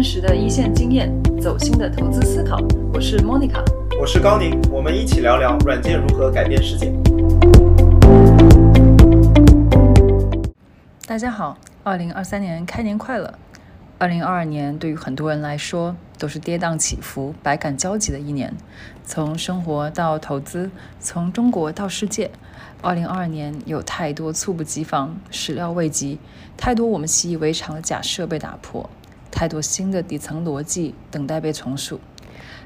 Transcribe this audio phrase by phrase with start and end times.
[0.00, 2.56] 真实的一线经验，走心的投资思考。
[2.94, 3.62] 我是 Monica，
[4.00, 6.90] 我是高宁，我们一起聊聊软件如何改变世界。
[11.06, 13.34] 大家好，二零二三年开年快乐！
[13.98, 18.54] 二零二二年对于很多人来说都是跌宕起伏、百感交集的一年，
[19.04, 22.30] 从生活到投资，从中国到世界。
[22.80, 26.18] 二零二二年有太多猝不及防、始料未及，
[26.56, 28.88] 太多我们习以为常的假设被打破，
[29.30, 32.00] 太多新的底层逻辑等待被重塑。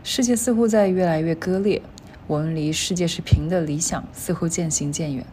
[0.02, 1.82] 世界似乎在越来越割裂，
[2.26, 5.24] 我们离世界是平的理想似乎渐行渐远。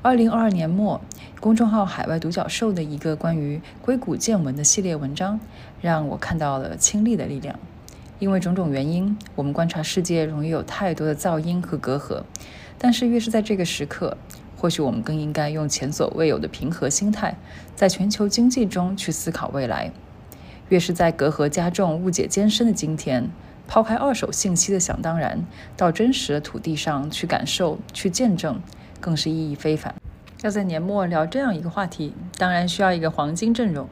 [0.00, 1.00] 二零二二年末，
[1.40, 5.38] 公众号“海外独角兽”的一个关于硅谷见闻的系列文章，
[5.80, 7.58] 让我看到了亲历的力量。
[8.18, 12.22] 因为种种原因，我们观察世界容易有太多的噪音和隔阂。
[12.78, 14.16] 但是，越是在这个时刻，
[14.56, 17.36] 或许我们更应该用前所未有的平和心态，
[17.76, 19.92] 在全球经济中去思考未来。
[20.72, 23.28] 越是在隔阂加重、误解艰深的今天，
[23.68, 25.44] 抛开二手信息的想当然，
[25.76, 28.58] 到真实的土地上去感受、去见证。
[28.98, 29.94] 更是意义非凡。
[30.40, 33.86] 要在年末聊这样一个话题，当然需要一个黄金阵容。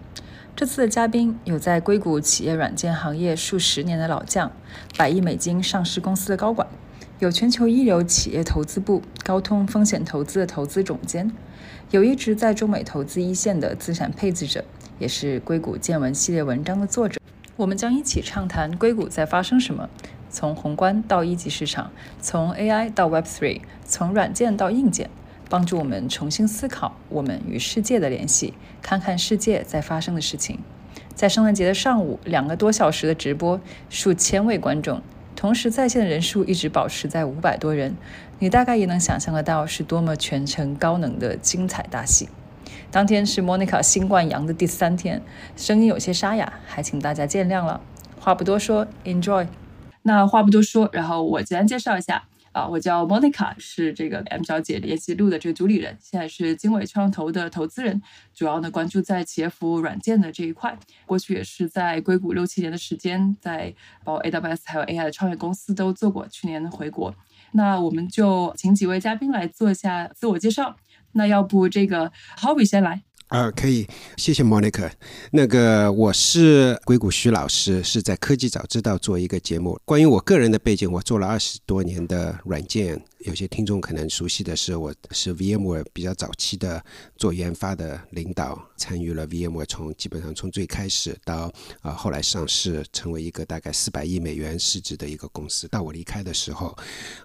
[0.57, 4.51] 这次的嘉宾有在硅谷企业软件行业数十年的老将，
[4.97, 6.67] 百亿美金上市公司的高管，
[7.19, 11.31] 有全球一流企业投资部高通风险投资的投资总监，
[11.91, 14.65] 有一直在中美投资一线的资产配置者，
[15.01, 17.19] 也是硅谷见闻系列文章的作者。
[17.57, 19.89] 我们将一起畅谈硅谷在发生什么。
[20.29, 25.11] 从宏观到一级市场，从 AI 到 Web3，从软件到硬件，
[25.49, 30.61] 帮助我们重新思考我们与世界的联系，看看世界在发生的事情。
[31.15, 35.03] 在圣诞节的上午，两个多小时的直播，数千位观众，
[35.35, 37.97] 同时在线的人数一直保持在五百多人，
[38.39, 42.29] 你大概也能想象得到是多么全程高能的精彩大戏。
[42.93, 45.23] 当天是 Monica 新冠阳的第三天，
[45.57, 47.81] 声音有些沙哑，还请大家见谅了。
[48.19, 49.47] 话不多说，Enjoy。
[50.03, 58.03] 那话不多说，然后我简单介绍一下啊，我叫 Monica，是这个 M 小姐联系录的这个主理人，现在是经纬创投的投资人，
[58.35, 60.77] 主要呢关注在企业服务软件的这一块。
[61.07, 63.73] 过去也是在硅谷六七年的时间，在
[64.03, 66.27] 包括 AWS 还有 AI 的创业公司都做过。
[66.27, 67.15] 去年回国，
[67.53, 70.75] 那我们就请几位嘉宾来做一下自我介绍。
[71.13, 73.03] 那要不这个 Hobby 先来。
[73.31, 73.87] 啊，可以，
[74.17, 74.91] 谢谢 Monica。
[75.31, 79.81] 那个，我是硅谷徐老师，是在科技早知道做一个节目。
[79.85, 83.01] 关于我个人的背景，我做了二十多年的软件。
[83.21, 86.83] 有些听众可能熟悉的是，我是 VMware 比较早期的
[87.19, 91.53] 做研发的领导，参与了 VMware 从基本上从最开始到
[91.83, 95.69] 啊后来上市，成为一个大概四百亿美元市值的一个公司。
[95.69, 96.75] 到我离开的时候，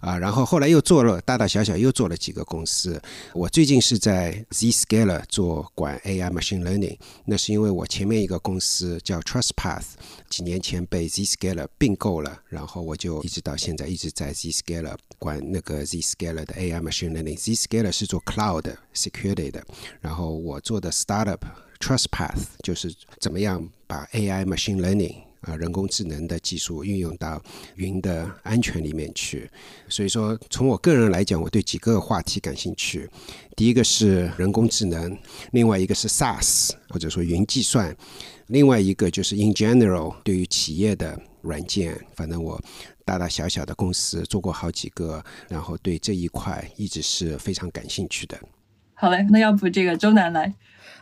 [0.02, 3.02] 啊，然后后来又做了大大小小又做了几个公司。
[3.34, 9.86] 我最近是在 Zscaler 做管 AI Machine Learning，那是因为我前面一个公司叫 TrustPath，
[10.30, 15.86] 几年前被 Zscaler 并购了，然后我就一直到现在一直在 Zscaler 管那个。
[15.86, 19.64] Zscaler 的 AI machine learning，Zscaler 是做 cloud security 的，
[20.02, 21.40] 然后我做的 startup
[21.80, 27.42] TrustPath 就是怎么样把 AI machine learning 啊人工智能的技术运用到
[27.76, 29.50] 云的安全里面去。
[29.88, 33.10] 所以说，从我个人来讲，我对几个话题感兴趣。
[33.56, 35.18] 第一个是人工智能，
[35.52, 37.96] 另外一个是 SaaS 或者说云计算，
[38.48, 42.62] 另外一个就是 in general 对于企业的软件，反正我。
[43.08, 48.36] 大大小小的公司做过好几个，然后对这一块一直是非常感兴趣的。
[48.96, 50.52] 好嘞，那要不这个周南来？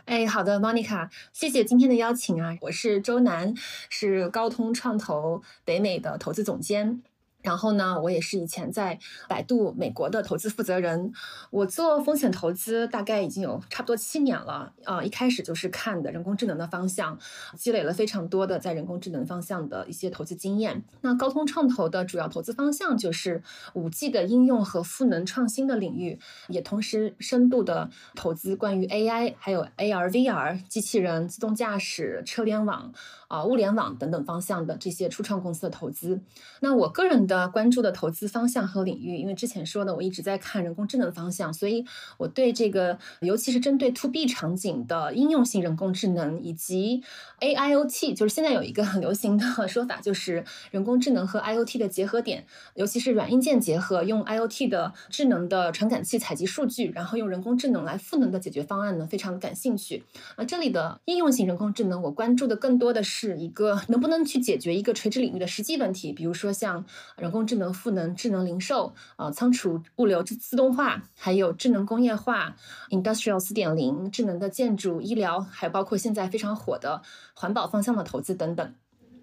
[0.06, 3.54] 哎，好的，Monica，谢谢今天的邀请啊，我是周楠，
[3.88, 7.02] 是高通创投北美的投资总监。
[7.44, 11.12] 然后呢，我也是以前在百度美国的投资负责人。
[11.50, 17.18] 我做风险投资大概已经有差不多七年了啊，一开始就是看的人工智能的方向，
[17.56, 20.82] 积累了非常多的在人工智能方向的一些投资经验。
[21.02, 23.42] 那高通创投的主要投资方向就是
[23.74, 26.18] 五 G 的应用和赋能创新的领域，
[26.48, 32.92] 也同时深度的投资关于 AI、还有 AR、VR、机器人、自动驾驶、车联网。
[33.34, 36.20] 啊，物联网等等方向的这些初创公司的投资，
[36.60, 41.84] 那我个人的关注的投资方向和领域，因为之前说的我一直在看人工智能方向，所以
[42.16, 47.02] 我对这个，尤其是针对 To B 场景的应用性人工智能以及
[47.40, 52.46] AIoT，就是现在有一个很流行的说法，就是人工智能和 IoT 的结合点，
[52.76, 60.04] 尤其是软硬件结合，用 IoT 的智能的传感器采集数据，然后用人工智能来赋能的解决方案呢，非常的感兴趣。
[60.38, 63.23] 那这里的应用性人工智能，我关注的更多的是。
[63.24, 66.84] 是一个能不能去解决一个垂直领域的实际问题，比如说像
[67.16, 72.54] 人工智能赋能智能零售，呃，仓储物流自自动化，还有智能工业化
[72.90, 77.00] ，Industrial 四点零，智能的建筑、医疗，还有包括现在非常火的
[77.34, 78.74] 环保方向的投资等等。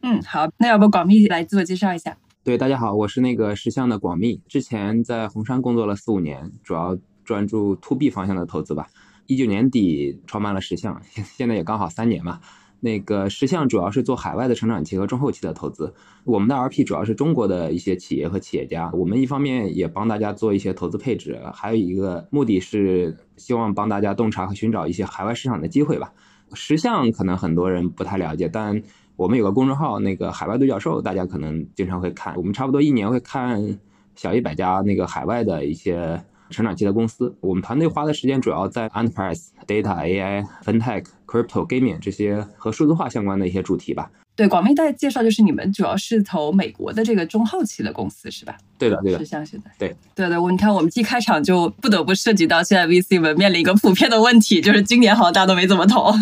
[0.01, 2.17] 嗯，好，那要不广密来自我介绍一下？
[2.43, 8.87] 对，大家好，我是那个石像的广密，之前在红杉工作了四五年，主要专注 to B 方向的投资吧。
[9.27, 10.99] 一九年底创办了石像，
[11.37, 12.39] 现在也刚好三年嘛。
[12.83, 15.93] 那个石像主要是做海外的成长期和中后期的投资，
[16.23, 18.89] 我们的 LP 主要是中国的一些企业和企业家。
[18.91, 26.11] 我们一方面也帮大家做一些投资配置，还有一个目的是希望帮大家洞察和寻找一些海外市场的机会吧。
[26.53, 28.81] 石像可能很多人不太了解，但
[29.15, 32.35] 我们有个公众号，那个海外独角兽，大家可能经常会看。
[32.35, 33.79] 我们差不多一年会看
[34.15, 37.33] 小一百家那个海外的一些成长期的公司。
[37.39, 44.11] 我们团队花的时间主要在 enterprise、data、AI、fintech、crypto、gaming 这些和数字化相关的一些主题吧。
[44.33, 48.57] 对，广明大介绍就是你们主要是投美国的这个中后期的公司是吧？
[48.77, 49.69] 对的，对的，是像现在。
[49.77, 50.41] 对，对的。
[50.41, 56.13] 我你看，我们一开场就不得不涉及到现在 VC 们面临一个普遍的问题，就是今年好像大家都没怎么投。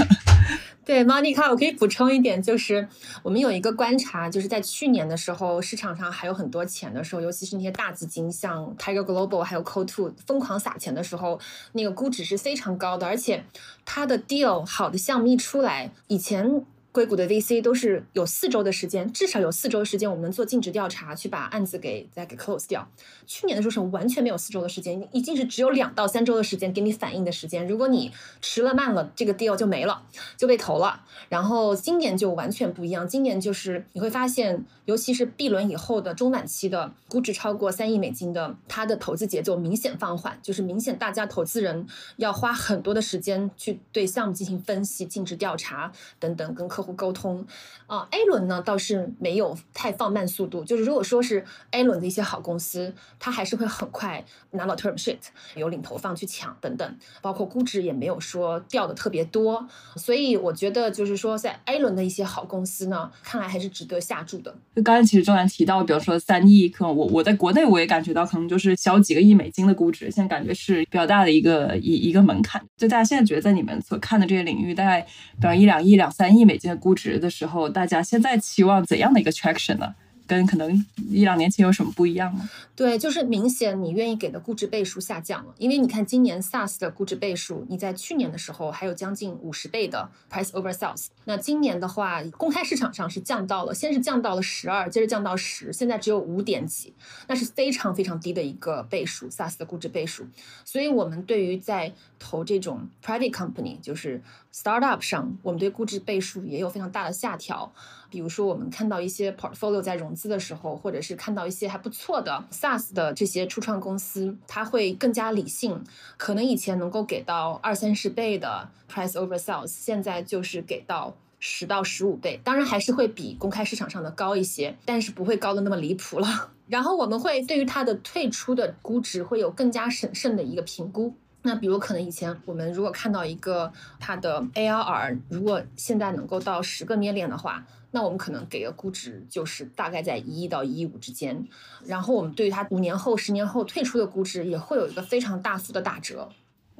[0.89, 2.87] 对，Monica，我可以补充一点，就是
[3.21, 11.39] 我们有一个观察，就是在去年的时候，市场上还有很多钱的时候，尤其是那些大资金，像 Tiger Global 还有 Co Two，疯狂撒钱的时候，
[11.73, 13.43] 那个估值是非常高的，而且
[13.85, 16.65] 它的 deal 好的项目一出来，以前。
[16.91, 22.89] 硅谷的 VC 都是有四周的时间，至少有四周的时间，我们做尽职调查，去把案子给再给 close 掉。
[23.27, 27.67] 去年的时候是完全没有四周的时间，已经是只有两到三周的时间给你反应的时间。
[27.67, 30.01] 如果你迟了慢了，这个 deal 就没了，
[30.35, 31.05] 就被投了。
[31.29, 41.85] 然后今年就完全不一样，今年就是你会发现，尤其是 B 轮以后的中晚期的估值超过三亿美金的，它的投资节奏明显放缓，就是明显大家投资人
[42.17, 47.45] 要花很多的时间去对项目进行分析、尽职调查等等，跟客客户沟通。
[47.87, 52.93] 啊，A 轮呢倒是没有太放慢速度，就是如果说是 A 轮的一些好公司。
[53.19, 55.17] 它还是会很快拿到 term sheet，
[55.55, 59.67] 有领投放去抢等等，包括估值也没有说掉的特别多，
[59.97, 64.55] 所以我觉得就是说在 A 轮的一些好公司呢，看来还是值得下注的。
[64.73, 72.63] 就刚才其实周然提到，比如说三亿，可能我我在国内我也感觉到，可能就是小几个亿美金的估值，现在感觉是比较大的一个一一个门槛。
[72.77, 79.95] 就大家现在觉得在你们所看的这个领域，大概比如一两亿、两三亿美金的估值的时候，大家现在期望怎样的一个 traction 呢？
[80.27, 82.47] 跟可能一两年前有什么不一样吗？
[82.75, 85.55] 对，就是明显你愿意给的估值倍数下降了。
[85.57, 96.93] 因为你看今年 SaaS 的估值倍数，你在去年的时候还有将近五十倍的 price over sales，那今年的话，公开市场上是降到了，先是降到了十二，接着降到十，现在只有五点几，
[97.27, 100.27] 那是非常非常低的一个倍数 SaaS 的估值倍数。
[100.63, 104.21] 所以我们对于在投这种 private company，就是
[104.61, 107.71] startup 上，我们对估值倍数也有非常大的下调。
[108.09, 115.81] 比如说，我们看到一些 portfolio 在融资的时候，或者是看到一些还不错的 SaaS 的这些初创公司，它会更加理性。
[116.17, 122.41] 可能以前能够给到二三十倍的 price over sales，现在就是给到十到十五倍。
[122.43, 126.51] 当然还是会比公开市场上的高一些，但是不会高的那么离谱了。
[126.67, 131.13] 然后我们会对于它的退出的估值会有更加审慎的一个评估。
[131.41, 137.65] 那比如可能以前我们如果看到一个它的 ARR，如果现在能够到十个捏脸的话。
[137.91, 141.43] 那我们可能给的估值就是大概在一亿到一亿五之间，
[141.87, 146.29] 然后我们对于它五年后、十年后退出的估值也会有一个非常大幅的打折。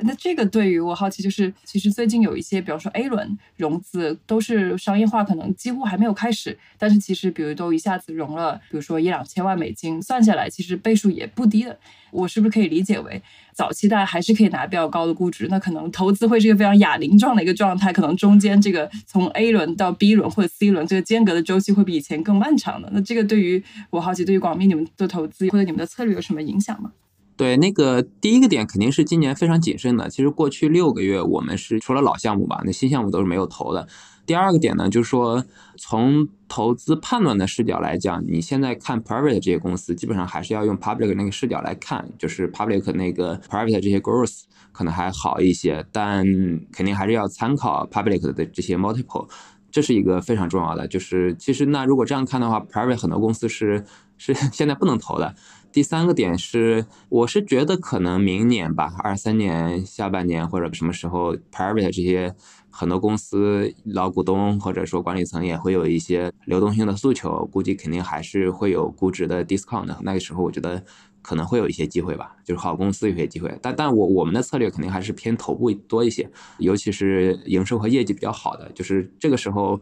[0.03, 11.77] 那这个对于我好奇，就是其实最近有一些，比如说 A 轮融资都是商业化，可能几乎还没有开始，但是其实比如都一下子融了，比如说一两千万美金，算下来其实倍数也不低的。
[12.11, 13.21] 我是不是可以理解为？
[13.53, 22.89] 早期大家还是可以拿比较高的估值，那可能投资会是一个非常哑铃状的一个状态，可能中间这个从 A 轮到 B 轮或者 C 轮这个间隔的周期会比以前更漫长的。
[22.93, 26.91] 那这个对于我好奇，对于广密你们的投资或者你们的策略有什么影响吗？
[27.39, 30.09] 对，那个第一个点肯定是今年非常谨慎的。
[30.09, 33.87] 其实过去六个月我们是除了老项目吧，那新项目都是没有投的。
[34.25, 35.45] 第二个点呢，就是说
[35.77, 44.41] 从投资判断的视角来讲，你现在看 private 这些公司，基本上还是要用 public 那个视角来看，就是 public 那个 private 这些 growth
[44.73, 46.25] 可能还好一些，但
[46.73, 49.29] 肯定还是要参考 public 的这些 multiple，
[49.71, 50.85] 这是一个非常重要的。
[50.89, 53.85] 就是其实那如果这样看的话，private 很多公司是
[54.17, 55.33] 是 现在不能投的。
[55.71, 62.35] 第三个点是，我是觉得可能明年吧，二三年下半年或者什么时候，private 这些。
[62.71, 69.93] 很多公司老股东或者说管理层也会有一些流动性的诉求，估计肯定还是会有估值的 discount。
[70.01, 70.81] 那个时候我觉得
[71.21, 73.57] 可能会有一些机会吧，就是好公司有些机会。
[73.61, 79.81] 但但我我们的策略肯定还是偏头部多一些，尤其是营收和业绩比较好的，就是这个时候，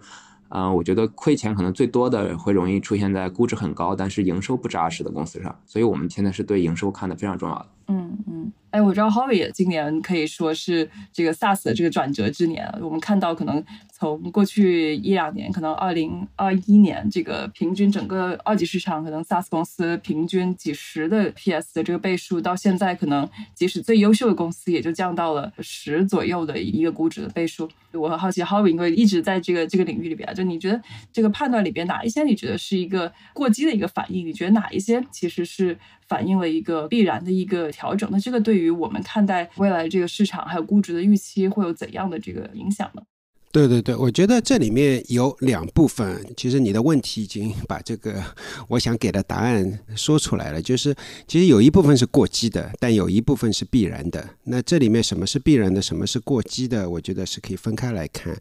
[0.49, 5.53] 嗯，我觉得亏钱可能最多的会容易出现在估值很高但是营收不扎实的公司上。
[5.65, 7.65] 所以我们现在是对营收看的非常重要的。
[7.87, 8.51] 嗯嗯。
[8.69, 12.67] 哎，我知道 Harvey 今年可以说是这个 SaaS 的这个转折之年。
[12.81, 27.69] 我们看到，可能从过去一两年，可能二零二一年这个平均整个二级市场，可能 SaaS 公司平均几十的 PS 的这个倍数，到现在可能即使最优秀的公司也就降到了十左右的一个估值的倍数。
[27.93, 30.79] 我很好奇，Harvey 因为一直在这个这个领域里边，就你觉得
[31.11, 34.27] 这个判断里边哪一些你觉得是一个过激的一个反应？
[34.27, 35.75] 你觉得哪一些其实是？
[36.07, 43.01] 反映了一个必然的一个调整，那这个对于我们看待未来这个市场还有估值的预期会有怎样的这个影响呢？
[43.49, 46.23] 对对对，我觉得这里面有两部分。
[46.35, 48.21] 其实你的问题已经把这个
[48.67, 50.93] 我想给的答案说出来了，就是
[51.27, 54.29] 其实有一部分是过激的，但有一部分是必然的。
[54.43, 56.87] 那这里面什么是必然的，什么是过激的？
[56.87, 58.37] 我觉得是可以分开来看。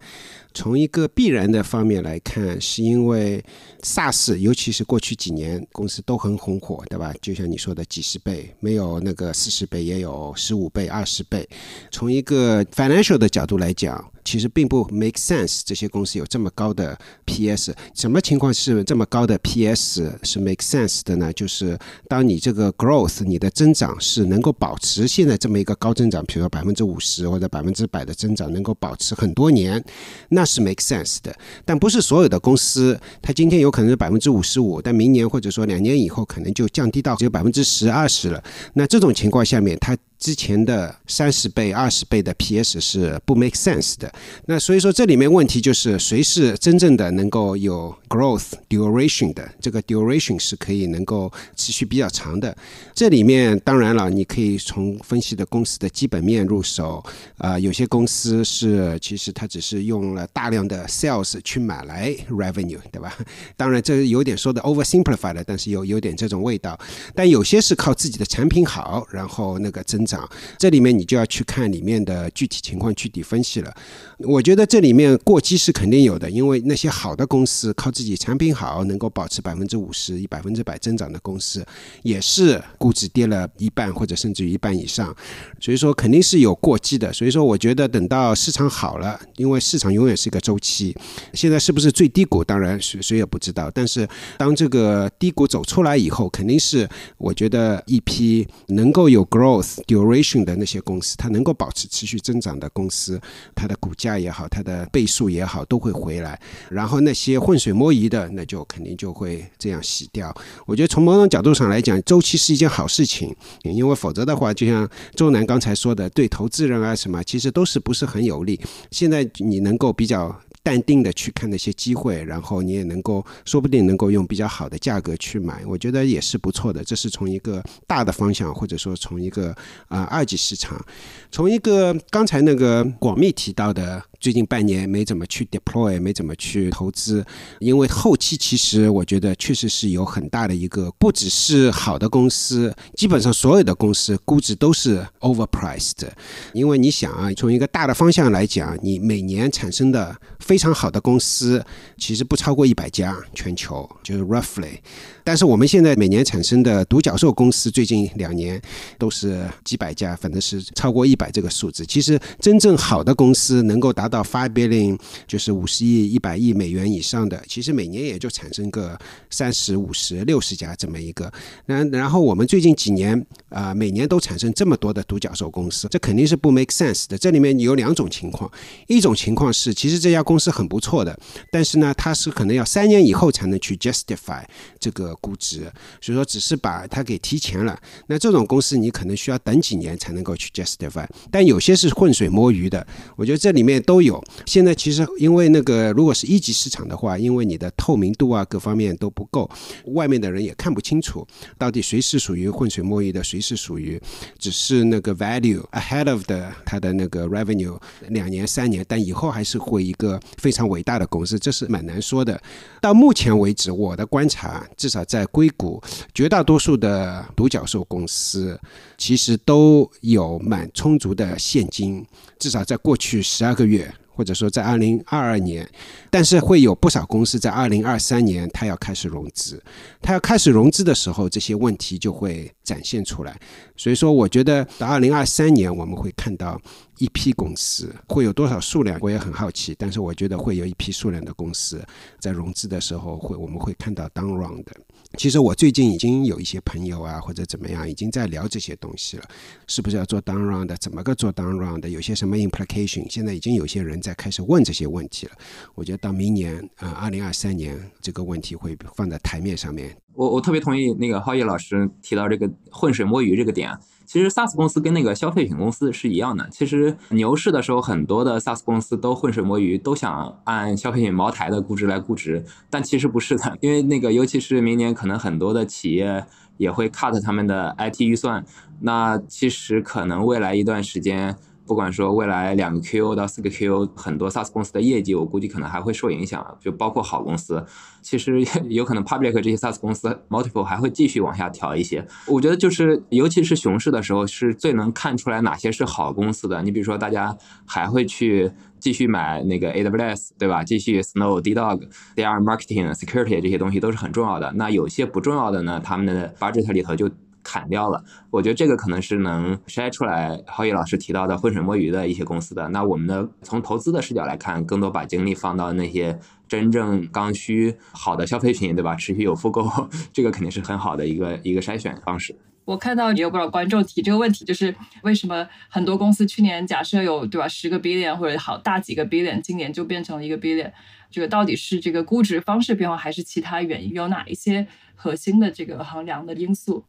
[0.52, 3.42] 从一个必然的方面来看，是因为
[3.82, 7.14] SaaS，尤其是过去几年公司都很红火，对吧？
[7.22, 11.48] 就像你说的几十倍，没有那个四十倍，也有十五倍、二十倍。
[11.90, 14.04] 从一个 financial 的角度来讲。
[14.26, 21.32] 其实并不没 make sense，这些公司有这么高的 PS，什么情况是这么高的 PS 是 make sense 的呢？
[21.32, 29.82] 就是当你这个 growth，你的增长是能够保持现在这么一个高增长，比如说百分之五十或者百分之百的增长，能够保持很多年，
[30.30, 31.36] 那是 make sense 的。
[31.64, 38.42] 但不是所有的公司，它今天有可能是百分之五十五，但明年或者说两年以后，可能就降低到只有百分之十、二十了。
[38.74, 44.12] 那这种情况下面，它之前的三十倍、二十倍的 PS 是不 make sense 的。
[44.46, 49.48] 那所以说，这里面问题就是谁是真正的能够有 growth duration 的？
[49.60, 52.56] 这个 duration 是可以能够持续比较长的。
[52.92, 57.00] 这里面当然了，你可以从分析的公司的基本面入手。
[57.38, 63.16] 啊，有些公司是其实它只是用了大量的 sales 去买来 revenue，对吧？
[63.56, 66.76] 当然这有点说的 oversimplified，但是有有点这种味道。
[67.14, 70.15] 但有些是靠自己的产品好，然后那个增长。
[70.58, 73.74] 这里面你就要去看里面的具体情况，具体分析了。
[74.18, 81.64] 我觉得这里面过激是肯定有的，因为那些好的公司靠自己产品好，能够保持百分之五十、以百分之百增长的公司，
[82.02, 85.14] 也是估值跌了一半或者甚至于一半以上。
[85.60, 87.12] 所以说肯定是有过激的。
[87.12, 90.96] 所以说我觉得等到市场好了，因为市场永远是一个周期。
[91.34, 92.42] 现在是不是最低谷？
[92.42, 93.70] 当然谁谁也不知道。
[93.70, 94.08] 但是
[94.38, 103.20] 当这个低谷走出来以后，肯定是我觉得一批能够有 growth duration 的那些公司，它能够保持持续增长的公司，
[103.54, 104.16] 它的股价。
[104.16, 106.40] 也好，它的倍数也好，都会回来。
[106.70, 110.34] 然后那些浑水摸鱼的，那就肯定就会这样洗掉。
[110.64, 118.58] 我觉得从某种角度上来讲，周期是一件好事情，因为否则的话，就像周南刚才说的，对投资人啊什么，其实都是不是很有利。
[118.90, 120.34] 现在你能够比较。
[120.66, 126.82] 淡定的去看那些机会，然后你也能够，说不定能够用比较好的价格去买，我觉得也是不错的。
[126.82, 129.56] 这是从一个大的方向，或者说从一个
[129.88, 130.84] 啊二级市场，
[131.30, 134.02] 从一个刚才那个广密提到的。
[134.18, 137.24] 最近半年没怎么去 deploy，没怎么去投资，
[137.60, 146.08] 因为后期其实我觉得确实是有很大的一个，不只是好的公司，基本上所有的公司估值都是 overpriced。
[146.52, 151.64] 因为你想啊，从一个大的方向来讲，你每年产生的非常好的公司
[151.98, 154.78] 其实不超过一百家，全球就是 roughly。
[155.24, 158.60] 但是我们现在每年产生的独角兽公司，最近两年
[158.98, 161.84] 都是几百家，反正是超过一百这个数字。
[161.84, 168.98] 其实真正好的公司能够达到 five billion，就是五十亿、一百亿美元以上的，其实每年也就产生个
[169.30, 171.32] 三十五十、六十家这么一个。
[171.64, 177.18] 然然后我们最近几年啊，每年都产生这么多的独角兽公司，这肯定是不 make sense 的。
[177.18, 178.50] 这里面有两种情况，
[178.86, 181.18] 一种情况是其实这家公司很不错的，
[181.50, 184.44] 但是呢，它是可能要三年以后才能去 justify
[184.78, 185.16] 这个。
[185.20, 185.62] 估值，
[186.00, 187.76] 所以说只是把它给提前了。
[188.06, 191.06] 那这种公司你可能需要等几年才能够去 justify。
[191.30, 192.86] 但有些是浑水摸鱼的，
[193.16, 194.22] 我觉得这里面都都有。
[194.44, 199.50] 现在其实因为那个如果是一级市场的话，因为你的透明度啊各方面都不够，
[199.86, 201.26] 外面的人也看不清楚
[201.56, 203.98] 到底谁是属于浑水摸鱼的，谁是属于
[204.38, 207.74] 只是那个 value ahead of 的它的那个 revenue
[208.08, 212.38] 两年三年，但以后还是会一个非常伟大的公司，这是蛮难说的。
[212.82, 215.06] 到目前为止，我的观察至少。
[215.06, 215.80] 在硅谷，
[216.12, 218.58] 绝大多数的独角兽公司
[218.98, 222.04] 其实都有蛮充足的现金，
[222.40, 223.85] 至少在过去十二个月
[224.16, 225.68] 或者说在二零二二年，
[226.10, 229.62] 但是会有不少公司在二零二三年，它要开始融资，
[230.00, 233.38] 它要开始融资的时候，这些问题就会展现出来。
[233.76, 236.58] 所以说，我觉得到二零二三年，我们会看到
[236.96, 239.76] 一批公司会有多少数量，我也很好奇。
[239.78, 241.84] 但是我觉得会有一批数量的公司
[242.18, 244.72] 在融资的时候，会我们会看到 down round 的。
[245.16, 249.24] 其实我最近已经有一些朋友啊，或者怎么样，已经在聊这些东西了。
[249.66, 250.66] 是不是要做 down round？
[250.66, 251.80] 的怎么个做 down round？
[251.80, 253.06] 的有些什么 implication？
[253.10, 255.32] 现在已经有些人在开始问这些问题了。
[255.74, 259.96] 我觉得到明年啊，二零二三年这个问题会放在台面上面。
[260.14, 263.70] 我我特别同意那个浩毅老师提到这个浑水摸鱼这个点。
[264.06, 266.48] 其实 SaaS 公司跟那个消费品公司是一样的。
[266.50, 273.58] 其实牛市的时候，很多的 SaaS 公司都浑水摸鱼，都想按消费品茅台的估值来估值，但其实不是的。
[273.60, 276.24] 因为那个，尤其是明年，可能很多的企业
[276.56, 278.44] 也会 cut 他们的 IT 预算。
[278.80, 281.36] 那其实可能未来一段时间。
[281.66, 287.64] 不管说未来两个 Q 到四个 Q，很多 SaaS 公司的业绩，我估计可能还会受影响，就包括好公司，
[288.02, 292.06] 其实有可能 Public 这些 SaaS 公司 Multiple 还会继续往下调一些。
[292.26, 296.62] 我觉得就是，尤其是熊市的时候，是最能看出来哪些是好公司的。
[296.62, 300.62] 你比如说，大家还会去继续买那个 AWS，对吧？
[300.62, 304.52] 继续 Snow、DDoG、DR Marketing、Security 这些东西都是很重要的。
[304.52, 307.10] 那有些不重要的呢，他们的 budget 里头就。
[307.46, 312.68] 砍掉了，我觉得这个可能是能筛出来浩宇老师提到的浑水摸鱼的一些公司的。
[312.70, 318.96] 那我们的从投资的视角来看，更多把精力放到那些真正刚需好的消费品，对吧？
[318.96, 322.36] 持续有复购，这个肯定是很好的一个一个筛选方式。
[322.64, 324.74] 我看到也有不少观众提这个问题，就是
[325.04, 330.72] 为什么很多公司去年假设有对吧十个 billion 或者好大几个 billion，今年就变成了一个 billion，
[331.08, 333.92] 这个到底是这个估值方式变化，还是其他原因？
[333.92, 336.84] 有哪一些核心的这个衡量的因素？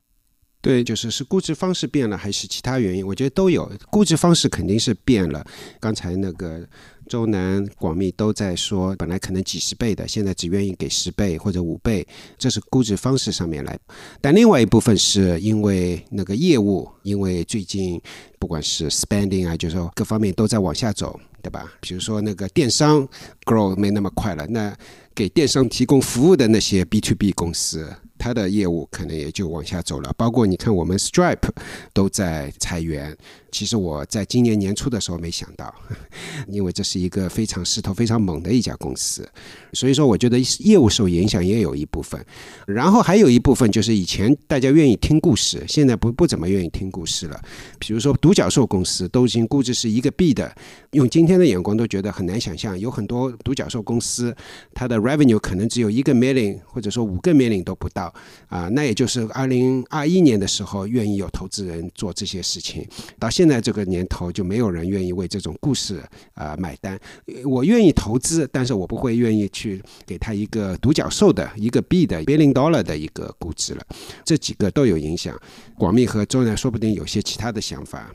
[0.67, 3.07] 对，就是是估值方式变了，还是其他原因？
[3.07, 3.71] 我觉得都有。
[3.89, 5.41] 估值方式肯定是变了。
[5.79, 6.61] 刚才那个
[7.07, 12.05] 周南、广密都在说，本来可能几十倍的，现在只愿意给十倍或者五倍，
[12.37, 13.79] 这是估值方式上面来。
[14.19, 18.01] 但另外一部分是因为那个业务，因为最近
[18.37, 21.71] 不管是 spending 啊，就是说各方面都在往下走，对吧？
[21.79, 23.07] 比如说那个电商
[23.45, 24.75] grow 没那么快了，那
[25.15, 27.89] 给电商提供服务的那些 B to B 公司。
[28.17, 31.49] 它的业务可能也就往下走了，包括你看我们 Stripe
[31.93, 33.15] 都在裁员。
[33.49, 35.73] 其实我在今年年初的时候没想到，
[36.47, 39.27] 因为这是一个非常势头非常猛的一家公司，
[39.73, 42.23] 所以说我觉得业务受影响也有一部分。
[42.67, 47.41] 然后还有一部分就是以前大家愿意听故事，现在不不怎么愿意听故事了。
[47.79, 50.53] 比如说独角兽公司都已经估值是一个 B 的，
[50.91, 54.35] 用今天的眼光都觉得很难想象，有很多独角兽公司
[54.73, 58.06] 它的 revenue 可能只有一个 million 或者说五个 million 都不到
[58.47, 62.87] 啊，那也就是二零二一年的时候愿意有投资人做这些事情，
[63.19, 66.01] 到现在这个年头就没有人愿意为这种故事
[66.33, 66.99] 啊买单。
[67.45, 73.85] 我愿意投资，但是我不会愿意去给他一个独角兽的一个 B 的 billion dollar 的一个估值了。
[74.23, 75.39] 这几个都有影响。
[75.77, 78.11] 广密和周南说不定有些其他的想法。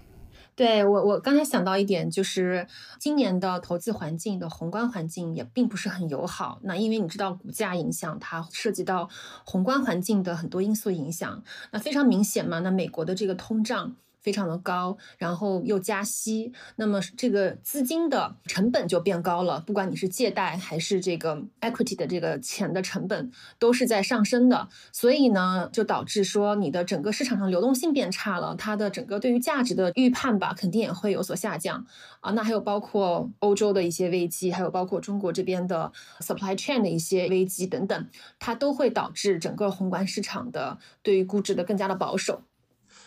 [0.54, 2.66] 对我，我刚才想到一点，就是
[2.98, 6.60] 今年的投资环境的宏观环境也并不是很友好。
[6.62, 9.08] 那因为你知道，股价影响它涉及到
[9.44, 12.58] 宏观环境的很多因素影响，那非常明显嘛。
[12.60, 13.96] 那美国的这个通胀。
[14.22, 19.60] 非常的高，然后又加息，那么这个资金的成本就变高了。
[19.60, 24.68] 不管你是借贷还是这个 equity 的这个钱的成本，都是在上升的。
[24.92, 31.84] 所以呢，就导致说你的整个市场上流动性变差了，它的整个对于价值的预判吧，肯定也会有所下降
[32.20, 32.30] 啊。
[32.30, 38.08] 那还有包括欧洲的一些危机，还有包括中国这边的 supply chain 的一些危机等等，
[38.38, 42.42] 它都会导致整个宏观市场的对于估值的更加的保守。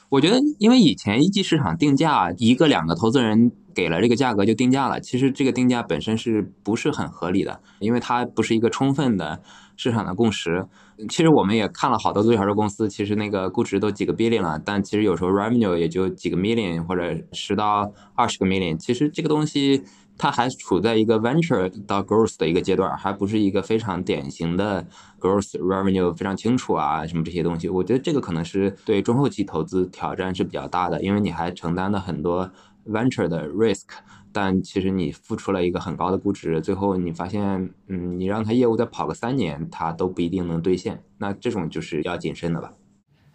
[0.10, 7.60] 我觉得，因为以前一级市场定价一个两个投资人给了这个价格就定价了，其实这个定价本身是不是很合理的？
[7.80, 9.42] 因为它不是一个充分的
[9.76, 10.68] 市场的共识。
[11.10, 18.78] 其实我们也看了好多独角兽公司，其实那个估值都几个 billion 了，但其实有时候 revenue 也就几个 million 或者十到二十个 million。
[18.78, 19.84] 其实这个东西。
[20.18, 24.86] 它还处在一个 venture 到 growth 的一个阶段，还不是一个非常典型的
[25.20, 27.68] growth revenue 非常清楚啊，什么这些东西。
[27.68, 32.50] 我觉得这个可能是对中后期投资挑战是比较大的，因为你还承担了很多
[32.88, 33.84] venture 的 risk，
[34.32, 41.04] 但其实你付出了一个很高的估值，最后你发现，嗯，你让它业务再跑个三年，它都不一定能兑现。
[41.18, 42.72] 那这种就是要谨慎的吧。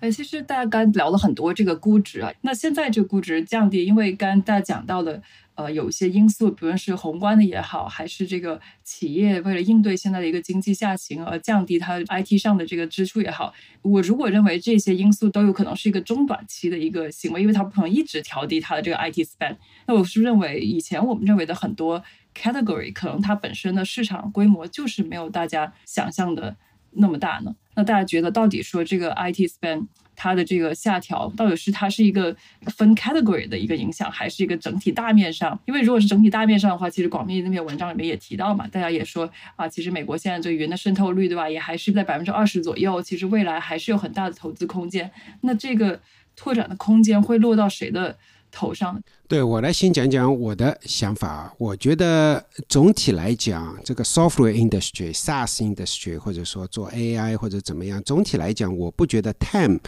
[0.00, 5.22] 哎，其实大家刚聊了很多这个估值啊，那现在这个估值降低，因为刚大家讲到的。
[5.60, 22.02] 呃，有一些因素，不论是宏观的也好，还是这个企业为了应对现在的一个经济下行而降低它 IT 上的这个支出也好，我如果认为这些因素都有可能是一个中短期的一个行为，因为它不可能一直调低它的这个 IT spend，那我是认为以前我们认为的很多
[22.34, 26.56] category 可能它本身的市场规模就是没有大家想象的
[26.92, 27.54] 那么大呢？
[27.74, 29.88] 那大家觉得到底说这个 IT spend？
[30.22, 35.58] 它的这个下调到底是它是一个分 category 的一个影响，还是一个整体大面上？
[35.64, 45.10] 因为如果是整体大面上的话，其实广密那篇文章里面也提到嘛，大家也说啊，其实美国现在这个云的渗透率，对吧，也还是在百分之二十左右，其实未来还是有很大的投资空间。
[45.40, 45.98] 那这个
[46.36, 48.18] 拓展的空间会落到谁的
[48.50, 49.02] 头上？
[49.30, 51.52] 对我来先讲讲我的想法啊。
[51.56, 59.78] 我觉得总体来讲，这个 software industry、SaaS industry，或者说做 AI 或者怎么样，总体来讲，我不觉得 time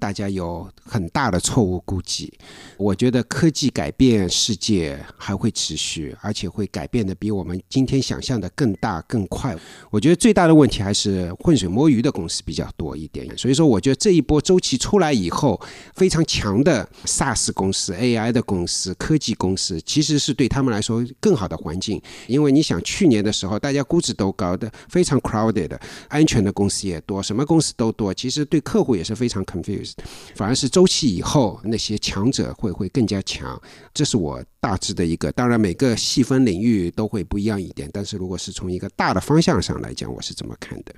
[0.00, 2.36] 大家有很大的错误估计。
[2.76, 9.56] 我觉得科技改变世界还会持续，而且会改变的比我们今天想象的更大更快。
[9.92, 13.28] 我觉得最大的问题还是浑水摸鱼的公司比较多一点。
[13.38, 15.60] 所以说，我觉得这一波周期出来以后，
[15.94, 18.87] 非常强的 SaaS 公司、AI 的公司。
[18.94, 29.94] 科技公司其实是对他们来说更好的环境，因为你想去年的时候，大家估值都高的，非常 crowded，安全的公司也多，什么公司都多，其实对客户也是非常 confused。
[30.34, 33.60] 反而是周期以后，那些强者会会更加强，
[33.92, 35.30] 这是我大致的一个。
[35.32, 40.94] 当然每个细分领域都会不一样一点，但是如果是从一个大的方向上来讲，我是这么看的。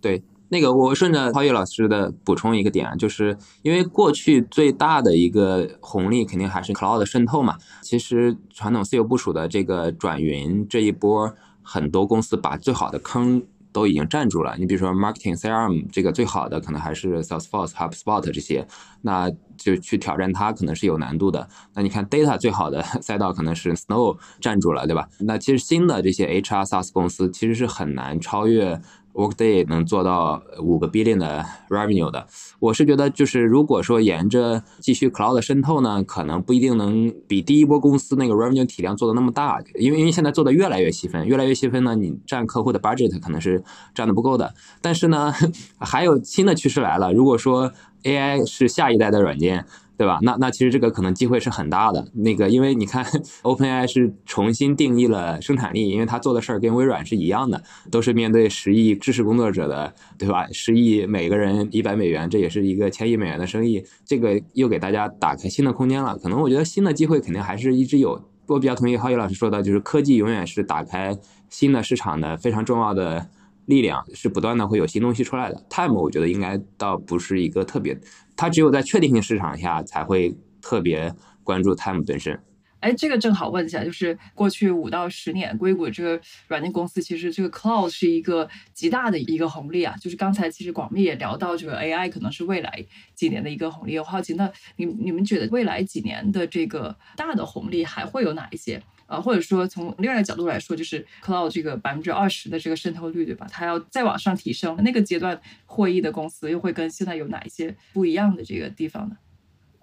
[0.00, 0.22] 对。
[0.50, 7.56] 那个，我顺着超越老师的补充一个点啊，就是因为过去最大的一个红利肯定还是 cloud 渗透嘛。
[7.82, 14.54] 其实传统私有部署的这个转云这一波，很多公司把最好的坑都已经占住了。
[14.58, 18.66] 你比如说 marketing CRM 这个最好的可能还是 Salesforce、HubSpot 这些，
[19.02, 21.48] 那就去挑战它可能是有难度的。
[21.74, 25.08] 那你看 data 最好的 赛道可能是 Snow 占住了，对吧？
[25.20, 28.80] 那其实新的这些 HR SaaS 公司其实是很难超越。
[29.14, 32.26] Workday 能做到五个 billion 的 revenue 的，
[32.58, 43.62] 我是觉得就是如果说沿着继续 cloud 的渗透呢，可能不一定能比第一波公司那个 revenue 体量做的那么大，因为因为现在做的越来越细分，越来越细分呢，你占客户的 budget 可能是
[43.94, 44.52] 占的不够的。
[44.82, 45.32] 但是呢，
[45.78, 47.72] 还有新的趋势来了，如果说
[48.02, 49.64] AI 是下一代的软件。
[49.96, 50.18] 对吧？
[50.22, 52.06] 那那其实这个可能机会是很大的。
[52.14, 53.04] 那个，因为你看，
[53.42, 60.46] OpenAI 是重新定义了生产力，因为它做的事儿跟微软是一样的，都是面对十亿知识工作者的，对吧？
[60.52, 63.84] 十亿每个人一百美元，这也是一个千亿美元的生意。
[64.04, 66.18] 这个又给大家打开新的空间了。
[66.18, 68.20] 可能我觉得新的机会肯定还是一直有。
[68.46, 71.16] 我比较同意浩宇老师说的，就是科技永远是打开
[71.48, 73.28] 新的市场的非常重要的。
[73.66, 77.98] 力量是不断的会有新东西出来的，Time 我觉得应该倒不是一个特别，
[78.36, 82.38] 它只有在确定性市场下才会特别关注 Time 本身。
[82.80, 89.94] 哎，这个正好问一下，就是过去五到十年，硅谷这个软件公司其实这个 Cloud 是一个极大的一个红利啊。
[89.98, 93.98] 就是刚才其实广密也聊到，这个 AI 可能是未来几年的一个红利。
[93.98, 98.82] 我好奇，那你你们觉得未来几年的这个大的红利还会有哪一些？
[99.06, 103.46] 啊，或者说从另外一个角度来说，就是 cloud 这个百分之二十的这个渗透率，对吧？
[103.50, 109.16] 它要再往上提升，那个阶段获益的公司又会跟现在有哪一些不一样的这个地方呢？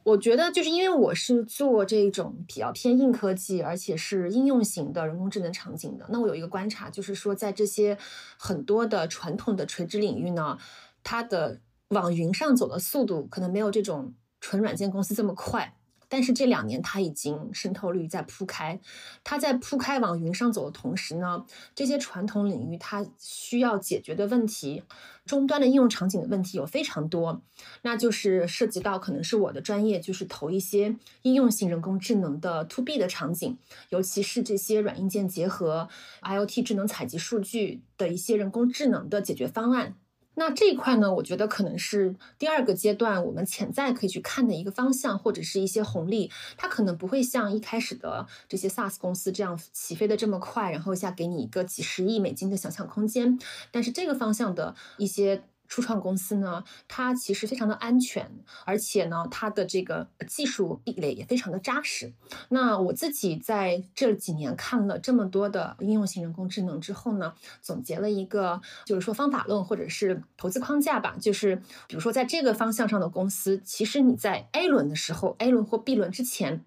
[0.03, 6.07] 我觉得就是因为我是做这种比较偏硬科技，而且是应用型的人工智能场景的。
[6.09, 7.95] 那我有一个观察，就是说在这些
[8.35, 10.57] 很多的传统的垂直领域呢，
[11.03, 15.75] 它的往云上走的速度可能没有这种纯软件公司这么快。
[16.11, 18.77] 但是这两年它已经渗透率在铺开，
[19.23, 24.83] 它在铺开往云上走的同时呢，这些传统领域它需要解决的问题，
[25.25, 27.41] 终端的应用场景的问题有非常多，
[27.83, 35.87] 那就是涉及到可能是我的专业，就是投一些应用型人工智能的 to B 的场景，尤其是这些软硬件结合
[36.21, 39.95] IoT 智能采集数据的一些人工智能的解决方案。
[40.35, 46.31] 那这一块呢，我觉得可能是第二个阶段我们潜在可以去看的一个方向，或者是一些红利。
[46.57, 53.37] 它可能不会像一开始的这些 SaaS 公司这样起飞的这么快，然后一下给你一个几十亿美金的想象空间。
[53.71, 55.43] 但是这个方向的一些。
[55.71, 58.29] 初创公司呢，它其实非常的安全，
[58.65, 62.11] 而且呢，它的这个技术壁垒也非常的扎实。
[62.49, 71.55] 那我自己在这几年看了这么多的应用型人工智能之后呢，总结了一个就是说方法论或者是投资框架吧，就是
[71.87, 76.65] 比如说在这个方向上的公司，其实你在 A 轮的时候，A 轮或 B 轮之前。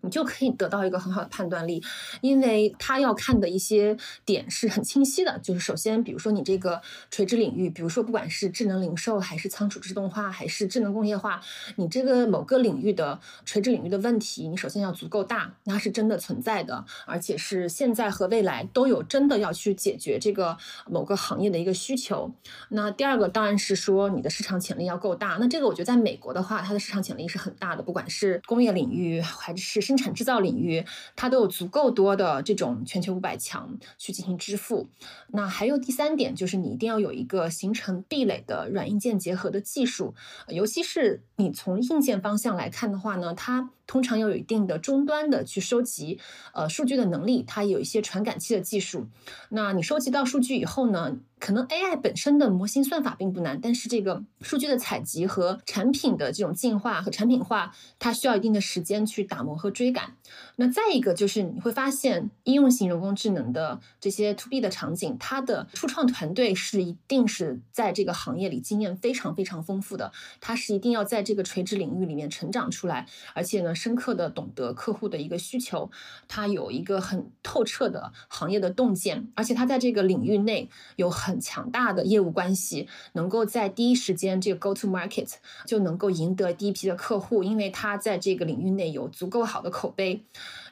[0.00, 1.82] 你就可以得到一个很好的判断力，
[2.20, 5.38] 因为他要看的一些点是很清晰的。
[5.40, 6.80] 就是首先，比如说你这个
[7.10, 11.40] 垂直领域，比如说不管是智能零售，还是仓储自动化，还是智能工业化，
[11.76, 20.56] 你这个某个领域的垂直领域的问题，你首先要足够大，那是真的存在的，而且是现在和未来都有真的要去解决这个
[20.86, 22.32] 某个行业的一个需求。
[22.68, 25.38] 那第二个当然是说你的市场潜力要够大。
[25.40, 29.87] 那这个我觉得在美国的话，它的市场潜力是很大的，不管是工业领域还是。
[29.88, 30.84] 生产制造领域，
[31.16, 34.86] 它都有足够多的这种全球五百强去进行支付。
[35.28, 40.14] 那还有第三点，就是你一定要有一个形成壁垒的软硬件结合的技术，
[40.48, 43.70] 尤其是你从硬件方向来看的话呢，它。
[43.88, 46.20] 通常要有一定的终端的去收集
[46.52, 49.06] 呃数据的能力，它有一些传感器的技术。
[49.48, 60.14] 那你收集到数据以后呢，可能 AI 本身的模型算法并不难，但是这个数据的采集和产品的这种进化和产品化，它需要一定的时间去打磨和追赶。
[60.56, 73.74] 那再一个就是你会发现，应用型人工智能的这些 To B 的场景，它的初创团队是一定是在这个行业里经验非常非常丰富的，它是一定要在这个垂直领域里面成长出来，而且呢。
[73.78, 75.88] 深刻的懂得客户的一个需求，
[76.26, 85.30] 他有一个很透彻的行业的洞见，而且他在这个领域内有很很强大的业务关系，能够在第一时间这个 go to market
[85.66, 90.24] 就能够赢得第一批的客户，因为他在这个领域内有足够好的口碑。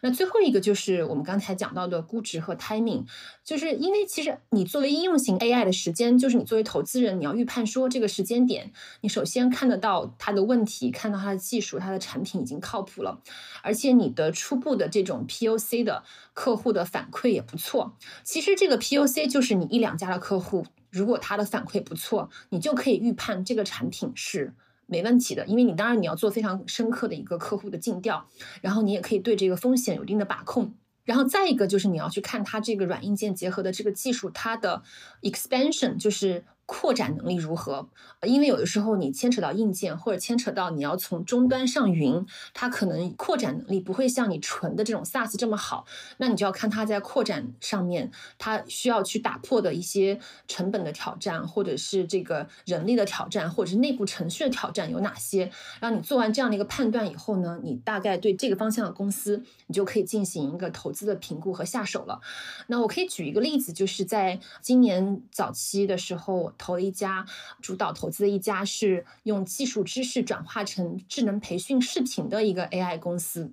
[0.06, 3.04] 那最后一个就是我们刚才讲到的估值和 timing，
[3.42, 13.20] 就是因为其实你作为应用型 AI 的时间，就是你作为投资人，你要预判说这个时间点，你首先看得到它的问题，看到它的技术，它的产品已经靠谱了，
[13.64, 17.96] 而且你的初步的这种 POC 的客户的反馈也不错。
[18.22, 24.54] 其实这个 POC 就是你一两家的客户，如果他的反馈不错，你就可以预判这个产品是。
[24.86, 28.28] 没问题的，因为你当然你要做非常深刻的一个客户的尽调，
[28.62, 34.82] 然后你也可以对这个风险有一定的把控，然后再一个就是你要去看它这个软硬件结合的这个技术，它的
[35.22, 36.44] expansion 就是。
[36.66, 37.88] 扩展能力如何？
[38.22, 45.86] 因为有的时候你牵扯到硬件，或者牵扯到你要从终端上云，它可能扩展能力不会像你纯的这种 SaaS 这么好。
[46.16, 55.52] 那你就要看它在扩展上面，它需要去打破的一些成本的挑战，或者是这个人力的挑战，或者是内部程序的挑战有哪些？
[55.80, 62.20] 让你做完这样的一个判断以后呢，你大概对这个方向的公司，你就可以进行一个投资的评估和下手了。
[62.66, 66.52] 那我可以举一个例子，就是在今年早期的时候。
[66.58, 67.26] 投了一家
[67.60, 73.52] 主导投资的一家是用技术知识转化成智能培训视频的一个 AI 公司。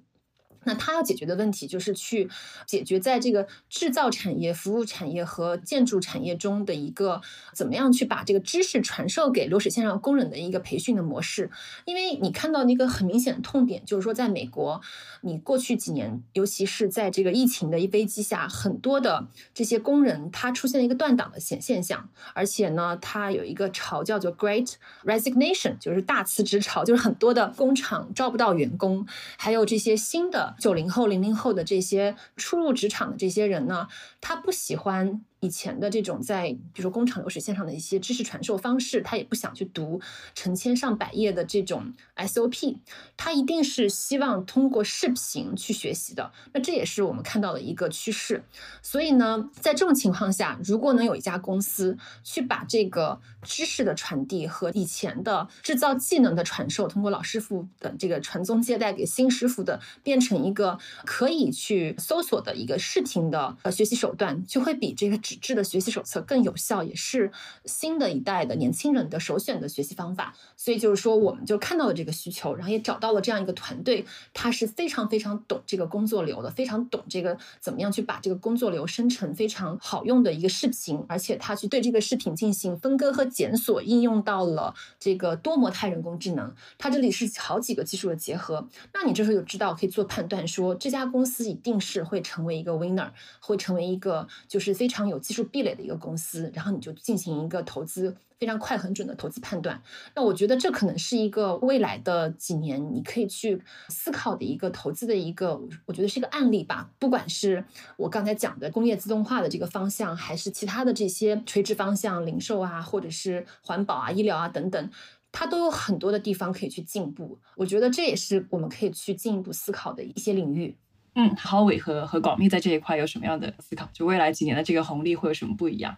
[0.65, 2.29] 那他要解决的问题就是去
[2.65, 7.21] 解决在这个制造产业、服务产业和建筑产业中的一个
[7.53, 11.49] 怎么样去把这个知识传授给流水线上工人的一个培训的模式。
[11.85, 14.81] 因为你看到那个很明显的痛点，就是说在美国，
[15.21, 24.73] 你过去几年，尤其是在这个疫情的一危机下，很多的这些工人他出现了一个断档的现现象，而且呢，他有一个潮叫做 Great
[25.03, 29.05] Resignation，就是大辞职潮，就是很多的工厂招不到员工，
[29.37, 30.52] 还有这些新的。
[30.59, 33.87] 九零后、零零后的这些初入职场的这些人呢，
[34.21, 35.23] 他不喜欢。
[35.43, 39.99] 以前的这种在比如说工厂流水线上的一些知识传授方式，他也不想去读
[40.33, 42.77] 成千上百页的这种 SOP，
[43.17, 46.31] 他一定是希望通过视频去学习的。
[46.53, 48.45] 那这也是我们看到的一个趋势。
[48.81, 65.19] 所以呢，在这种情况下，如果能有一家公司去把这个知识的传递和以前的制造技能的传授，通过老师傅的这个传宗接代给新师傅的，变成一个可以去搜索的一个视频的呃学习手段，就会比这个。
[65.33, 67.31] 纸质的学习手册更有效，也是
[67.65, 70.35] 新的一代的年轻人的首选的学习方法。
[70.55, 86.53] 所以就是说，我们就看到了这个需求，然后也找到了这样一个团队，他是非常非常懂这个工作流的，非常懂这个怎么样去把这个工作流生成非常好用的一个视频，而且他去对这个视频进行分割和检索，应用到了这个多模态人工智能。
[86.77, 95.22] 它这里是好几个技术的结合，那你这时候就知道可以做判断，说这家公司一定是会成为一个 winner，会成为一个就是非常有。
[95.23, 99.81] 技术壁垒的一个公司，然后你就进行一个投资非常快很准的投资判断。
[100.13, 106.91] 那我觉得这可能是一个未来的几年你可以去思考的一个投资的一个，我觉得是一个案例吧。
[106.99, 107.63] 不管是
[107.95, 114.89] 我刚才讲的工业自动化的这个方向，还是其他的这些垂直方向，零售啊，或者是环保啊、医疗啊等等，
[115.31, 117.39] 它都有很多的地方可以去进步。
[117.55, 120.75] 我觉得这也是我们可以去进一步思考的一些领域。
[121.15, 123.87] 嗯，郝伟和和广密在这一块有什么样的思考？
[123.93, 125.95] 就未来几年的这个红利会有什么不一样？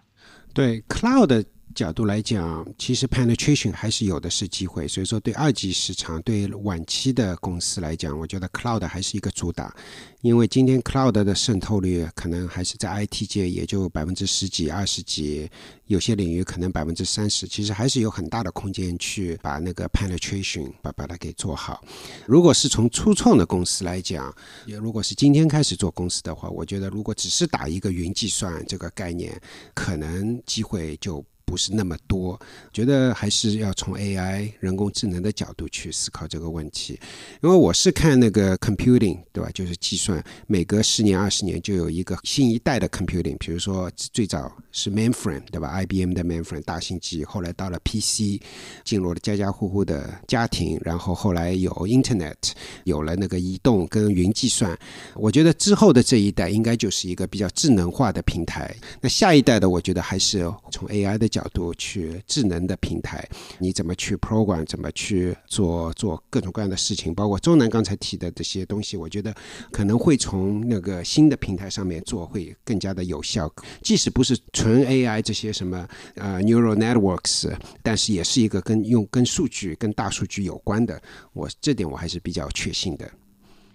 [0.54, 9.76] 对，cloud 角度来讲，其实 penetration 还是有的是机会，所以说对二级市场、对晚期的公司来讲，我觉得 cloud 还是一个主打。
[10.22, 15.50] 因为今天 cloud 的渗透率可能还是在 IT 界也就百分之十几、二十几，
[15.86, 21.84] 有些领域可能百分之三十，其实还是有很大的空间去把那个 penetration 把把它给做好。
[22.26, 24.34] 如果是从初创的公司来讲，
[24.66, 29.40] 也如果是今天开始做公司的话，我觉得如果只是打一个云计算这个概念，
[29.74, 31.24] 可能机会就。
[31.46, 32.40] 不是那么多，
[32.74, 37.00] 觉得还是要从 AI 人工智能的角度去思考这个问题。
[37.44, 39.50] 因为我是看那个 computing，对吧？
[39.54, 43.38] 就是计算，每隔十年、二十年就有一个新一代的 computing。
[43.38, 48.42] 比如说最早是 mainframe，对吧？IBM 的 mainframe 大型机，后来到了 PC，
[48.84, 52.54] 进入了家家户户的家庭，然后后来有 Internet，
[52.86, 54.78] 有了那个移动跟云计算。
[55.14, 58.76] 我觉得之后的这一代应该就是一个比较智能化的平台。
[59.00, 61.30] 那下一代的，我觉得还是从 AI 的。
[61.36, 63.28] 角度去智能的平台，
[63.60, 69.36] 你怎么去 program，怎么去做做各种各样的事情，包括周南刚才提的这些东西，我觉得
[69.70, 73.52] 可能会从那个新的平台上面做会更加的有效。
[73.82, 81.02] 即使不是纯 AI 这些什么呃 neural networks，但是也是一个跟用跟数据跟大数据有关的。
[81.34, 83.12] 我这点我还是比较确信的。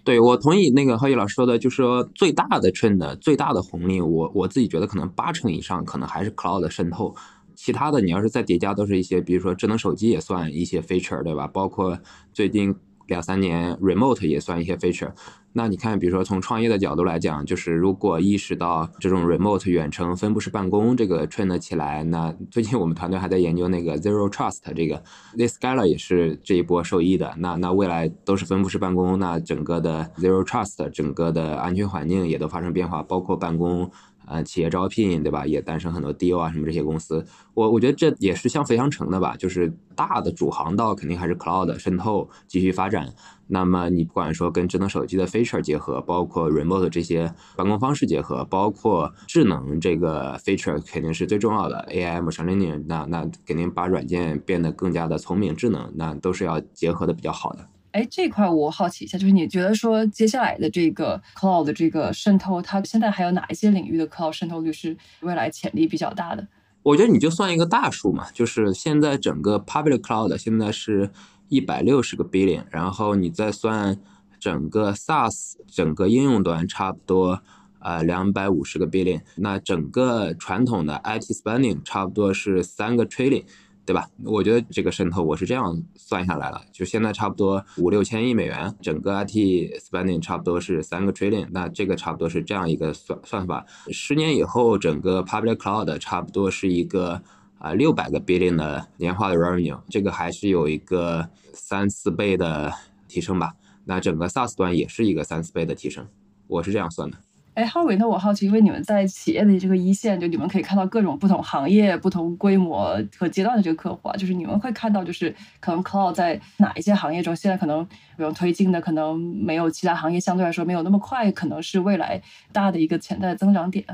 [0.03, 7.15] 对，我同意那个浩宇老师说的，就是说最大的 trend，最大的红利，我我自己觉得可能八成以上可能还是 cloud 的渗透。
[7.63, 11.45] 其他的，你要是再叠加，都是一些，比如说智能手机也算一些 feature，对吧？
[11.45, 11.99] 包括
[12.33, 15.11] 最近两三年 remote 也算一些 feature。
[15.53, 24.95] 那你看，比如说从创业的角度来讲，就是如果意识到这种 remote 远程分布式办公这个 trend 起来，那最近我们团队还在研究那个 zero trust 这个
[25.33, 27.31] t h i s c a l a 也是这一波受益的。
[27.37, 33.91] 那那未来都是分布式办公，那整个的 zero trust 整个的安全环境也都发生变化，包括办公。
[34.31, 36.39] 呃，企业招聘对吧，也诞生很多 D.O.
[36.39, 43.13] 啊，什么这些公司，我我觉得这也是相辅相成的吧，就是大的主航道肯定还是 cloud 渗透继续发展。
[43.47, 57.67] 那么你不管说跟智能手机的 feature 结合，包括 remote 这些办公方式结合，包括智能这个 feature 肯定是最重要的 AI machine learning，那那肯定把软件变得更加的聪明智能，那都是要结合的比较好的。
[57.91, 66.47] 哎，这块我好奇一下，就是你觉得说接下来的这个 cloud 的这个渗透，它现在还有哪一些领域的 cloud 渗透率是未来潜力比较大的？
[66.83, 71.11] 我觉得你就算一个大数嘛，就是现在整个 public cloud 现在是
[71.49, 73.97] 一百六十个 billion，然后你再算
[74.39, 77.41] 整个 SaaS 整个应用端差不多
[77.79, 83.43] 呃两百五十个 billion，那整个传统的 IT spending 差不多是三个 trillion。
[83.91, 84.07] 对吧？
[84.23, 89.35] 我觉得这个渗透我是这样算下来了，就现在差不多五六千亿美元，整个 IT
[89.81, 93.65] spending 差不多是三个 trillion，那这个差不多是这样一个算算法。
[93.91, 97.21] 十年以后，整个 public cloud 差不多是一个
[97.57, 102.73] 啊六百个 billion 的年化的 revenue，这个还是有一个三四倍的
[103.09, 103.51] 提升吧。
[103.83, 106.07] 那整个 SaaS 端也是一个三四倍的提升，
[106.47, 107.17] 我是这样算的。
[107.53, 122.21] 哎，浩伟，那我好奇，因为你们在企业的这个一线，就你们可以看到各种不同行业、不同规模和阶段的这个客户啊，就是你们会看到，就是可能 cloud 在哪一些行业中，现在可能比如推进的，可能没有其他行业相对来说没有那么快，可能是未来
[122.53, 123.85] 大的一个潜在增长点。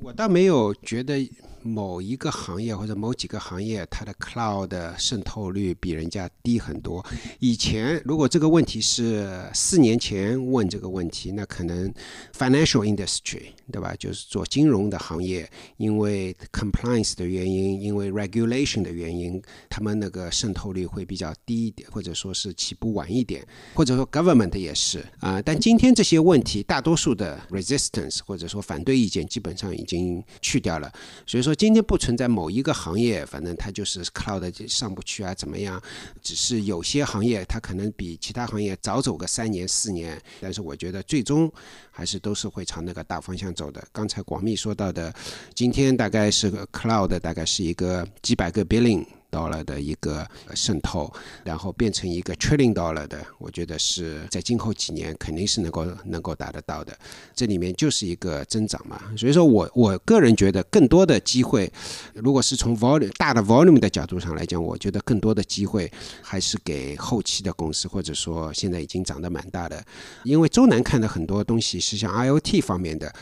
[0.00, 1.30] 我倒没有觉得。
[1.62, 7.04] 某一个行业或者某几个行业，它的 cloud 渗透率比人家低很多。
[7.40, 11.92] 以前如果这个问题是四年前问这个问题，那可能
[12.32, 13.94] financial industry 对吧？
[13.98, 25.42] 就是做金融的行业，因为 compliance 的原因，因为 regulation 的原因，他们那个渗透率会比较低一点，或者说是起步晚一点，或者说 government 也是啊。
[25.42, 30.90] 但今天这些问题，大多数的 resistance 或者说反对意见基本上已经去掉了，
[31.26, 31.47] 所以说。
[31.48, 35.82] 说今天不存在某一个行业，反正它就是 cloud 上不去啊，怎么样？
[36.22, 41.50] 只是有些行业它可能比其他行业早走个三年四年，但是我觉得最终
[41.90, 43.82] 还是都是会朝那个大方向走的。
[43.92, 45.10] 刚才广密说到的，
[45.54, 49.06] 今天大概是个 cloud，大概是一个几百个 billion。
[49.30, 51.12] 到了的一个渗透，
[51.44, 56.96] 然后变成一个 trillion dollar 的，我觉得是在今后几年肯定是能够能够达得到的。
[57.34, 61.70] 这里面就是一个增长嘛，所以说我我个人觉得更多的机会，
[62.14, 65.90] 如果是从 volume 大的 volume 的角度上来讲，我觉得更多的机会
[66.22, 69.84] 还是给后期的公司，或者说现在已经长得蛮大的。
[70.24, 73.12] 因为周南看的很多东西是像 IOT 方面的。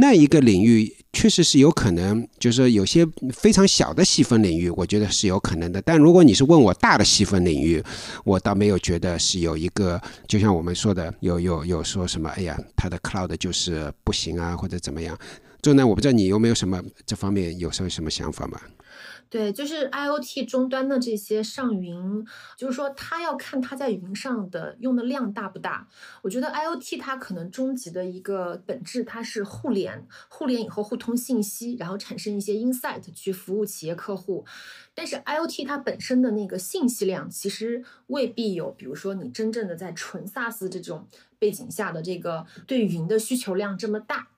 [0.00, 5.80] 那一个领域确实是有可能，就是有些非常小的细分领域，我觉得是有可能的。
[5.82, 7.82] 但如果你是问我大的细分领域，
[8.24, 15.18] 我倒没有觉得是有一个，就像我们说的，有有有说什么，哎呀，它的 cloud 就是不行啊，或者怎么样。
[15.60, 18.60] 周南，我不知道你有没有什么这方面有什么什么想法吗？
[19.32, 22.22] 对，就是 IOT 终端的这些上云，
[22.54, 25.88] 就是说它要看它在云上的用的量大不大。
[26.20, 34.44] 我觉得 IOT 它可能终极的一个本质，它是互联，互联以后互通信息，然后产生一些 insight 去服务企业客户。
[34.94, 41.08] 但是 IOT 它本身的那个信息量，其实未必有，比如说你真正的在纯 SaaS 这种
[41.38, 44.28] 背景下的这个对云的需求量这么大。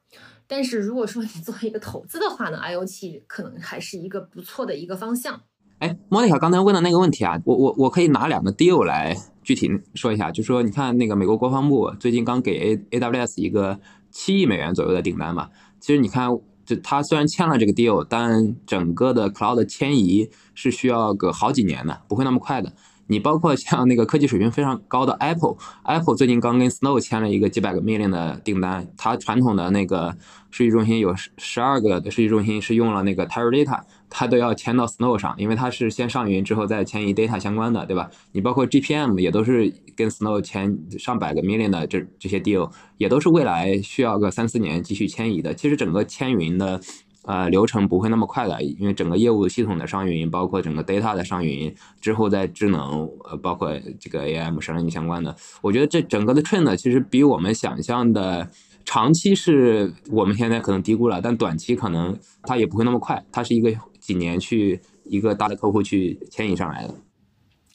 [0.54, 5.40] 但是如果说你做一个投资的话呢，IOT 可能还是一个不错的一个方向。
[5.80, 13.80] 哎，莫妮卡刚才问的那个问题啊，我我我可以拿两个 deal 来具体说一下，就说你看那个美国国防部最近刚给 A AWS 一个
[14.12, 15.50] 七亿美元左右的订单嘛，
[15.80, 16.28] 其实你看，
[16.64, 22.72] 就他虽然签了这个 deal，但整个的 cloud 迁移是需要个好几年的，不会那么快的。
[23.06, 30.16] 你包括像那个科技水平非常高的 Apple，Apple 最近刚跟 Snow 签了一个几百个 million 的订单，它传统的那个
[30.50, 38.10] 数据中心有十十二个的数据中心是用了那个 Teradata，它都要迁到 Snow 上，因为它是先上云之后再迁移 data 相关的，对吧？
[38.32, 45.54] 你包括 GPM 也都是跟 Snow 签上百个 million 的这这些 deal，也都是未来需要个三四年继续迁移的。
[45.54, 46.80] 其实整个迁云的。
[47.24, 58.50] 呃，流程不会那么快的，因为整个业务系统的上云，包括整个 data 的上云之后在智能，呃，包括这个 AI、神经相关的，我觉得这整个的 trend 其实比我们想象的
[58.84, 66.94] 长期是我们现在可能低估了，但短期可能它也不会那么快，它是一个几年去一个大的客户去牵引上来的。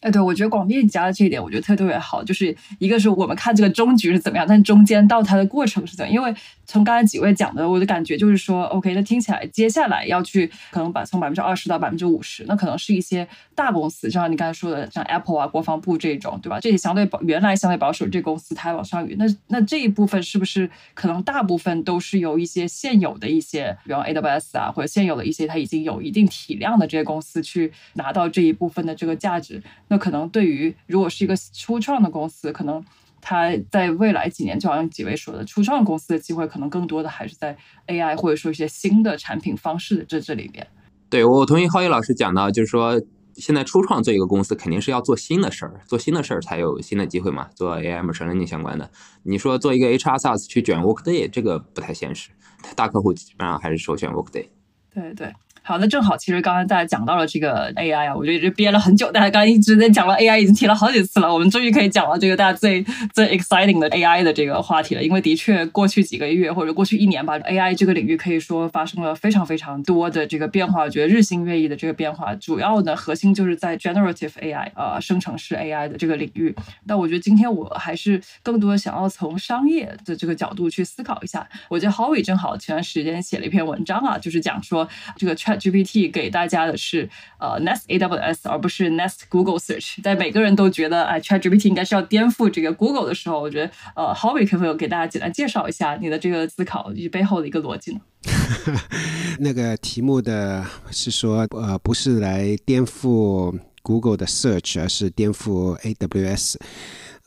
[0.02, 6.34] 哎，对，我觉得广电加的这一点，我觉得特别特别好，就是一个是我们看这个终局是怎么样，但中间到它的过程是怎样，因为
[6.66, 16.60] 从刚才几位讲的，我的感觉就是说，OK，那听起来接下来要去可能把从百分之二十到百分之五十，那可能是一些大公司，像你刚才说的，像 Apple 啊、国防部这种，对吧？
[16.62, 29.62] 这些相对保原来相对保守这公司，它往上云，那那这一部分是不是可能大部分都是由一些现有的一些，比方 AWS 啊，或者现有的一些它已经有一定体量的这些公司去拿到这一部分的这个价值？
[29.89, 32.83] 那可能对于如果是一个初创的公司，可能
[33.19, 40.65] 它在未来几年，就好像几位说的，初创公司的机会可能更多的还是在 AI 或者说一些新的产品方式的这这里边。
[41.09, 43.01] 对我同意浩宇老师讲到，就是说
[43.33, 47.49] 现在初创做一个公司，肯定是要做新的事儿，做新的事儿才有新的机会嘛。
[47.55, 48.89] 做 AI、machine learning 相关的，
[49.23, 52.29] 你说做一个 HR SaaS 去卷 Workday，这个不太现实。
[52.75, 54.47] 大客户基本上还是首选 Workday。
[54.93, 55.33] 对对。
[55.70, 65.03] 好，那正好，其实刚才大家讲到了这个 AI 啊，我觉得这憋了很久，大家刚刚一直在讲了 AI，已经提了好几次了，我们终于可以讲到这个大家最最 exciting 的 AI 的这个话题了。
[65.03, 76.55] 因为的确，过去几个月或者过去一年吧，AI 这个领域可以说发生了非常非常多的这个变化，我觉得日新月异的这个变化，主要的核心就是在 generative AI 呃生成式 AI 的这个领域。
[76.88, 81.47] 但我觉得今天我还是更多想要从商业的这个角度去思考一下。
[81.67, 90.01] 我觉得 Howie 正好前段时间写了一篇文章啊，就是讲说这个 Chat GPT 给大家的是呃 Nest AWS，而不是 Nest Google Search。
[90.01, 97.99] 在每个人都觉得哎 Chat GPT 应该是要颠覆这个 Google 的时候，我觉得呃 Howie 可不可以给大家简单介绍一下你的这个思考以及背后的一个逻辑呢？
[99.39, 106.55] 那个题目的是说呃不是来颠覆 Google 的 Search，而是颠覆 AWS。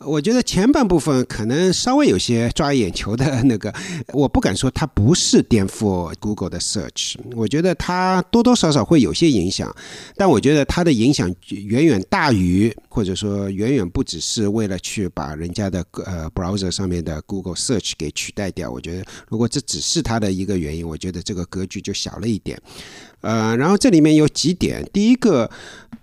[0.05, 3.72] 我觉得前半部分可能稍微有些抓眼球的那个，
[4.12, 9.74] 我不敢说它不是颠覆 Google 的 Search，我觉得它多多少少会有些影响，
[10.16, 18.70] 但我觉得它的影响远远大于，或者说远远不只是为了去把人家的呃 browser 上面的 Google Search 给取代掉。
[18.70, 22.61] 我觉得如果这只是它的一个原因，我觉得这个格局就小了一点。
[23.20, 25.48] 呃，然后这里面有几点，第一个，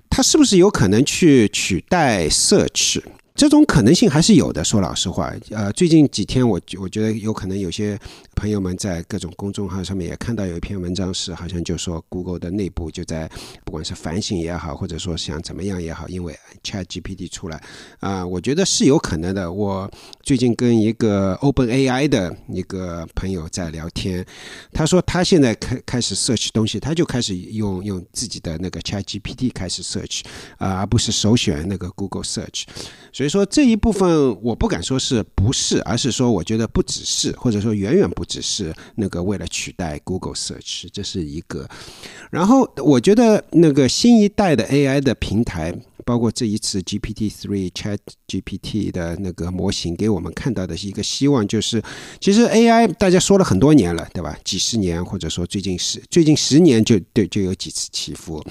[0.09, 3.01] 它是不是有可能去取代 Search？
[3.39, 4.61] 这种可能性还是有的。
[4.65, 7.97] 说老实话，呃，最近几天我我觉得有可能有些
[8.39, 13.29] 朋友们在各种公众号上面也看到有一篇文章，是好像就说 Google 的内部就在
[13.65, 16.33] 不管是反省也好，或者说想怎么样也好，因为
[16.63, 17.61] Chat GPT 出来
[17.99, 19.51] 啊，我觉得是有可能的。
[19.51, 19.89] 我
[20.21, 24.25] 最近跟一个 Open AI 的一个朋友在聊天，
[24.71, 30.21] 他说他现在开开始 search 东西，他就开始用用自己的那个 Chat GPT 开始 search
[30.57, 32.63] 啊，而不是首选那个 Google Search，
[33.11, 33.29] 所以。
[33.29, 41.67] 说这一部分我不敢说是不是，而是说我觉得不只是，或者说远远不只是那个为了取代 Google Search，这是一个。
[42.31, 45.75] 然后我觉得那个新一代的 AI 的平台。
[46.05, 51.79] 包括这一次 GPT three Chat GPT 的那个模型给我们看到的是一个希望，就是
[52.19, 54.35] 其实 AI 大家说了很多年了，对吧？
[54.43, 58.43] 几十年或者说最近十最近十年就对就有几次起伏，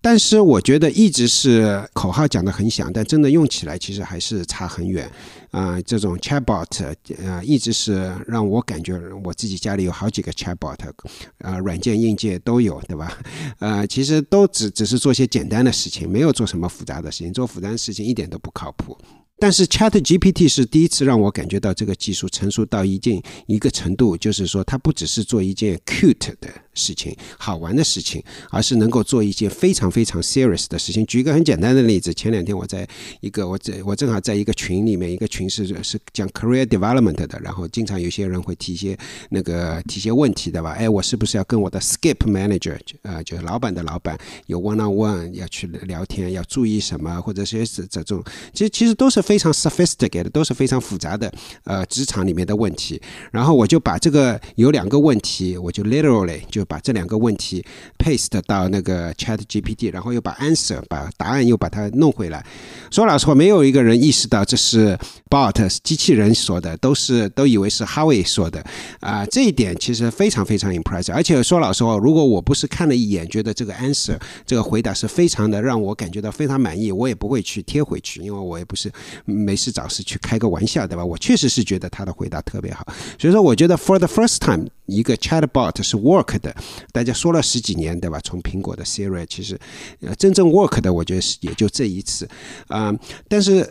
[0.00, 5.10] 但是我觉得一直是口号讲得很响，但真的用起来其实还是差很远。
[5.50, 6.84] 啊，这种 chatbot
[7.26, 10.76] 啊，一直是让我感觉我自己家里有好几个 chatbot，
[11.38, 13.18] 啊，软件硬件都有，对吧？
[13.58, 18.96] 呃，其实都只只是做些简单的事情，没有做什么复杂的事情，做复杂的事情一点都不靠谱。
[19.40, 31.06] 但是 Chat GPT 是第一次让我感觉到这个技术成熟到一定一个程度，就是说它不只是做一件 cute 的事情、好玩的事情，而是能够做一件非常非常 serious 的事情。
[31.06, 32.88] 举一个很简单的例子，前两天我在
[33.20, 38.98] 一个我在我正好在一个群里面，一个群是是讲 career development 的，然后经常有些人会提一些
[39.30, 40.70] 那个提一些问题的吧？
[40.72, 49.18] 哎，我是不是要跟我的 skip manager 啊，就是老板的老板有 one on one 要去聊天，要注意什么，或者是这这种，其实其实都是。
[49.28, 51.30] 非常 sophisticated 都是非常复杂的，
[51.64, 52.98] 呃，职场里面的问题。
[53.30, 57.64] 然后我就把这个有两个问题，我就 literally 就把这两个问题
[57.98, 62.44] paste 到那个 Chat GPT，然后又把 answer 把答案又把它弄回来。
[62.90, 64.96] 说老实话，没有一个人意识到这是
[65.30, 68.62] bot 机器人说的，都是都以为是 Harvey 说的
[69.00, 69.24] 啊。
[69.26, 71.14] 这一点其实非常非常 impressive。
[71.14, 74.16] 而且说老实话，如果我不是看了一眼，觉得这个 answer
[74.46, 78.92] 这个回答是非常的让我感觉到非常满意，我也不会去贴回去，因为我也不是。
[79.24, 81.04] 没事找事去开个玩笑，对吧？
[81.04, 82.86] 我确实是觉得他的回答特别好，
[83.18, 86.52] 所以说我觉得 for the first time 一个 chatbot 是 work 的，
[86.90, 88.18] 大家说了十几年，对吧？
[88.24, 89.56] 从苹果的 Siri，其实
[90.00, 92.28] 呃真正 work 的，我觉得是也就这一次
[92.66, 92.92] 啊，
[93.28, 93.70] 但是。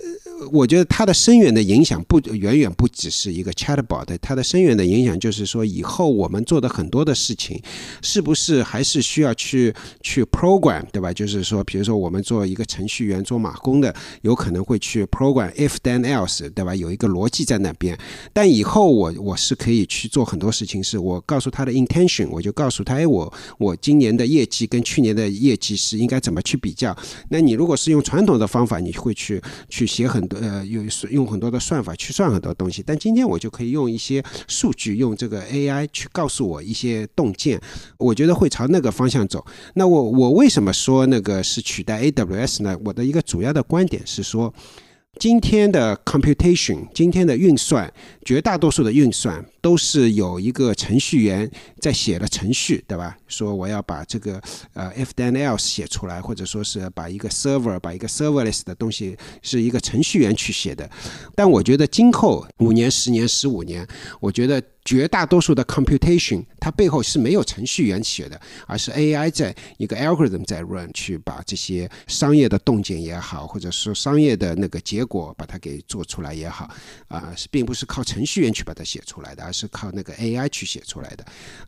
[0.51, 7.59] 我觉得它的深远的影响不远远不只是一个 chatbot，它的深远的影响就是说，以后我们做的很多的事情，
[8.03, 11.11] 是不是还是需要去去 program，对吧？
[11.11, 16.75] 就是说，比如说我们做一个程序员做码工的，有可能会去 program if then else，对吧？
[16.75, 17.97] 有一个逻辑在那边。
[18.31, 26.95] 但以后我我是可以去做很多事情，是我告诉他的 intention，我就告诉他，哎，我我今年的业绩跟去年的业绩是应该怎么去比较？
[27.29, 30.26] 那你如果是用传统的方法，你会去去写很。
[30.35, 37.61] 呃，用用很多的算法去算很多东西，但今天我就可以用一些数据，用这个 AI 去告诉我一些洞见，
[37.97, 39.45] 我觉得会朝那个方向走。
[39.75, 42.77] 那我我为什么说那个是取代 AWS 呢？
[42.83, 44.53] 我的一个主要的观点是说。
[45.19, 47.91] 今天的 computation，今天的运算，
[48.27, 51.49] 绝大多数的运算都是有一个程序员
[51.79, 53.17] 在写了程序，对吧？
[53.25, 54.41] 说我要把这个
[54.73, 60.89] 呃 if then else 写出来，或者说是把一个 server，把一个 serverless 的东西是一个程序员去写的。
[61.35, 63.87] 但我觉得今后五年、十年、十五年，
[64.19, 64.61] 我觉得。
[64.87, 76.69] 绝大多数的 computation，它背后是没有程序员写的，而是 AI 在一个 algorithm 在 run，去把这些商业的洞见也好，或者说商业的那个结果把它给做出来也好，
[77.09, 81.25] 啊，是并不是靠程程序员去把它写出来的，而是靠那个 AI 去写出来的。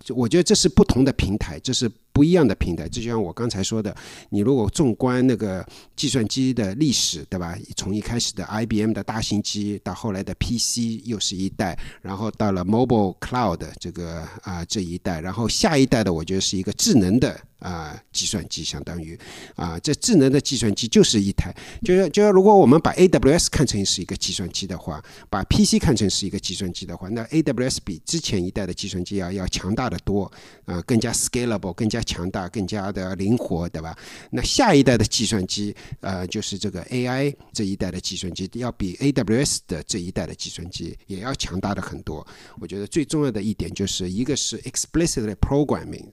[0.09, 1.89] 我觉得这是不同的平台，这是。
[2.11, 3.95] 不一样的平台，就像我刚才说的，
[4.29, 7.57] 你如果纵观那个计算机的历史，对吧？
[7.77, 17.39] 从一开始的 IBM 的大型机，到后来的 PC 又是一代，然后到了 Mobile Cloud 这个啊这一代，然后下一代的，我觉得是一个智能的。
[17.59, 19.17] 啊，计算机相当于
[19.55, 21.53] 啊，这智能的计算机就是一台，
[21.83, 30.31] 就是就是，如果我们把 AWS 看成是一个计算机的话，把 PC 看成是一个计算机的话，那 AWS 比之前一代的计算机要要强大的多
[30.65, 33.97] 啊，更加 scalable，更加强大，更加的灵活，对吧？
[34.31, 42.25] 那下一代的计算机，呃，就是这个 AI 这一代的计算机，要比 AWS 的这一代的计算机也要强大的很多。
[42.59, 46.05] 我觉得最重要的一点就是一个是 explicitly programming，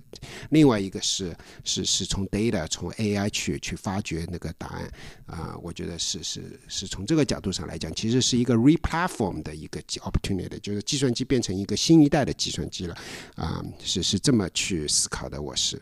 [0.50, 1.35] 另外一个是。
[1.64, 4.90] 是是从 data 从 AI 去去发掘那个答案
[5.26, 12.96] 啊，我觉得是是是从这个角度上来讲，其实是一个 replatform 的一个 opportunity，就是计算机变成一个新一代的计算机了
[13.34, 15.40] 啊，是是这么去思考的。
[15.40, 15.80] 我是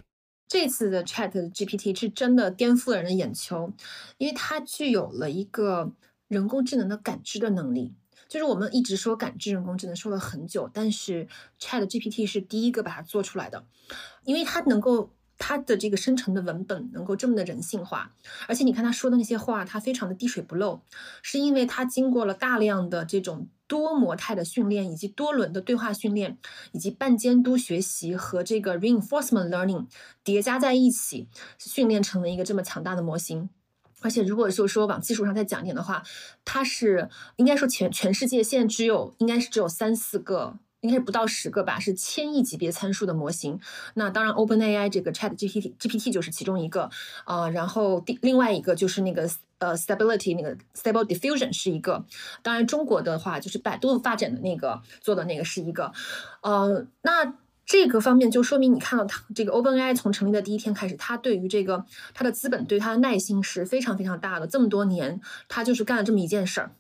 [0.49, 3.73] 这次的 Chat GPT 是真的颠覆了人的眼球，
[4.19, 5.93] 因为它具有了一个
[6.29, 7.95] 人工智能的感知的能力。
[8.29, 11.29] 就是我们一直说感知人工智能说了很久，但是
[11.61, 13.65] Chat GPT 是第一个把它做出来的，
[14.25, 15.11] 因为它能够。
[15.39, 18.13] 它的这个生成的文本能够这么的人性化，
[18.47, 20.81] 而且你看他说的那些话，他非常的滴水不漏，
[21.23, 26.39] 是因为他经过了大量的这种多模态的训练，以及多轮的对话训练，
[26.73, 29.87] 以及半监督学习和这个 reinforcement learning
[30.23, 31.29] 叠加在一起，
[31.59, 33.51] 训练成了一个这么强大的模型。
[34.01, 36.03] 而且如果说说往技术上再讲一点的话，
[36.45, 40.59] 它是应该说全全世界现在只有应该是只有三四个。
[40.85, 43.59] 应该是不到十个吧，是千亿级别参数的模型。
[43.95, 46.91] 那当然，OpenAI 这个 Chat GPT GPT 就是其中一个
[47.25, 47.49] 啊。
[47.49, 49.29] 然后第另外一个就是那个
[49.59, 52.05] 呃 Stability 那个 Stable Diffusion 是一个。
[52.43, 55.91] 当然，中国的话就是百度发展的那个做的那个是一个。
[56.43, 57.35] 呃，那
[57.67, 64.47] 这个方面就说明你看到它这个 OpenAI 从成立的第一天开始，它对于这个它的资本对它的耐心是非常非常大的。
[64.47, 66.73] 这么多年，它就是干了这么一件事儿。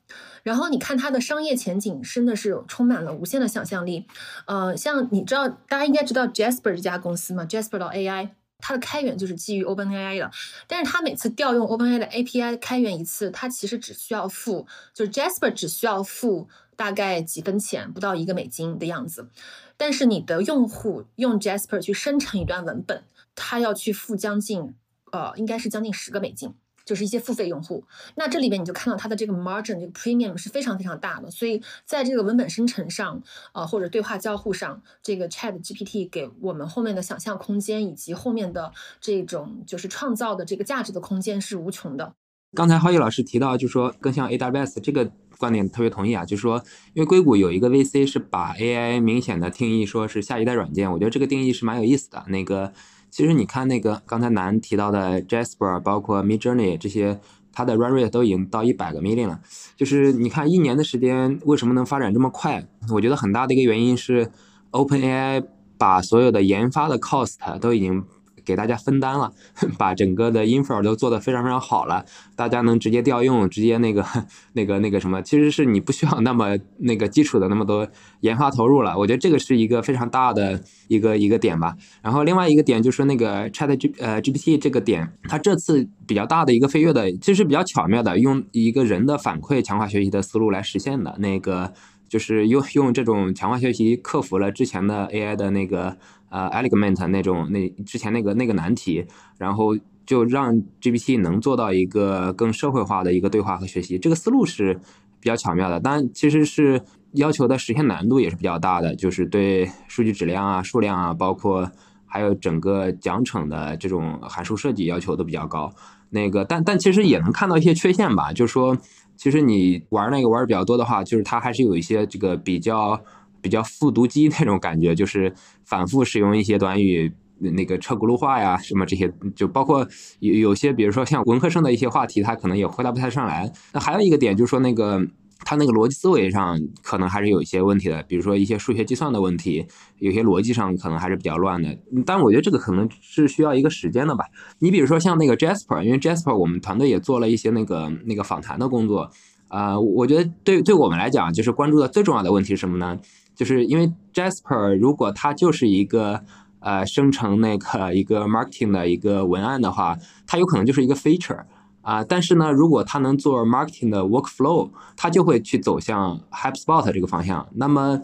[0.43, 4.07] 然后你看它的商业前景真的是充满了无限的想象力。
[4.47, 8.28] 呃，像你知道，大家应该知道 Jasper 这家公司嘛？Jasper 到 AI，
[8.59, 10.30] 它的开源就是基于 OpenAI 的。
[10.66, 19.30] 但是它每次调用 OpenAI 的 API 开源一次，它其实只需要付，就是 Jasper 只需要付大概几分钱，不到一个美金的样子。
[19.77, 23.05] 但是你的用户用 Jasper 去生成一段文本，
[23.35, 24.75] 他要去付将近，
[25.11, 26.55] 呃，应该是将近十个美金，
[26.85, 27.85] 就是一些付费用户。
[28.14, 31.31] 那这里边你就看到它的这个 margin 这个 premium 是非常非常大的。
[31.31, 33.22] 所以在这个文本生成上，
[33.53, 42.14] 呃，或者对话交互上，这个 Chat GPT 给我们后面的想象空间以及后面的这种就是创造的这个价值的空间是无穷的。
[42.55, 45.11] 刚才浩毅老师提到，就说更像 AWS 这个。
[45.37, 46.63] 观点特别同意啊，就是说，
[46.95, 52.25] 因为硅谷有一个 VC 是把 AI 明显的定义说是下一代软件，我觉得这个定义是蛮有意思的。
[52.29, 52.73] 那个，
[53.11, 57.21] 其实你看那个刚才南提到的 Jasper，包括 Midjourney 这些，
[57.53, 59.41] 它的 run rate 都已经到一百个 million 了。
[59.77, 62.65] 就是你看一年的时间，为什么能发展这么快？
[62.93, 64.31] 我觉得很大的一个原因是
[64.71, 65.45] OpenAI
[65.77, 68.05] 把所有的研发的 cost 都已经。
[68.45, 69.33] 给大家分担了，
[69.79, 72.05] 把整个的 infra 都做得非常非常好了，
[72.37, 74.05] 大家能直接调用，直接那个
[74.53, 77.89] 那个那个什么，其实是你不需要那么那个基础的那么多
[78.21, 78.97] 研发投入了。
[78.99, 81.77] 我觉得这个是一个非常大的一个一个点吧。
[82.03, 91.15] 然后另外一个点就是那个 Chat G 呃 GPT 这个点，它这次比较大的一个飞跃的，其实比较巧妙的用一个人的反馈强化学习的思路来实现的。
[91.19, 91.73] 那个
[92.15, 95.97] 就是用用这种强化学习克服了之前的 AI 的那个。
[96.31, 99.07] 呃，Element 那种那之前那个那个难题，
[99.39, 104.75] 然后就让 GPT 能做到一个更社会化的一个对话和学习，这个思路是
[105.21, 105.79] 比较巧妙的。
[105.79, 111.71] 但其实是要求的实现难度也是比较大的，就是对数据质量啊、数量啊，包括
[112.05, 115.73] 还有整个奖惩的这种函数设计要求都比较高。
[116.11, 118.77] 那个，但但其实也能看到一些缺陷吧，就是说，
[119.17, 123.01] 其实你玩那个玩的比较多的话，就是它还是有一些这个比较。
[123.45, 125.31] 比较复读机那种感觉，就是
[125.67, 129.87] 反复使用一些短语，那个车轱辘话呀，什么这些，就包括
[130.21, 133.53] 有有些，比如说像文科生的一些话题，他可能也回答不太上来。
[133.75, 134.99] 那还有一个点就是说，那个
[135.41, 139.66] 他那个逻辑思维上可能还是有一些问题的，比如说一些数学计算的问题，
[139.99, 141.76] 有些逻辑上可能还是比较乱的。
[142.07, 144.24] 但我觉得这个可能是需要一个时间的吧。
[144.61, 149.11] 你比如说像那个 Jasper，因为 Jasper 我们团队也做了一些那个那个访谈的工作，
[149.49, 152.99] 啊，我觉得对对我们来讲，就是关注的最重要的问题是什么呢？
[153.35, 156.22] 就是因为 Jasper 如果它就是一个
[156.61, 161.45] 呃生成那个一个 marketing 的一个文案的话，它有可能就是一个 feature
[161.85, 162.03] 啊。
[162.03, 167.47] 但是呢，如果他能做 marketing 的 workflow，他就会去走向 HubSpot 这个方向。
[167.55, 168.01] 那么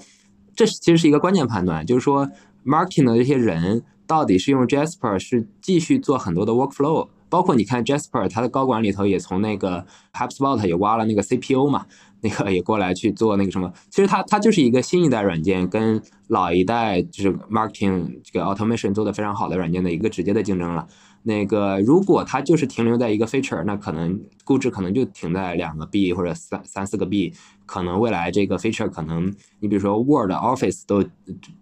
[0.54, 2.28] 这是其实是一个关键判断，就是说
[2.64, 11.86] marketing 的这些人到底是用 Jasper 是继续做很多的 workflow，包括你看 Jasper 它的高管里头也从那个 HubSpot 也挖了那个 CPO 嘛。
[12.22, 20.86] 那个也过来去做那个什么，其实它它就是一个新一代软件跟老一代就是 marketing 这个 automation 做的非常好的软件的一个直接的竞争了。
[21.22, 27.32] 那个如果它就是停留在一个 feature，那可能估值可能就停在两个 B 或者三三四个 B，
[27.66, 31.04] 可能未来这个 feature 可能你比如说 Word、Office 都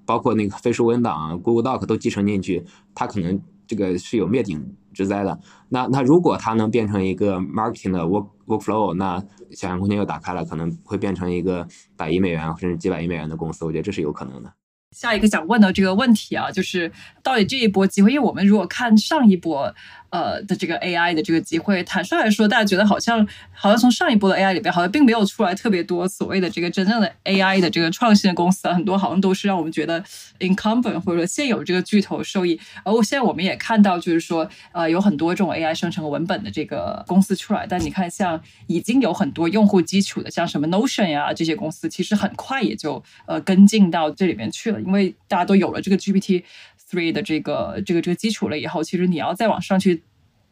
[0.04, 4.76] 包括那个飞书文档、Google Doc 都集成进去，它可能这个是有灭顶。
[4.94, 5.38] 之灾的，
[5.68, 11.64] 那那如果它能变成一个 marketing 的 work workflow，那想象空间又打开了，可能会变成一个
[11.96, 14.52] 百亿美元甚至几百亿美元的公司，我觉得这是有可能的。
[14.91, 16.91] 下一个想问的这个问题啊，就是
[17.22, 19.74] 到底这一波机会，因为我们如果看上一波。
[20.11, 30.02] 呃的这个 AI 的这个机会，坦率来说，大家觉得好像好像从上一波的 AI 里边，好像并没有出来特别多所谓的这个真正的 AI 的这个创新的公司，很多好像都是让我们觉得
[30.38, 32.59] incumbent 或者说现有这个巨头受益。
[32.84, 46.44] 而我现在我们也看到，就是说呃有很多这种 AI 生成文本的这个公司出来，但你看像已经有很多用户基础的，像什么 Notion 呀这些公司，其实很快也就呃跟进到这里面去了，因为大家都有了这个 GPT。
[46.90, 50.02] three 的这个这个这个基础了以后，其实你要再往上去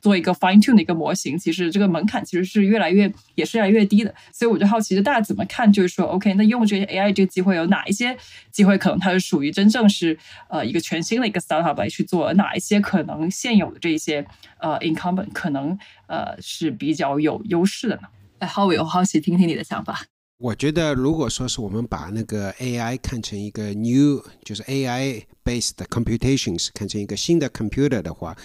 [0.07, 4.15] 做一个 fine tune 的一个模型，其实这个门槛其实是越来越也是越来越低的。
[4.33, 5.73] 所以我就好奇，就大家怎么看？
[5.73, 8.17] 就是说，OK，那用这些 AI 这个机会有哪一些
[8.53, 10.17] 机会可能它是属于真正是
[10.49, 12.33] 呃一个全新的一个 startup 来去做？
[12.35, 14.25] 哪一些可能现有的这些
[14.61, 15.77] 呃 incumbent 可能
[16.07, 18.03] 呃是比较有优势的呢？
[18.39, 20.05] 哎，好，我好奇听听你的想法。
[20.39, 28.37] 我觉得，如果说是我们把那个 AI 看成一个 new，就是 AI based computations 看成一个新的 computer 的话，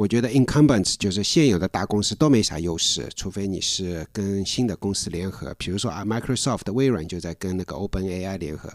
[0.00, 8.72] 我觉得 incumbents 就是现有的大公司都没啥优势，除非你是跟新的公司联合，比如说啊，Microsoft 微软就在跟那个 OpenAI 联合。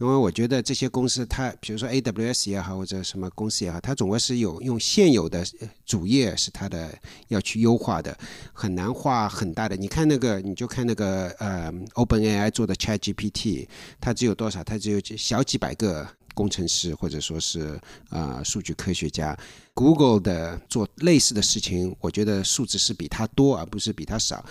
[0.00, 5.46] 因为我觉得这些公司，它比如说 AWS 也好，或者什么公司也好，它总归是有用现有的
[5.84, 6.92] 主业是它的
[7.28, 8.18] 要去优化的，
[8.52, 9.76] 很难画很大的。
[9.76, 13.68] 你看那个，你就看那个呃，OpenAI 做的 ChatGPT，
[14.00, 14.64] 它只有多少？
[14.64, 16.08] 它只有小几百个。
[16.36, 17.80] 工程师或者说是
[18.10, 19.34] 啊数据科学家
[19.72, 24.44] ，Google 的做类似的事情，我觉得数字是比它多而不是比它少，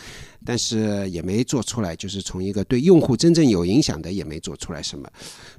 [0.44, 5.08] 但是也没做出来，就是从一个对用户真正有影响的也没做出来什么。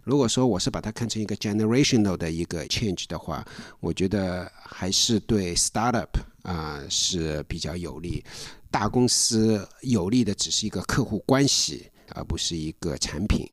[0.03, 3.47] 如果说我是把它看成一个 generational 的一个 change 的话，
[3.79, 6.09] 我觉得还是对 startup
[6.43, 8.25] 啊是比较有利，
[8.69, 13.49] 大公司有利的只是一个客户关系，而不是一个产品。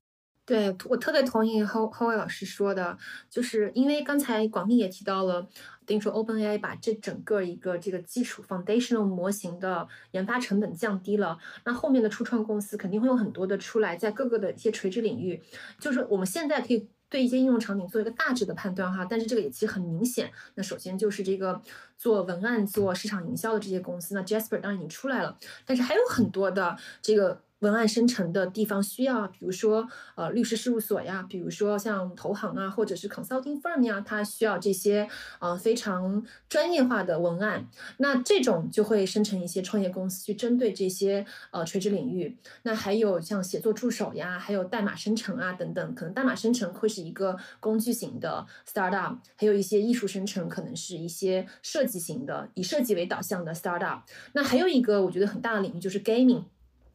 [0.45, 2.97] 对我特别同意后后卫老师说的，
[3.29, 5.47] 就是因为刚才广密也提到了，
[5.85, 15.41] 等于说 OpenAI 把这整个一个这个基础 foundational 模型的研发成本降低了，那后面的初创公司肯定会有很多的出来，在各个的一些垂直领域，
[15.79, 21.61] 就是我们现在可以对一些应用场景做一个大致的判断哈，但是这个也其实很明显，那首先就是这个
[21.97, 27.41] 做文案、做市场营销的这些公司，那 Jasper 当然已经出来了，但是还有很多的这个。
[27.63, 35.07] 文案生成的地方需要，比如说呃律师事务所呀，比如说像投行啊，或者是 consulting firm 呀，它需要这些
[35.39, 37.69] 呃非常专业化的文案。
[37.99, 42.37] 那这种就会生成一些创业公司去针对这些呃垂直领域。
[42.63, 54.01] 那还有像写作助手呀，还有代码生成啊等等，可能代码生成会是一个工具型的 startup，还有一些艺术生成可能是一些设计型的，以设计为导向的 startup。
[54.33, 56.43] 那还有一个我觉得很大的领域就是 gaming。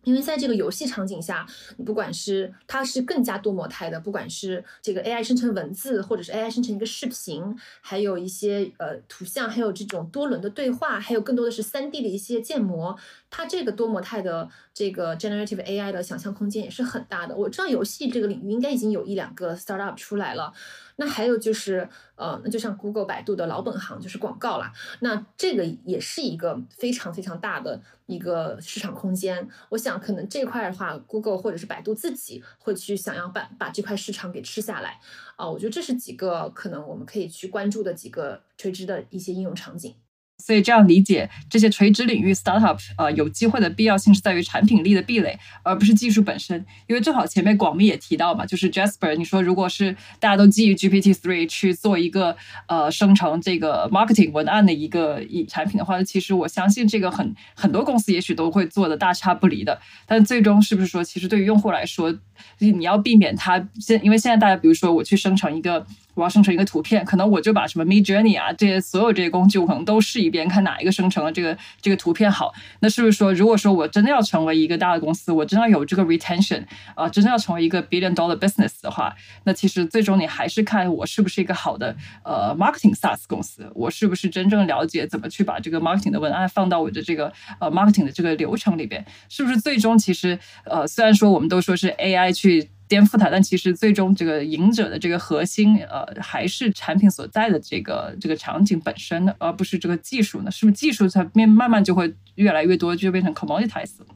[0.05, 1.47] 因为在这个游戏场景下，
[1.85, 12.97] 不管是它是更加多模态的，不管是这个 AI 生成文字，或者是 AI 生成一个视频，还有一些呃图像，还有这种多轮的对话，还有更多的是 3D 的一些建模，
[13.29, 14.49] 它这个多模态的
[14.79, 17.35] 这个 generative AI 的想象空间也是很大的。
[17.35, 20.53] 我知道游戏这个领域应该已经有一两个 startup 出来了。
[20.95, 24.73] 那还有就是，呃，那就像 Google、百度的老本行就是广告啦。
[25.01, 29.49] 那这个也是一个非常非常大的一个市场空间。
[29.71, 35.01] 我想，可能这块的话，Google 或者是百度自己会去想要把把这块市场给吃下来。
[35.35, 39.97] 啊，我觉得这是几个可能我们可以去关注的几个垂直的一些应用场景。
[40.39, 46.65] 所以这样理解这些垂直领域 startup，呃，有机会的必要性是在于产品力的壁垒，而不是技术本身。
[46.87, 52.37] 因为正好前面广密也提到嘛，就是 Jasper，你说如果是大家都基于 GPT three 去做一个
[52.67, 59.79] 呃生成这个 marketing 文案的一个一产品的话，其实我相信这个很很多公司也许都会做的大差不离的。
[60.07, 62.17] 但最终是不是说，其实对于用户来说，
[62.59, 65.85] 你要避免它现，因为现在大家比如说我去生成一个。
[66.19, 72.53] 我要生成一个图片，可能我就把什么 Mid Journey 啊这些所有这些工具，我可能都试一遍，看哪一个生成了这个这个图片好。
[72.81, 76.65] 那是不是说，如果说我真的要成为一个大的公司，我真的有这个 retention
[76.97, 79.15] 啊，真的要成为一个 billion dollar business 的话，
[79.45, 81.95] 那其实最终你还是看我是不是一个好的
[82.25, 92.71] 呃 marketing SaaS 公司，我是不是真正了解怎么去把这个 marketing 的文案放到我的这个呃 marketing 的这个流程里边，是不是最终其实呃虽然说我们都说是 AI 去。
[92.89, 100.51] 颠覆它，但其实最终这个赢者的这个核心，呃，还是产品所在的这个这个场景本身，而不是这个技术呢？
[100.51, 104.07] 是不是技术它变慢慢就会越来越多，就变成 commoditized 了？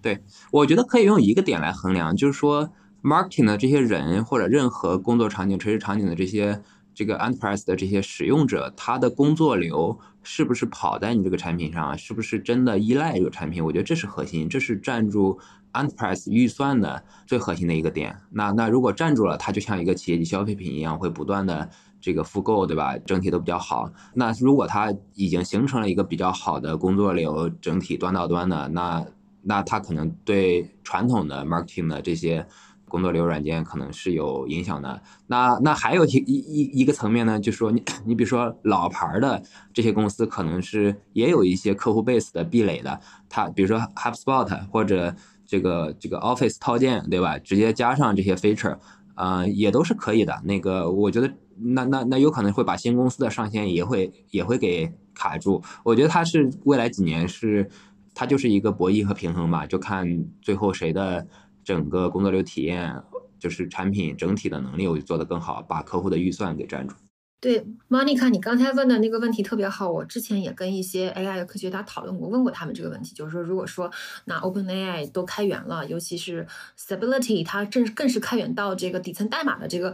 [0.00, 0.18] 对，
[0.50, 6.62] 我觉得可以用一个点来衡量，就是说 marketing 的这些人或者任何工作场景、垂直场景的这些
[6.94, 13.64] 这个 enterprise 的这些使用者，他的工作流是不是跑在你这个产品上，是不是真的依赖这个产品？
[13.64, 15.38] 我觉得这是核心，这是站住。
[15.76, 21.68] Enterprise 预算的最核心的一个点，那那如果站住了，它就像一个企业级消费品一样，会不断的
[22.00, 22.96] 这个复购，对吧？
[22.98, 23.90] 整体都比较好。
[24.14, 29.04] 那如果它已经形成了一个比较好的工作流，整体端到端的，那
[29.42, 32.46] 那它可能对传统的 marketing 的这些
[32.88, 35.02] 工作流软件可能是有影响的。
[35.26, 39.42] 那那还有一一一一个层面呢，就是说你你比如说老牌的
[39.74, 45.14] 这些公司，可能是也有一些客户 base 的壁垒的，它比如说 HubSpot 或者。
[45.46, 47.38] 这个这个 Office 套件对吧？
[47.38, 48.78] 直接加上这些 feature，
[49.14, 50.40] 啊，也都是可以的。
[50.44, 55.62] 那个我觉得，那那那有可能会把新公司的上线也会也会给卡住。
[55.84, 57.70] 我觉得它是未来几年是
[58.14, 61.26] 它就是一个博弈和平衡吧，就看最后谁的
[61.64, 62.94] 整个工作流体验，
[63.38, 66.94] 就是产品整体的能力我做得更好，把客户的预算给占住。
[67.38, 69.90] 对，Monica，你刚才问的那个问题特别好。
[69.90, 73.90] 我之前也跟一些 AI 的科学家讨论过，问过他们这个问题，就是说，如果说
[74.24, 76.46] 那 OpenAI 都开源了，尤其是
[76.78, 79.92] Stability，它正更是开源到这个底层代码的这个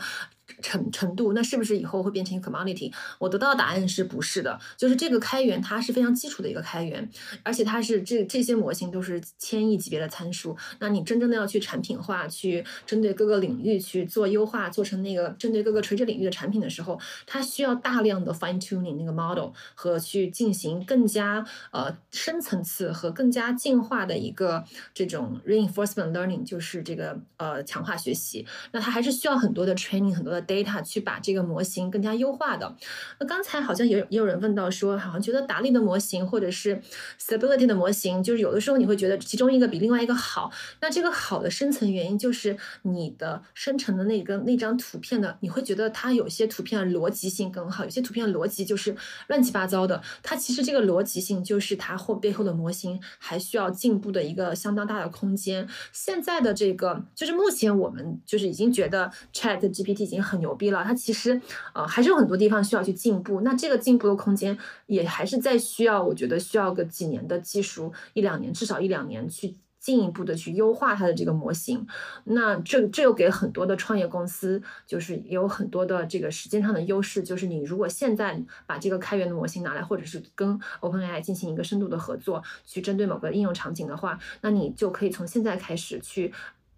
[0.60, 2.92] 程程度，那是不是以后会变成一个 commodity？
[3.18, 4.58] 我得到的答案是不是的？
[4.76, 7.08] 就是这个开源它是非常基础的一个开源，
[7.42, 10.56] 而且它是这这些模型都是千亿级别的参数。
[10.80, 28.44] 那你真正的要去产品化，去针对各个领域去做优化，做成那个针对各个垂直领域的产品的时候，它需要大量的 fine tuning 那个 model 和去进行更加呃深层次和更加进化的一个这种 reinforcement learning，就是这个呃强化学习。
[28.72, 32.74] 那它还是需要很多的 training，很多的 data 去把这个模型更加优化的。
[33.18, 36.80] 那刚才好像也也有人问到说，好像觉得达利的模型或者是
[37.20, 40.50] stability 的模型，就是有的时候你会觉得其中一个比另外一个好。
[40.80, 48.94] 那这个好的深层原因就是你的生成的那个那张图片的，你会觉得它有些图片的逻辑性更好，有些图片的逻辑就是
[49.28, 50.02] 乱七八糟的。
[50.22, 55.68] 它其实这个逻辑性就是它后背后的模型还需要进步的一个相当大的空间。
[55.92, 61.40] 现在的这个就是目前我们就是已经觉得 Chat GPT 已经很很牛逼了，它其实
[61.74, 63.42] 呃还是有很多地方需要去进步。
[63.42, 64.56] 那这个进步的空间
[64.86, 69.56] 也还是在需要，我觉得需要个几年的技术，一两年至少一两年去。
[69.82, 71.84] 进一步的去优化它的这个模型，
[72.22, 77.20] 那这这又给很多的创业公司，就是有很多的这个时间上的优势。
[77.20, 86.32] 就是你如果现在把这个开源的模型拿来，或者是跟 OpenAI 进行一个深度的合作，去针对某个应用场景的话，那你就可以从现在开始去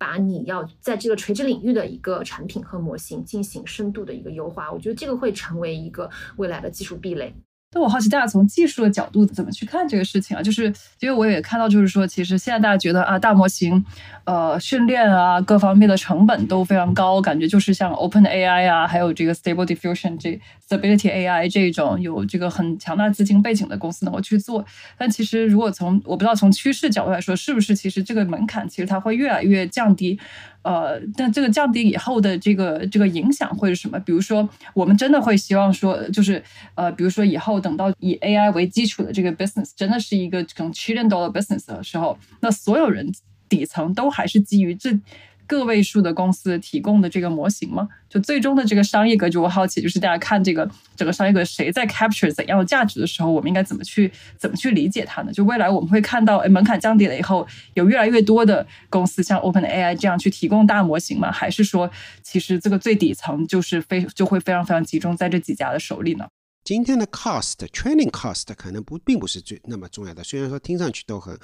[0.04, 4.70] 把你要在这个垂直领域的一个产品和模型进行深度的一个优化。
[4.70, 7.34] 我觉得这个会成为一个未来的技术壁垒。
[7.74, 10.42] 那我好奇大家从技术的角度怎么去看这个事情啊？
[10.42, 13.84] 就是因为我也看到，就是说，其实现在大家觉得啊，大模型，
[14.24, 24.64] 呃，训练啊，各方面的成本都非常高，感觉就是像 Open AI 啊，还有这个 Stable Diffusion 这 Stability AI 这种有这个很强大资金背景的公司能够去做。
[24.96, 30.18] 但其实如果从我不知道从趋势角度来说，是不是其实这个门槛其实它会越来越降低？
[30.64, 33.98] 呃，但这个降低以后的这个这个影响会是什么？
[34.00, 36.42] 比如说，我们真的会希望说，就是
[36.74, 43.12] 呃，比如说以后等到以 AI 为基础的这个 business 真的是一个这种 trillion dollar business 的时候，那所有人
[43.48, 44.98] 底层都还是基于这。
[45.46, 47.88] 个位数的公司提供的这个模型吗？
[48.08, 55.32] 就最终的这个商业格局，我好奇，就是大家看这个整个商业格谁在 capture 怎样的价值的时候，我们应该怎么去怎么去理解它呢？
[55.32, 61.32] 就未来我们会看到，哎，门槛降低了以后，有越来越多的公司像 Open AI 这样去提供大模型吗？
[61.32, 61.90] 还是说，
[62.22, 66.26] 其实这个最底层就是非就会非常非常集中在这几家的手里呢？
[66.64, 71.38] 今天的 cost training cost 可能不并不是最那么重要的，虽然说听上去都很，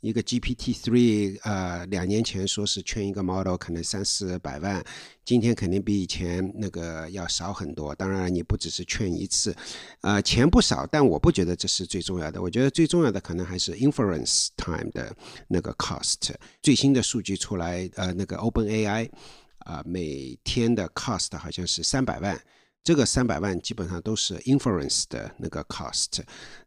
[0.00, 4.84] 一个 GPT three 呃两年前说是圈一个 model 可能三四百万，
[5.24, 7.94] 今天肯定比以前那个要少很多。
[7.94, 9.54] 当然你不只是圈一次，
[10.00, 12.42] 呃钱不少，但我不觉得这是最重要的。
[12.42, 15.14] 我觉得最重要的可能还是 inference time 的
[15.46, 16.34] 那个 cost。
[16.60, 19.08] 最新的数据出来，呃那个 Open AI
[19.58, 22.36] 啊每天的 cost 好像是三百万。
[22.84, 26.20] 这个三百万基本上都是 inference 的那个 cost，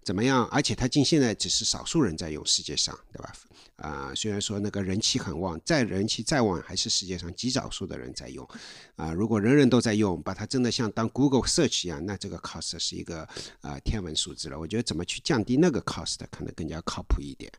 [0.03, 0.47] 怎么样？
[0.47, 3.31] 而且它近现在只是少数人在用，世界上，对吧？
[3.75, 8.47] 啊，虽然说那个人气很旺，再人气再旺，还是世界上极少数的人在用。
[8.95, 13.21] 啊，如果人人都在用，把它真的像当 Google Search 一样，那这个 cost 是一个
[13.61, 14.59] 啊天文数字了。
[14.59, 17.51] 我觉得怎么去降低那个 cost 可能更加靠谱一点。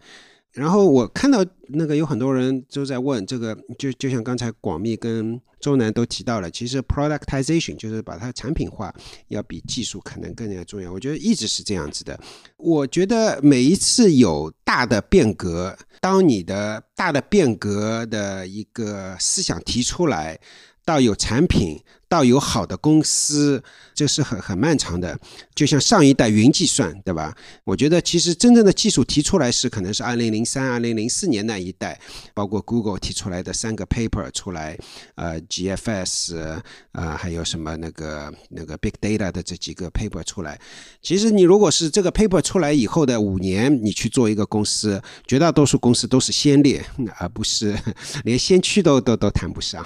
[0.53, 8.93] 然后我看到那个有很多人都在问这个，就就像刚才广密跟周南都提到了，其实 productization 就是把它产品化，
[9.29, 10.93] 要比技术可能更加重要。
[10.93, 12.19] 我觉得一直是这样子的。
[12.57, 20.41] 我觉得每一次有大的变革，当你的大的变革的一个思想提出来，
[20.85, 21.79] 到有产品。
[22.09, 23.63] 到有好的公司，
[23.95, 25.19] 这是很很漫长的。
[25.55, 27.37] 就像上一代云计算，对吧？
[27.65, 32.01] 我觉得其实真正的技术提出来是可能是二零零三、二零零四年那一代，
[32.33, 34.79] 包括 Google 提出来的三个 paper 出来，
[35.17, 36.61] 呃，GFS，
[36.93, 40.59] 呃，还有什么那个那个 Big Data 的这几个 paper 出来。
[41.03, 46.85] 其实你如果是这个 paper 出来以后的五年，你去做一个公司，绝大多数公司都是先烈，
[47.19, 47.77] 而不是
[48.25, 49.85] 连先驱都都都谈不上。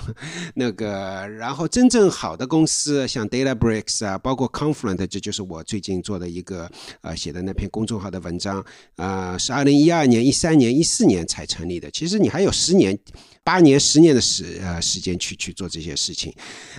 [0.55, 8.65] 那个，然后真正好的公司，像 DataBricks 啊，包括 Confluent，这就是我最近做的一个呃写的那篇公众号的文章
[8.97, 11.91] 啊，是二零一二年、一三年、一四年才成立的。
[11.91, 12.97] 其实你还有十年。
[13.45, 16.33] 八年、十年的时呃时间去去做这些事情，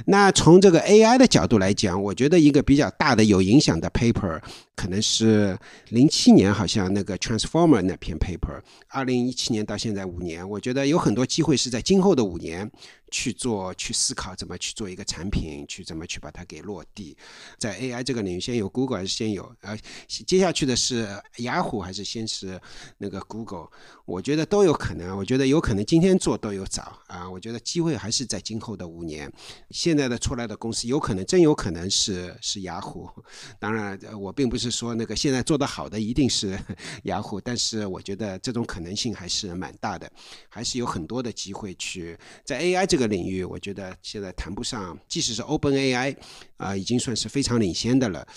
[0.05, 4.41] 那从这个 AI 的角度来讲，我觉得一个比较大的有影响的 paper
[4.75, 5.57] 可能是
[5.89, 12.71] 零七年，好像那个 Transformer 那篇 paper，二零一七年到现在五年，我觉得有很多机会是在今后的五年
[13.11, 17.15] 去做、去思考怎么去做一个产品，去怎么去把它给落地。
[17.59, 19.53] 在 AI 这个领域，先有 Google 还是先有？
[19.61, 19.77] 呃，
[20.25, 21.07] 接下去的是
[21.37, 22.59] 雅虎还是先是
[22.97, 23.67] 那个 Google？
[24.05, 27.29] 我觉得都有可能，我觉得有可能今天做都有早啊。
[27.29, 29.31] 我觉得机会还是在今后的五年。
[29.69, 33.09] 现在的出来的公司有可能真有可能是是雅虎，
[33.57, 36.59] 当然我并不是说那个现在做得好的一定是
[37.03, 40.11] 雅虎，但是我觉得这种可能性还是蛮大的，
[40.49, 43.43] 还是有很多的机会去在 AI 这个领域。
[43.45, 46.15] 我觉得现在谈不上，即使是 Open AI
[46.57, 48.27] 啊，已经算是非常领先的了。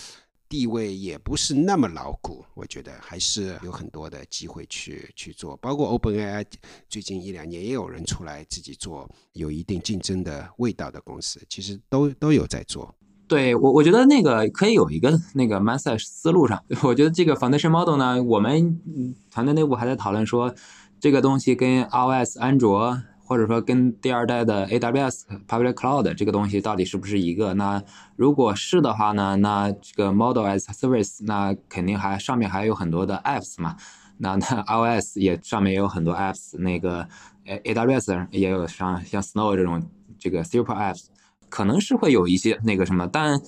[0.48, 6.44] 地位也不是那么牢固，我觉得还是有很多的机会去去做，包括 OpenAI
[6.88, 12.94] 最近一两年也有人出来自己做有一定竞争的味道的公司，其实都都有在做。
[13.28, 18.80] 对我，我觉得那个可以有一个那个 message 思路上， 我觉得这个 foundation model 呢，我们
[19.30, 20.54] 团队内部还在讨论说，
[21.00, 23.02] 这个东西跟 iOS 安卓。
[23.26, 27.52] 或者说跟第二代的 AWS Public Cloud 这个东西到底是不是一个？
[27.54, 27.82] 那
[28.14, 29.34] 如果是的话呢？
[29.36, 33.76] 那这个 Model as Service 那肯定还上面还有很多的 Apps 嘛。
[34.18, 34.62] 那那
[35.00, 37.06] iOS 也上面也有很多 Apps，那个
[37.44, 39.82] AWS 也有像像 Snow 这种
[40.18, 41.06] 这个 Super Apps，
[41.48, 43.40] 可能是会有一些那个什么，但。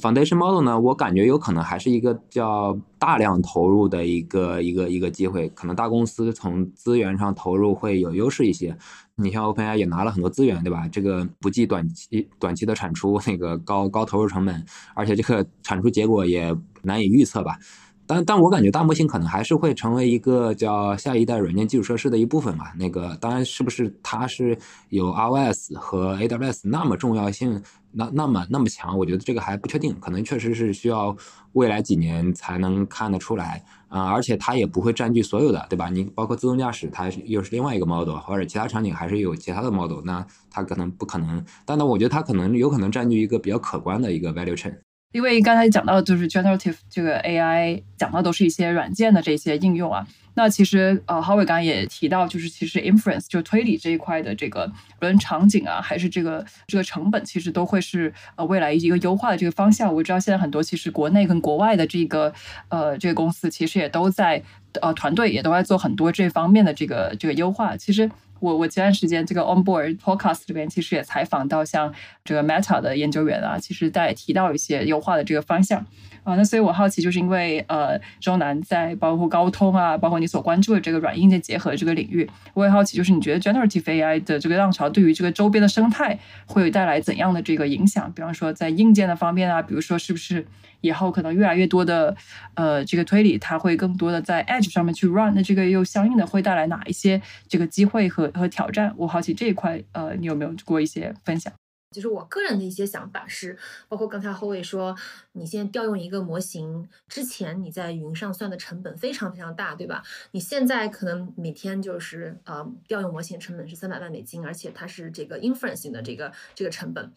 [0.00, 8.74] Foundation model 呢，我感觉有可能还是一个叫大量投入的一个一个一个机会，可能大公司从资源上投入会有优势一些。
[9.22, 10.88] 你像 OpenAI 也拿了很多资源，对吧？
[10.88, 14.64] 这个不计短期短期的产出，那个高高投入成本，
[14.94, 17.58] 而且这个产出结果也难以预测吧。
[18.04, 22.74] 但但我感觉大模型可能还是会成为一个叫下一代软件基础设施的一部分吧。
[22.76, 24.58] 那个当然是不是它是
[24.88, 27.62] 有 iOS 和 AWS 那么重要性，
[27.92, 31.16] 那那么那么强，我觉得这个还不确定，可能确实是需要
[31.52, 34.10] 未来几年才能看得出来啊。
[34.10, 35.88] 而且它也不会占据所有的，对吧？
[35.88, 41.44] 你包括自动驾驶，它又是另外一个 model，或者其他场景还是有其他的 model，那它可能不可能。
[41.64, 44.74] 但呢，我觉得它可能有可能占据一个比较可观的一个 value chain。
[45.12, 50.06] 因为刚才讲到就是 generative 这个 AI，讲到都是一些软件的这些应用啊。
[50.34, 59.94] 那其实呃，郝伟刚也提到，就是其实 inference 就推理这一块的这个无论场景啊，还是这个这个成本，其实都会是呃未来一个优化的这个方向。
[59.94, 62.32] 我知道现在很多其实国内跟国外的这个
[62.70, 64.42] 呃这个公司，其实也都在
[64.80, 67.76] 呃团队也都在做很多这方面的这个这个优化。
[67.76, 68.10] 其实。
[68.42, 75.86] 我我前段时间这个 Onboard Podcast 里边，其实也采访到像这个 Meta 的研究员啊，其实在提到一些优化的这个方向。
[76.24, 76.36] 啊。
[76.36, 88.12] 那所以我好奇，就是因为呃，周南在包括高通啊，包括你所关注的这个软硬件结合这个领域，我也好奇，就是你觉得 Generative AI 的这个浪潮对于这个周边的生态会带来怎样的这个影响？
[88.12, 90.46] 比方说在硬件的方面啊，比如说是不是？
[90.84, 92.12] 以后可能越来越多的，
[92.54, 98.92] 呃，这个推理它会更多的在 Edge 上面去 run，那这个又相应的会带来哪一些这个机会和和挑战？
[98.96, 101.52] 我好奇这一块，呃，你有没有过一些分享？
[101.92, 103.56] 就是我个人的一些想法是，
[103.88, 104.96] 包括刚才后卫说，
[105.32, 110.02] 你现在调用一个模型之前，你在云上算的成本非常非常大，对吧？
[110.32, 117.12] 你现在可能每天就是呃调用模型成本是三百万美金，而且它是这个 inferencing 的这个这个成本，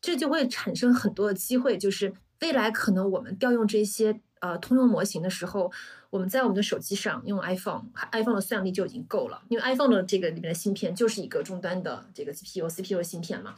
[0.00, 2.14] 这就会产生很多的机会，就是。
[2.40, 5.70] 未来可能我们调用这些呃通用模型的时候，
[6.08, 13.56] 我们在我们的手机上用 iPhone，iPhone 的算力就已经够了，因为 iPhone 的这个里面的芯片就是一个终端的这个 CPU，CPU 芯片嘛。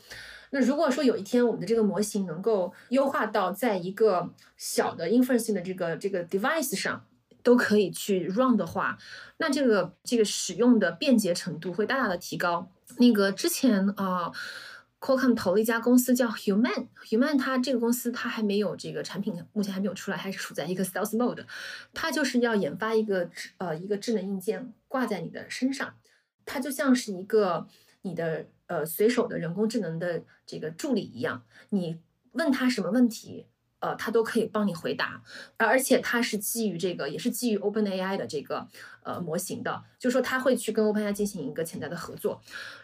[0.53, 7.05] 那如果说有一天我们的这个模型能够优化到在一个小的 inferencing 的这个这个 device 上
[7.43, 8.97] 都可以去 run 的话，
[9.39, 12.71] 那这个这个使用的便捷程度会大大的提高。
[12.99, 14.33] 那个之前啊。
[15.05, 21.45] Qualcomm 投了一家公司叫 Human，Human 它这个公司它还没有这个产品，目前还没有出来，还是处在一个 Stealth Mode。
[21.93, 23.29] 它就是要研发一个
[23.59, 25.93] 呃一个智能硬件挂在你的身上，
[26.47, 27.67] 它就像是一个
[28.03, 31.99] 你的呃随手的人工智能的这个助理一样，你
[32.33, 33.47] 问他什么问题。
[33.85, 35.21] 呃，他都可以帮你回答，
[35.57, 38.69] 而而且它是基于这个，也是基于 OpenAI 的这个
[39.03, 42.41] 呃模型的，就说他会去跟 OpenAI 进行一个潜在的合作。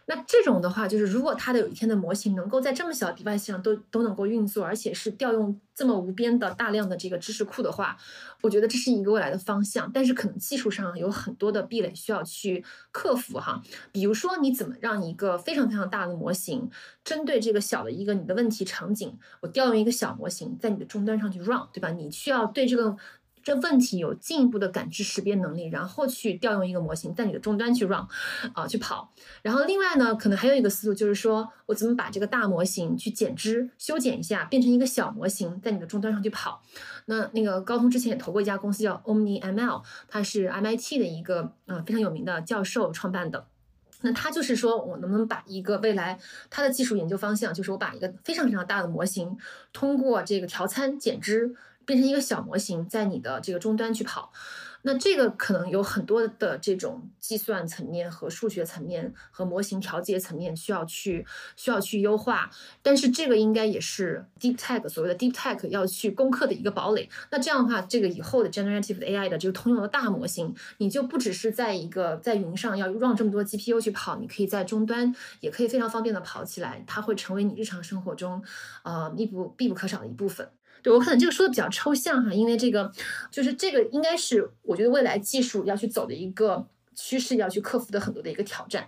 [0.07, 7.97] 那这种的话，就是如果他的有一天的模型能够在这么小的 device 上都都能够运作，而且是调用这么无边的大量的这个知识库的话，
[8.43, 9.89] 我觉得这是一个未来的方向。
[9.95, 13.63] 但是可能技术上有很多的壁垒需要去克服哈，
[13.93, 16.69] 比如说你怎么让一个非常非常大的模型
[17.05, 21.91] 针对这个小的一个你的问题场景，我调用一个小模型在你的终端上去 run，对吧？
[21.91, 22.97] 你需要对这个
[23.43, 28.07] 这问题有进一步的感知识别能力，然后去调用一个模型在你的终端去 run，
[28.53, 29.13] 啊，去跑。
[29.43, 36.63] 然后另外呢，可能还有一个思路就是说我怎么把这个大模型去减脂、修剪一下，变成一个小模型在你的终端上去跑。
[37.07, 43.47] 那那个高通之前也投过一家公司叫 OmniML，它是 MIT 的一个呃非常有名的教授创办的。
[44.01, 46.17] 那他就是说，我能不能把一个未来
[46.51, 49.37] 他的技术研究方向，就是我把一个非常非常大的模型，
[49.73, 51.53] 通过这个调参减脂，
[51.89, 54.31] 变成一个小模型，在你的这个终端去跑。
[54.83, 61.27] 那这个可能有很多的这种计算层面和数学层面和模型调节层面需要去
[61.57, 62.51] 需要去优化，
[62.83, 67.09] 但是这个应该也是 Deep Tech 所谓的 Deep Tech 要去攻克的一个堡垒。
[67.31, 78.45] 那这样的话，这个以后的 Generative AI 的这个通用的大模型，你就不只是在一个在云上要 run 这么多 GPU 去跑，你可以在终端也可以非常方便的跑起来，它会成为你日常生活中
[78.85, 80.49] 呃必不必不可少的一部分。
[80.83, 82.91] 对我可能这个说的比较抽象哈，因为这个
[83.31, 88.87] 就是这个应该是我觉得未来技术要去走的一个趋势，要去克服的很多的一个挑战。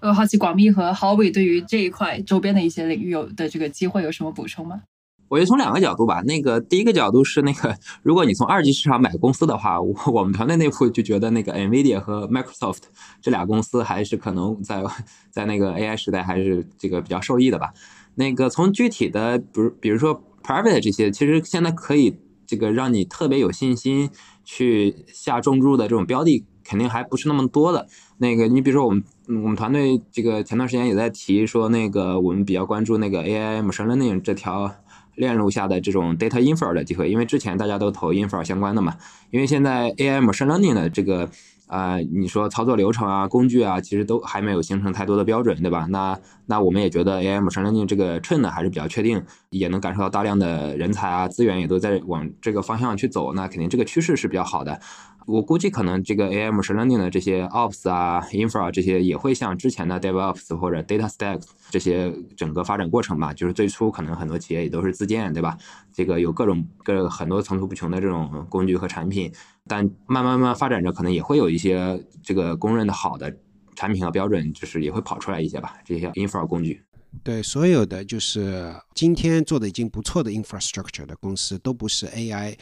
[0.00, 4.82] 呃，好奇广密和 Howie 对于这一块周边的一些领域有的这个机会有什么补充吗？
[5.28, 12.82] 我觉得从两个角度吧，那个第一个角度是那个，如果你从二级市场买公司的话，我我们团队内部就觉得那个 Nvidia 和 Microsoft
[13.20, 14.82] 这俩公司还是可能在
[15.30, 17.72] 在那个 AI 时代还是这个比较受益的吧。
[18.14, 20.22] 那个从具体的，比如比如说。
[20.46, 22.16] Private 这些其实现在可以
[22.46, 24.08] 这个让你特别有信心
[24.44, 27.88] 去下重注的这种标的，肯定还不是那么多的。
[28.18, 34.72] 那个你比如说我们我们团队这个前段时间也在提说，那个我们比较关注那个 AI machine learning 这条
[35.16, 38.94] 链路下的这种 data infer 的机会，因为之前大家都投 infer 相关的嘛，
[39.32, 41.28] 因为现在 AI machine learning 的这个。
[41.66, 45.86] 啊，你说操作流程啊、工具啊，其实都还没有形成太多的标准，对吧？
[45.90, 54.80] 那那我们也觉得 AI machine learning 这个 train 呢还是比较确定，也能感受到大量的人才啊、资源也都在往这个方向去走，那肯定这个趋势是比较好的。
[55.26, 63.34] 我估计可能这个 AI machine learning 的这些 ops 啊、infra 这些也会像之前的 DevOps 或者 Data Stack 这些整个发展过程吧。
[63.34, 65.58] 就是最初可能很多企业也都是自建，对吧？
[65.92, 69.32] 这个有各种各很多层出不穷的这种工具和产品，
[69.68, 73.34] 但慢慢慢发展着，可能也会有一些这个公认的好的
[73.74, 75.78] 产品和标准，就是也会跑出来一些吧。
[75.84, 76.82] 这些 infra 工具。
[77.24, 82.54] 对，所有的就是今天做的已经不错的 infrastructure 的公司，都不是 AI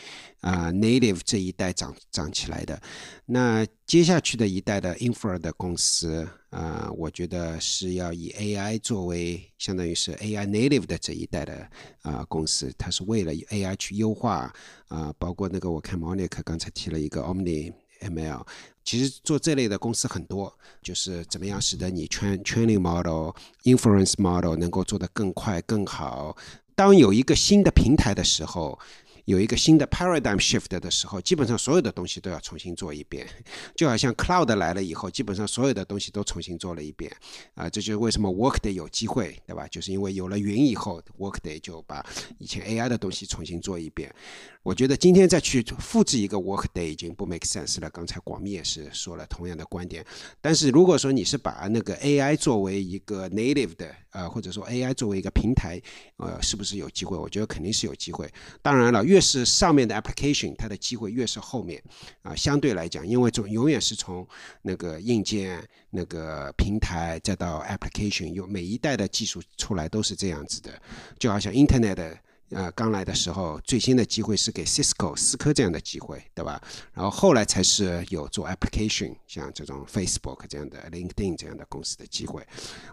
[0.43, 2.81] 啊 native 这一代长长起来的。
[3.27, 11.69] 那接下去的一代的 infra 的公司啊，我觉得是要以 AI 作为相当于是 AI native 的这一代的
[12.03, 14.55] 啊公司，它是为了 AI 去优化
[14.87, 18.47] 啊，包括那个我看 Monica 刚才提了一个 Omni ML。
[18.85, 23.35] 其实做这类的公司很多，就是怎么样使得你 train training model、
[23.65, 26.37] inference model 能够做得更快更好。
[26.77, 28.79] 当有一个新的平台的时候。
[29.25, 33.27] 有一个新的 paradigm shift 的时候，基本上所有的东西都要重新做一遍，
[33.75, 37.11] 就好像 cloud 来了以后，基本上所有的东西都重新做了一遍。
[37.55, 39.67] 啊，这就是为什么 workday 有机会，对吧？
[39.69, 42.05] 就是因为有了云以后，workday 就把
[42.39, 44.15] 以前 AI 的东西重新做一遍。
[44.63, 47.91] 我觉得今天再去复制一个 workday 已经不 make sense 了。
[47.91, 50.05] 刚才广密也是说了同样的观点。
[50.41, 55.81] 但是如果说你是把那个 AI 作为一个 native 的，呃，或者说 AI 作为一个平台，
[56.19, 57.19] 呃，是不是有机会？
[57.19, 58.33] 我觉得肯定是有机会。
[58.63, 61.83] 当然了，越是上面的 application，它的机会越是后面
[62.23, 62.33] 啊。
[62.37, 64.27] 相对来讲，因为总永远是从
[64.63, 65.61] 那个硬件、
[65.91, 70.81] 那个平台再到 application，有每一代的技术出来都是这样子的，
[71.19, 72.17] 就好像 internet。
[72.55, 76.63] 呃，刚来的时候，最新的机会是给 Cisco 思科这样的机会，对吧？
[76.93, 82.47] 然后后来才是有做 application，像这种 Facebook 这样的、LinkedIn 这样的公司的机会。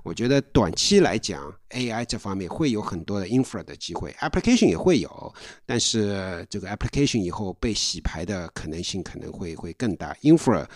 [0.04, 5.34] 我觉得短期来讲，AI 这方面会有很多的 infra 的机会，application 也会有，
[5.66, 10.12] 但是这个 application 以后被洗牌的可能性可能会会更大。
[10.24, 10.68] infra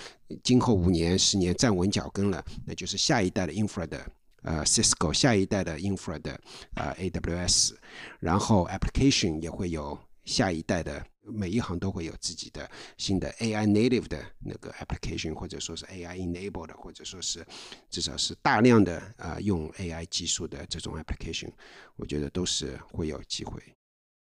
[0.44, 4.06] 今后五年、十年站稳脚跟了，那就是下一代的 infra 的。
[4.46, 6.40] 呃，Cisco 下一代的 infra 的
[6.76, 7.74] 呃 AWS，
[8.20, 17.44] 然后 application 也会有下一代的，每一行都会有自己的新的 AI native 的那个 application，或者说是 AI enabled，或者说是
[17.90, 21.50] 至少是大量的呃用 AI 技术的这种 application，
[21.96, 23.60] 我觉得都是会有机会。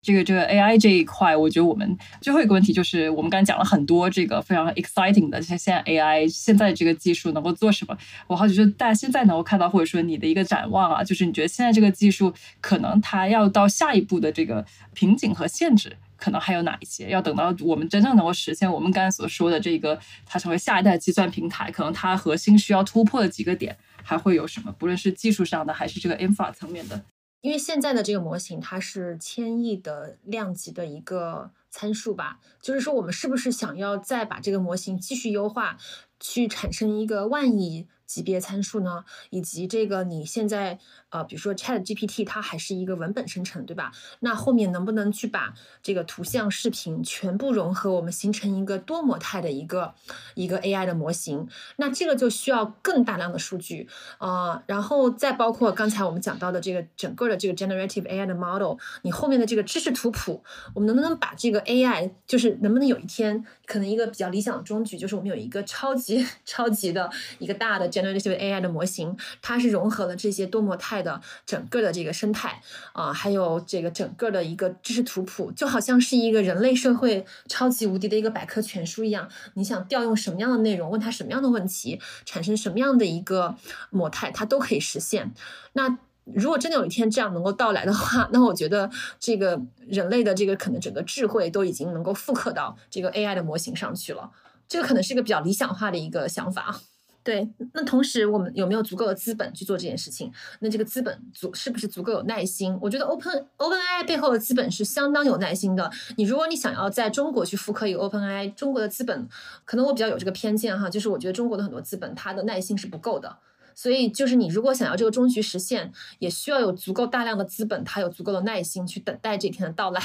[0.02, 7.96] 这个这个 AI 这一块，我觉得我们最后一个问题就是，我们刚才讲了很多这个非常 exciting 的，像现在 AI 现在这个技术能够做什么？
[8.26, 17.08] 我好奇就是大家现在能够看到，或者说你的一个展望啊，就是你觉得现在这个技术可能它要到下一步的这个瓶颈和限制，可能还有哪一些？
[17.10, 24.72] 要等到我们真正能够实现我们刚才所说的这个，它成为下一代计算平台，可能它核心需要突破的几个点还会有什么？
[24.80, 27.00] 不论是技术上的还是这个 infra 层面的。
[27.42, 35.78] 因为现在的这个模型，它是千亿的量级的一个参数吧，就是说我们是不是想要再把这个模型继续优化，
[36.20, 37.88] 去产生一个万亿。
[38.12, 39.06] 级别参数呢？
[39.30, 40.78] 以及这个你现在
[41.12, 43.94] 呃，比如说 Chat GPT 它还是一个文本生成，对吧？
[44.20, 49.94] 那后面能不能去把这个图像、视频全部融合，我们形成一个多模态的一个
[50.36, 51.48] 一个 AI 的模型？
[51.78, 53.88] 那这个就需要更大量的数据
[54.18, 60.44] 啊，然后再包括刚才我们讲到的这个整个的这个 generative AI 的 model，你后面的这个知识图谱，
[60.76, 67.10] 我们能不能把这个 AI，就是能不能有一天，可能一个比较理想的终局，就是我们有一个超级 超级的
[67.40, 72.62] 一个大的这这些 AI 的模型，它是融合了这些多模态的整个的这个生态
[72.94, 83.56] 啊，还有这个整个的一个知识图谱，就好像是一个人类社会超级无敌的一个百科全书一样，你想调用什么样的内容，问他什么样的问题，产生什么样的一个
[83.90, 85.34] 模态，它都可以实现。
[85.74, 94.30] 那如果真的有一天这样能够到来的话，那我觉得这个人类的这个可能整个智慧都已经能够复刻到这个 AI 的模型上去了。
[94.68, 96.80] 这个可能是一个比较理想化的一个想法。
[97.24, 100.32] 对，那同时我们有没有足够的资本去做这件事情？
[100.60, 102.76] 那这个资本足是不是足够有耐心？
[102.82, 105.92] 我觉得 Open OpenAI 背后的资本是相当有耐心的。
[106.18, 109.30] 你如果你想要在中国去复刻一个 OpenAI，中国的资本
[109.66, 113.38] 可能我比较有这个偏见哈，就是我觉得中国的很多资本它的耐心是不够的。
[113.76, 120.02] 所以就是你如果想要这个终局实现，也需要有足够大量的资本，它有足够的耐心去等待这天的到来。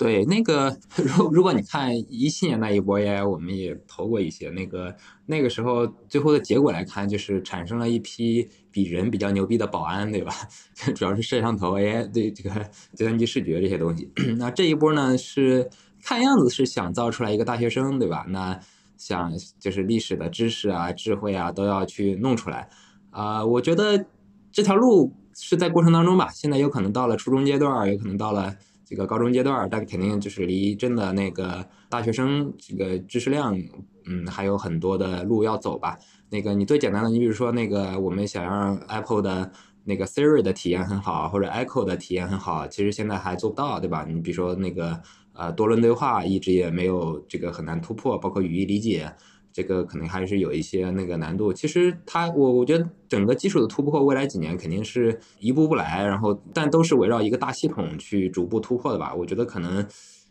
[0.00, 4.48] 对，那个 如如果你看一七年那一波 AI，我们也投过一些。
[4.48, 4.96] 那个
[5.26, 10.32] 那个时候最后的结果来看，就是产生了一批比人比较牛逼的保安，对吧？
[10.96, 12.50] 主要是摄像头 AI 对这个
[12.94, 14.10] 计算机视觉这些东西。
[14.38, 15.68] 那这一波呢，是
[16.02, 18.24] 看样子是想造出来一个大学生，对吧？
[18.30, 18.58] 那
[18.96, 22.70] 想就是历史的知识啊、智慧啊都要去弄出来。
[23.10, 24.06] 啊，我觉得
[24.50, 26.30] 这条路是在过程当中吧。
[26.32, 28.56] 现在有可能到了初中阶段，有可能到了。
[28.90, 33.56] 这个高中阶段，但肯定就是离真的那个大学生这个知识量，
[34.04, 35.96] 嗯，还有很多的路要走吧。
[36.28, 39.52] 那个你最简单的，你比如说那个我们想让 Apple 的
[39.84, 44.04] 那个 Siri 的体验很好，或者 Echo 的体验很好，其实现在还做不到，对吧？
[44.08, 45.00] 你比如说那个
[45.34, 49.12] 呃多轮对话，一直也没有这个很难突破，包括语义理解。
[49.52, 51.52] 这个可能还是有一些那个难度。
[51.52, 59.14] 其实它，我我觉得整个技术的突破，未来几年肯定是一步步来，然后但都是围绕一个大系统去逐步突破的吧。
[59.14, 59.86] 我觉得可能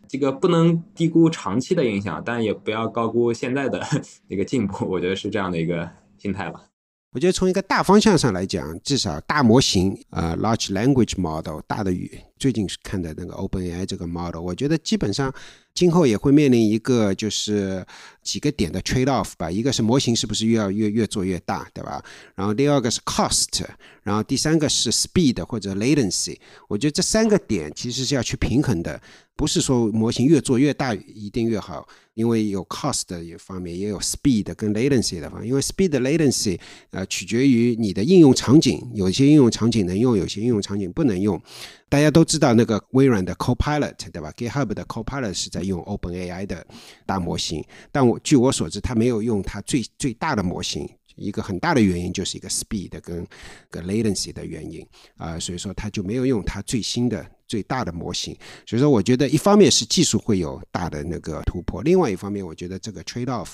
[0.08, 3.84] 这个不能低估长期的影响，但也不要高估现在的
[4.28, 4.86] 那个进步。
[4.86, 6.69] 我觉得是这样的一个心态吧。
[7.12, 15.34] 我觉得从一个大方向上来讲，至少大模型，呃，large language model，大的语，最近是看的那个 OpenAI 这个 model，我觉得基本上。
[15.72, 17.86] 今后也会面临一个就是
[18.24, 22.04] 几个点的 trade off 吧，一个是模型是不是越要越越做越大，对吧？
[22.34, 23.64] 然后第二个是 cost，
[24.02, 26.36] 然后第三个是 speed 或者 latency。
[26.68, 29.00] 我觉得这三个点其实是要去平衡的，
[29.40, 35.46] 不是说模型越做越大一定越好，因为有 cost 的一方面，也有 speed 跟 latency 的方。
[35.46, 36.60] 因为 speed latency
[36.90, 41.40] 呃取决于你的应用场景，有些应用场景能用，有些应用场景不能用。
[41.88, 46.66] 大家都知道那个微软的 Copilot，对吧？GitHub 的 Copilot 是在用 OpenAI 的
[47.06, 50.86] 大模型，但我据我所知，它没有用它最最大的模型。
[51.16, 53.26] 一个很大的原因就是一个 speed 跟
[53.70, 54.86] 个 latency 的原因
[55.16, 57.26] 啊，所以说它就没有用它最新的。
[57.50, 58.32] 最大的模型，
[58.64, 63.48] 所以说我觉得一方面是技术会有大的那个突破，另外一方面我觉得这个 trade off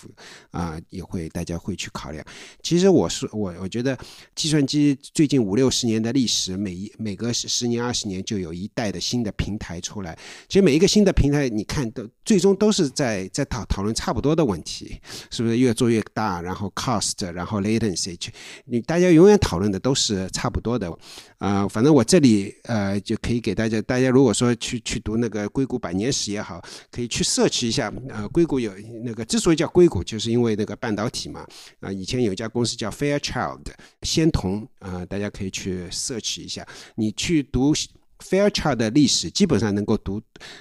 [0.51, 2.23] 啊也会大家会去考量。
[2.63, 3.97] 其实我是我我觉得
[4.35, 10.15] 计算机最近五六十年的历史，每一每隔十年二十年就有一代的新的平台出来。
[10.47, 15.01] 其实每一个新的平台，你看都最终都是在在讨讨论差不多的问题，
[15.31, 18.19] 是不是越做越大，然后 cost，然后 latency，
[18.67, 20.93] 你大家永远讨论的都是差不多的。
[21.39, 23.83] 啊，反正我这里呃就可以给大家。
[23.87, 27.93] 大家如果说去去读那个硅谷百年史也好，可以去 search 一下。
[28.09, 28.73] 呃，硅谷有
[29.05, 31.47] 那个之所以叫硅谷，就是因为那个半导体嘛。
[31.81, 33.65] 啊，以前有一家公司叫 Fairchild，
[34.03, 34.67] 仙童。
[34.81, 36.67] 啊，大家可以去 search 一下。
[36.97, 37.73] 你去读
[38.19, 40.21] Fairchild 的历史，基本上能够读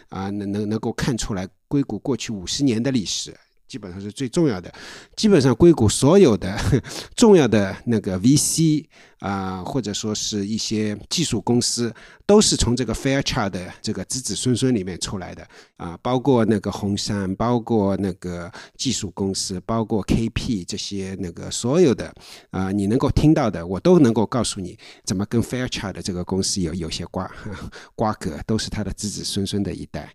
[0.09, 3.35] 啊，能能能够看出来硅谷过去五十年的历史。
[3.75, 4.73] 基本上是最重要的，
[5.17, 6.57] 基本上硅谷所有的
[7.13, 8.85] 重要的那个 VC
[9.19, 11.93] 啊，或者说是一些技术公司，
[12.25, 15.45] 都是从这个 Fairchild 的这个子子孙孙里面出来的
[15.75, 22.15] 啊，包括那个红杉，包括那个技术公司，包括 KP 这些那个所有的
[22.51, 27.29] 啊，你能够听到的，我都能够告诉你怎么跟 Fairchild 这个公司有有些瓜
[27.93, 30.13] 瓜葛，都是他的子子孙孙的一代。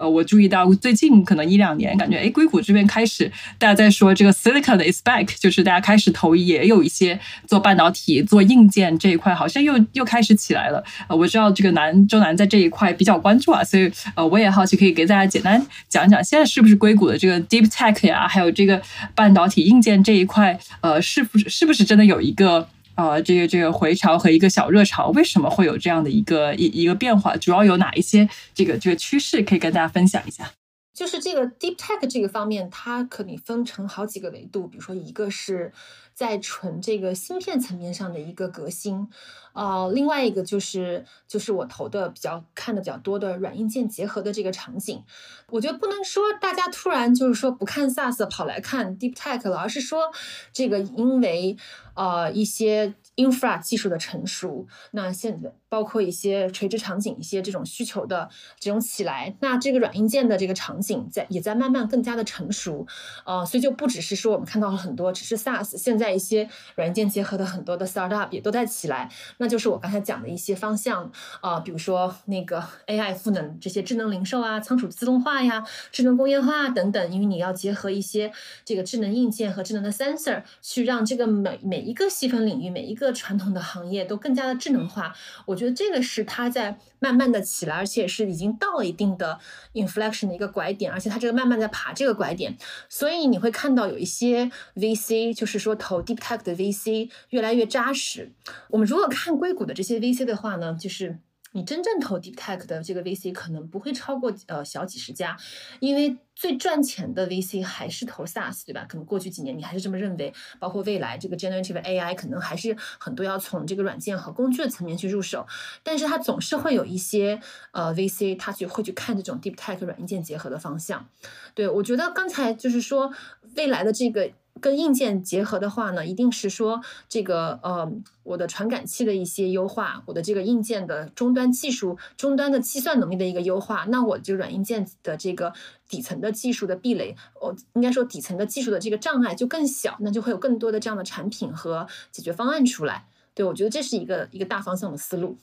[0.00, 10.82] 呃，我注意到最近可能一两年，感觉哎，硅谷这边开始大家在说这个 silicon is back，就是大家开始投，也有一些做半导体、做硬件这一块，好像又又开始起来了。
[11.06, 18.80] 呃，我知道这个南周南在这一块比较关注啊，所以呃，我也好奇可以给大家简单讲一讲，现在是不是硅谷的这个 deep tech 呀，还有这个
[19.14, 22.66] 半导体硬件这一块，呃，是不是是不是真的有一个？
[23.08, 27.36] 啊，这个这个回潮和一个小热潮，为什么会有这样的一个一一个变化？
[27.36, 30.50] 主要有哪一些这个这个趋势可以跟大家分享一下？
[30.92, 35.72] 就是这个 deep tech 这个方面，它可以分成好几个维度，比如说一个是
[36.20, 39.08] 在纯这个芯片层面上的一个革新，
[39.54, 45.02] 呃，另外一个就是就是我投的比较看的比较多的软硬件结合的这个场景。
[45.48, 50.12] 我觉得不能说大家突然就是说不看 SaaS 跑来看 deep tech 了，而是说
[50.52, 51.56] 这个因为
[51.94, 52.92] 呃一些。
[53.20, 58.28] Infra 技术的成熟，那现在包括一些垂直场景、一些这种需求的
[58.58, 62.86] 这种起来，那这个软硬件的这个场景在也在慢慢更加的成熟，
[63.26, 78.32] 呃，所以就不只是说我们看到了很多只是 SaaS，现在一些软件结合的很多的 startup 也都在起来，那就是我刚才讲的一些方向，啊，比如说那个 AI 赋能这些智能零售啊、仓储自动化呀、智能工业化等等，因为你要结合一些
[78.64, 85.14] 这个智能硬件和智能的 sensor，去让这个每每一个细分领域每一个传统的行业都更加的智能化，
[85.46, 89.38] 我觉得这个是它在慢慢的起来，而且是已经到了一定的
[89.74, 92.56] inflection 的一个拐点，而且它这个慢慢在爬这个拐点，
[92.88, 98.32] 所以你会看到有一些 VC，就是说投 deep tech 的 VC 越来越扎实。
[98.68, 101.18] 我们如果看硅谷的这些 VC 的话呢，就是。
[101.52, 105.36] 你真正投 deep tech 的这个 VC 可能不会超过呃小几十家，
[105.80, 108.86] 因为最赚钱的 VC 还是投 SaaS，对吧？
[108.88, 115.46] 可能过去几年你还是这么认为，包括未来这个 generative AI 可能还是很多要从这个软件和工具的层面去入手，
[115.82, 117.40] 但是它总是会有一些
[117.72, 121.08] 呃 VC，他去会去看这种 deep tech 软硬件结合的方向。
[121.54, 123.12] 对我觉得刚才就是说
[123.56, 124.30] 未来的这个。
[124.60, 127.90] 跟硬件结合的话呢，一定是说这个呃，
[128.22, 135.52] 我的传感器的一些优化，我的这个硬件的终端技术、终端的计算能力的一个优化，那我就软硬件的这个
[135.88, 143.06] 底层的技术的壁垒，我应该说底层的技术的这个障碍就更小，那就会有更多的这样的产品和解决方案出来。
[143.32, 145.38] 对我觉得这是一个一个大方向的思路。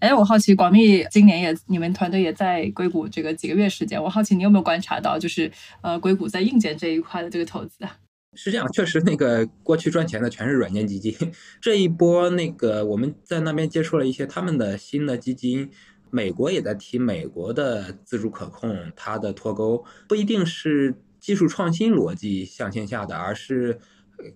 [0.00, 7.98] 哎，我好奇广密今年也你们团队也在硅谷这个几个月时间，我好奇你有没有观察到，就是呃硅谷在硬件这一块的这个投资啊？
[8.34, 11.12] 是这样，确实那个过去赚钱的全是软件基金，
[11.60, 15.68] 这一波那个我们在那边接触了一些他们的新的基金，
[16.10, 23.80] 美国也在提美国的自主可控，它的脱钩不一定是技术创新逻辑向线下的，而是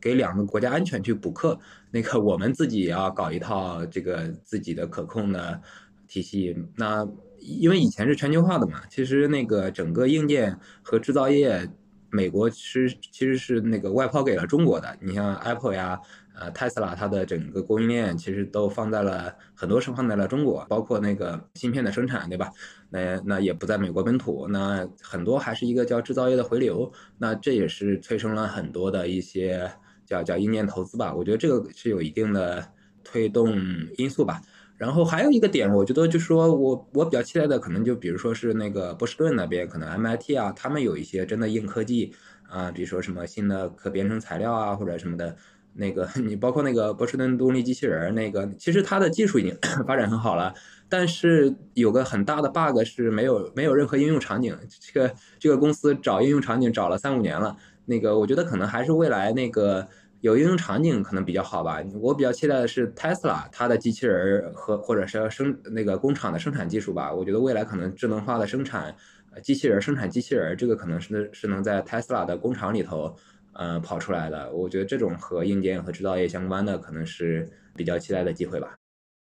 [0.01, 1.61] 给两个国家安全去补课。
[1.93, 5.63] 那个我们自己也要搞一套这个自己的可控的
[6.09, 6.57] 体系。
[6.77, 7.07] 那
[7.39, 11.71] 因为以前是全球化的嘛，其实那个整个硬件和制造业。
[12.15, 16.01] 美国其实其实是那个外抛给了中国的，你像 Apple 呀，
[16.39, 22.53] 呃，Tesla 它的整个供应链其实都放在了很多是放在了中国，包括那个芯片的生产，对吧？
[22.91, 29.69] 那那也不在美国本土，那很多还是一个叫制造业的回流，那这也是催生了很多的一些
[30.07, 31.13] 叫叫硬件投资吧。
[31.13, 32.65] 我觉得这个是有一定的
[33.03, 33.59] 推动
[33.97, 34.41] 因素吧。
[34.77, 42.13] 然后还有一个点，我觉得就是说我我比较期待的，可能就比如说是那个波士顿那边，可能 MIT 啊，他们有一些真的硬科技
[42.49, 45.37] 啊，比如说什么新的可编程材料啊，或者什么的。
[45.77, 49.53] 那个 你包括那个波士顿动力机器人，那个其实它的技术已经
[49.89, 50.55] 发展很好了，
[50.89, 54.57] 但是有个很大的 bug 是没有没有任何应用场景。
[54.81, 57.57] 这个这个公司找应用场景找了三五年了，
[57.87, 59.89] 那个我觉得可能还是未来那个。
[60.25, 67.13] 有应用场景可能比较好吧，我比较期待的是 Tesla 它的机器人和或者是生那个工厂的生产技术吧。
[67.13, 68.97] 我觉得未来可能智能化的生产，
[69.43, 73.15] 机器人生产机器人，这个可能是是能在 Tesla 的工厂里头，
[73.53, 74.51] 呃跑出来的。
[74.51, 77.47] 我觉得这种和硬件和制造业相关的，可能是
[77.77, 78.75] 比较期待的机会吧。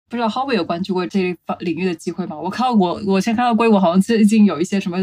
[0.08, 2.38] 不知道 Howard 有关注过这一方领域的机会吗？
[2.38, 4.98] 我看到我我先看到硅谷好像最近有一些什么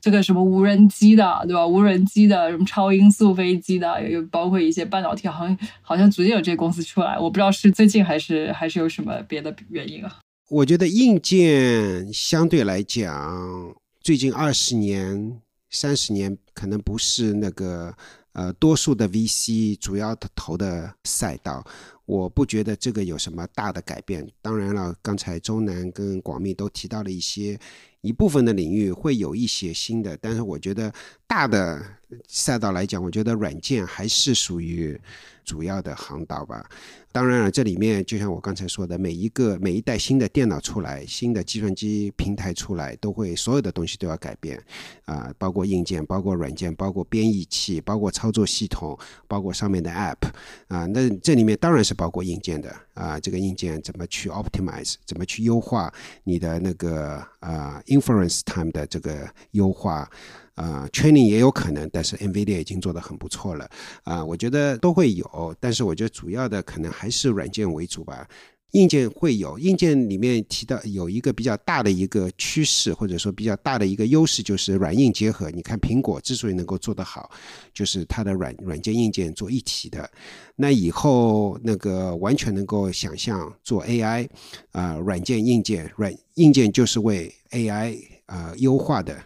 [0.00, 1.66] 这个什么无人机的，对吧？
[1.66, 7.18] 无人机的什么超音速飞机的，有包括一些半导体，好像好像逐渐有这些公司出来。
[7.18, 10.20] 我不知道是最近还是还是有什么别的原因啊？
[10.48, 15.40] 我觉得硬件相对来讲，最近二十年、
[15.70, 17.92] 三十年可能不是那个
[18.34, 21.64] 呃，多数的 VC 主要的投的赛道，
[22.06, 24.26] 我不觉得这个有什么大的改变。
[24.42, 27.58] 当然了，刚才周南跟广密都提到了一些。
[28.00, 30.92] 一部分的领域会有一些新的，但是我觉得
[31.26, 31.82] 大的
[32.28, 35.00] 赛道来讲，我觉得软件还是属于
[35.42, 36.68] 主要的航道吧。
[37.14, 44.60] 当然了，这里面就像我刚才说的，每一个每一代新的电脑出来，新的计算机平台出来，都会所有的东西都要改变
[45.04, 50.26] 啊，包括硬件，包括软件，包括编译器，包括操作系统，包括上面的 App
[50.66, 50.86] 啊。
[50.86, 60.10] 那这里面当然是包括硬件的啊，这个硬件怎么去 optimize，怎么去优化你的那个啊 inference time 的这个优化。
[60.54, 63.68] 啊，training 也有可能，但是 NVIDIA 已经做得很不错了
[64.04, 68.26] 啊，我觉得都会有，但是我觉得主要的可能还是软件为主吧，
[68.70, 75.50] 硬件会有，硬件里面提到有一个比较大的一个趋势，或者说比较大的一个优势，就是软硬结合。
[75.50, 77.30] 你看苹果之所以能够做得好，
[77.72, 80.08] 就是它的软软件硬件做一体的，
[80.56, 84.28] 那以后那个完全能够想象做 AI
[84.70, 89.20] 啊，软件硬件软硬件就是为 AI 啊优化的。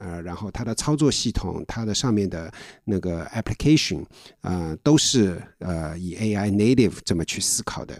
[0.00, 2.52] 呃，然后它的操作系统，它的上面的
[2.84, 4.04] 那个 application，
[4.40, 7.94] 呃，都是呃以 AI native 这么去思考的。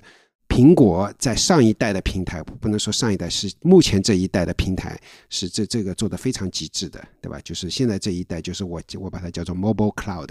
[0.49, 7.39] 苹果在上一代的平台，不能说上一代是目前这一代的平台是这这个做的非常极致的，对吧？
[7.45, 10.29] 就是现在这一代，就是我我把它叫做 mobile cloud，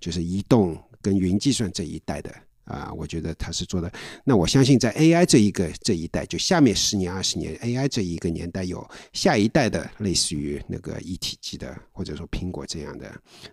[0.00, 2.34] 就是移动跟云计算这一代的。
[2.70, 3.92] 啊，我觉得他是做的。
[4.24, 13.08] 那我相信，在 AI 这一个这一代，就下面十年、二十年，AI 这一个年代有下一代的类似于那个一体机的，或者说苹果这样的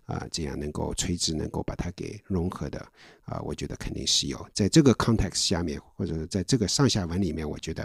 [0.05, 2.79] 啊，这样能够垂直能够把它给融合的
[3.25, 4.47] 啊，我觉得肯定是有。
[4.53, 7.83] 在这个 context 下面，或者在这个上下文里面，我觉得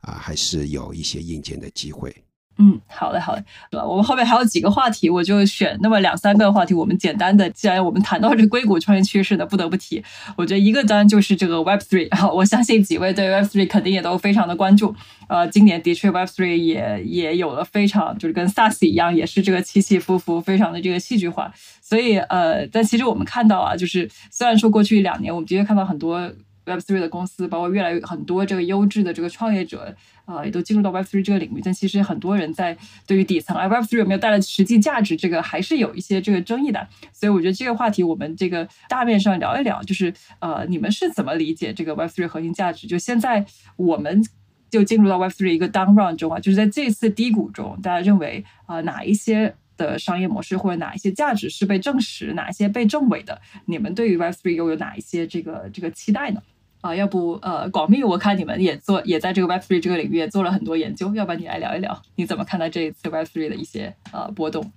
[0.00, 2.14] 啊，还是有一些硬件的机会。
[2.56, 3.84] 嗯，好嘞好嘞，对吧？
[3.84, 7.50] 我们后面还有几个话题，我就选那么两三个话题，我们简单的。
[7.50, 10.02] 既然我们谈到这硅谷创业趋势呢，不得不提。
[10.36, 14.94] 我觉得一个当然就是这个 Web Three， 我相信几位对 Web Three 肯定也都非常的关注。
[15.28, 21.52] 呃，今年的确 Web Three 也也有了非常就是跟 SaaS 一样，也是这个起起伏伏，非常的这个戏剧化。
[21.82, 26.30] 所以呃，但其实我们看到啊，就是虽然说过去两年，我们的确看到很多。
[26.66, 29.94] Web three 的公司，包括越来越很多这个优质的这个创业者，
[30.24, 31.60] 啊，也都进入到 Web3 这个领域。
[31.64, 32.76] 但其实很多人在
[33.06, 36.86] 对于底层，哎，Web three 有没有带来实际价值，这个还是有一些这个争议的。
[37.12, 42.86] 所以我觉得这个话题我们这个大面上聊一聊，就是呃，你们是怎么理解这个 Web3 核心价值？
[42.86, 43.44] 就现在
[43.76, 44.22] 我们
[44.70, 53.40] 就进入到 Web3 一个 down round 中啊，就是在这次低谷中，大家认为啊，哪一些的商业模式或者哪一些价值是被证实，哪一些被证伪的？
[53.66, 56.40] 你们对于 Web3 又有哪一些这个这个期待呢？
[56.84, 64.70] 啊，要不呃，广密，我看你们也做，也在这个 Web Three 这个领域也做了很多研究，要不然你来聊一聊，你怎么看待这一次 Web Three 的一些呃波动？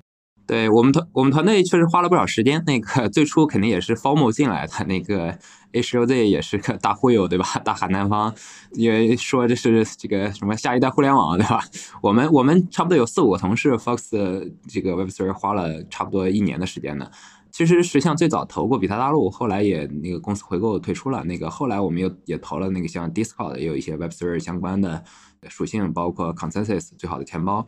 [0.48, 5.38] 对我们团我们团队确实花了不少时间，那个最初肯定也是 FOMO 进来的，那个
[5.74, 7.46] H O Z 也是个大忽悠，对吧？
[7.66, 8.34] 大喊南方，
[8.72, 11.62] 因为说这是这个什么下一代互联网，对吧？
[12.02, 17.12] 我们我们差不多有四五个同事，Fox 这个 Web Three 花了差不多一年的时间呢。
[17.52, 21.24] 其实实际上最早投过比特大陆，后来也那个公司回购退出了。
[21.24, 25.04] 那个后来我们又也投了那个像 Discord，也有一些 Web3 相关的
[25.48, 27.66] 属性，包括 Consensus 最好的钱包。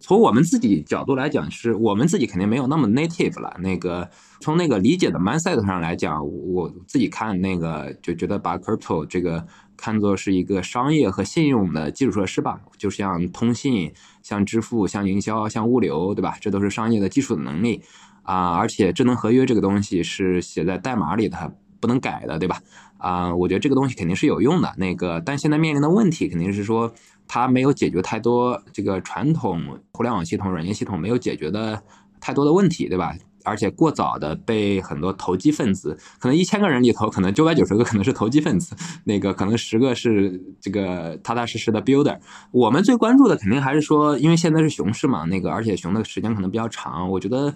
[0.00, 3.56] 从我们自己角度来讲，是我们自己肯定没有那么 native 了。
[3.60, 4.10] 那个
[4.40, 9.46] 从那个理解的 mindset 上来讲，我自己看那个就觉得把 crypto 这个
[9.76, 13.92] 看作是一个商业和信用的基础设施吧，就像通信、
[14.24, 16.36] 像支付、像营销、像物流，对吧？
[16.40, 17.80] 这都是商业的基础的能力。
[18.22, 22.60] 啊，而且智能合约这个东西是写在代码里的，不能改的，对吧？
[22.98, 24.72] 啊，我觉得这个东西肯定是有用的。
[24.76, 26.92] 那个，但现在面临的问题肯定是说，
[27.26, 29.60] 它没有解决太多这个传统
[29.92, 31.82] 互联网系统、软件系统没有解决的
[32.20, 33.12] 太多的问题，对吧？
[33.44, 42.20] 而且过早的被很多投机分子，可能一千个人里头，可能九百九十个可能是投机分子，那个可能十个是这个踏踏实实的 builder。
[42.52, 47.52] 我们最关注的肯定还是说，因为现在是熊市嘛，那个而且熊的时间可能比较长，我觉得。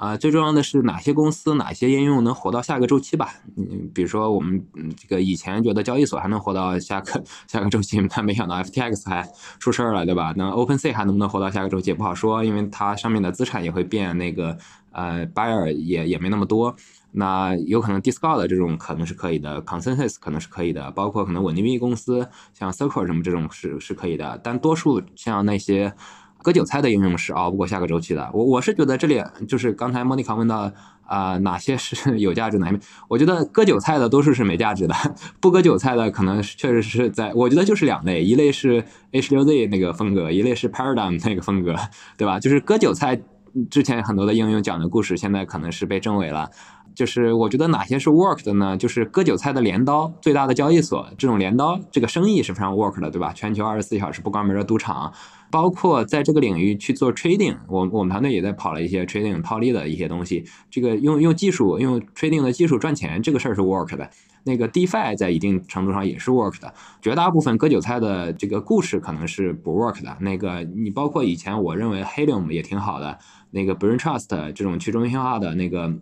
[0.00, 3.34] 啊，最重要的是哪些公司、哪些应用能活到下个周期吧？
[3.58, 4.64] 嗯，比如说我们
[4.96, 9.28] 这个以前觉得交易所还能活到下个下个周期，但没想到 FTX 还
[9.58, 10.32] 出事儿了，对吧？
[10.38, 14.56] 那 OpenSea 还能不能活到下个周期也不好说，因为它上面的资产也会变，那个
[14.92, 16.74] 呃 buyer 也也没那么多。
[17.12, 25.92] 那有可能 Discord 这种可能是可以的，Consensus 可能是可以的，包括可能稳定币公司像 Circle 什么这种是是可以的，但多数像那些。
[26.42, 28.30] 割韭菜的应用是熬不过下个周期的。
[28.32, 30.70] 我我是觉得这里就是刚才莫妮卡问到
[31.04, 32.78] 啊，哪些是有价值，哪些？
[33.08, 34.94] 我觉得割韭菜的都是是没价值的，
[35.40, 37.32] 不割韭菜的可能确实是在。
[37.34, 41.74] 我觉得就是两类，一类是 H 六 Z 那个风格，一类是 Paradigm 那个风格，
[42.16, 42.38] 对吧？
[42.38, 43.20] 就是割韭菜
[43.68, 46.48] 之前很多的应用讲的故事，现在可能是被证伪了。
[46.92, 48.76] 就是我觉得哪些是 work 的呢？
[48.76, 53.32] 就是割韭菜的镰刀，最大的交易所这种镰刀，这个生意是非常 work 的，对吧？
[53.32, 55.12] 全球二十四小时不关门的赌场，
[55.50, 60.44] 包括在这个领域去做 trading，我我们团队也在跑了一些 trading 套利的一些东西。
[60.70, 64.08] 这个用用技术用 trading 的技术赚钱，这个事儿是 work 的。
[64.44, 66.72] 那个 DeFi 在一定程度上也是 work 的。
[67.02, 70.16] 绝大部分割韭菜的这个故事可能是不 work 的。
[70.20, 73.18] 那个你包括以前我认为 Helium 也挺好的，
[73.50, 75.92] 那个 Brain Trust 这种去中心化的那个。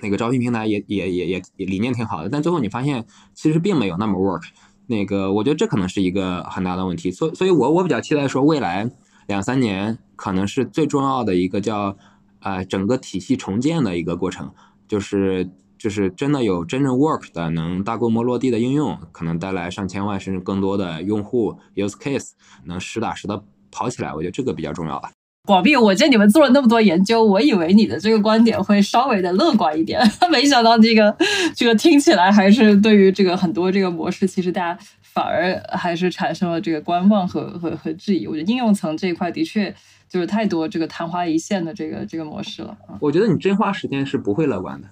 [0.00, 3.04] 那个招聘平台也也也也理念挺好的，但最后你发现
[3.34, 4.42] 其实并没有那么 work。
[4.86, 8.90] 那个我觉得这可能是一个很大的问题，所所以，我我比较期待说未来
[9.26, 11.96] 两三年可能是最重要的一个叫
[12.40, 14.52] 呃整个体系重建的一个过程，
[14.88, 15.48] 就是
[15.78, 22.32] 就是真的有真正 work 的能大规模落地的应用，可能带来上千万甚至更多的用户 use case，
[22.64, 25.10] 能实打实的跑起来，我觉得这个比较重要吧。
[25.44, 30.00] 广币，我见你们做了那么多研究，我以为你的这个观点会稍微的乐观一点，
[30.30, 31.16] 没想到这个
[31.56, 38.24] 这个听起来还是对于这个很多这个模式，其实大家反而还是产生了这个观望和和和质疑。
[38.28, 39.74] 我觉得应用层这一块的确
[40.08, 42.78] 就是太多这个昙花一现的这个这个模式了。
[43.00, 44.88] 我觉得你真花时间是不会乐观的。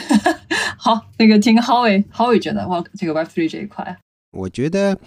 [0.78, 3.98] 好，那个听 Howie Howie 觉得哇，这个 Web Three 这一块，
[4.32, 4.98] 我觉得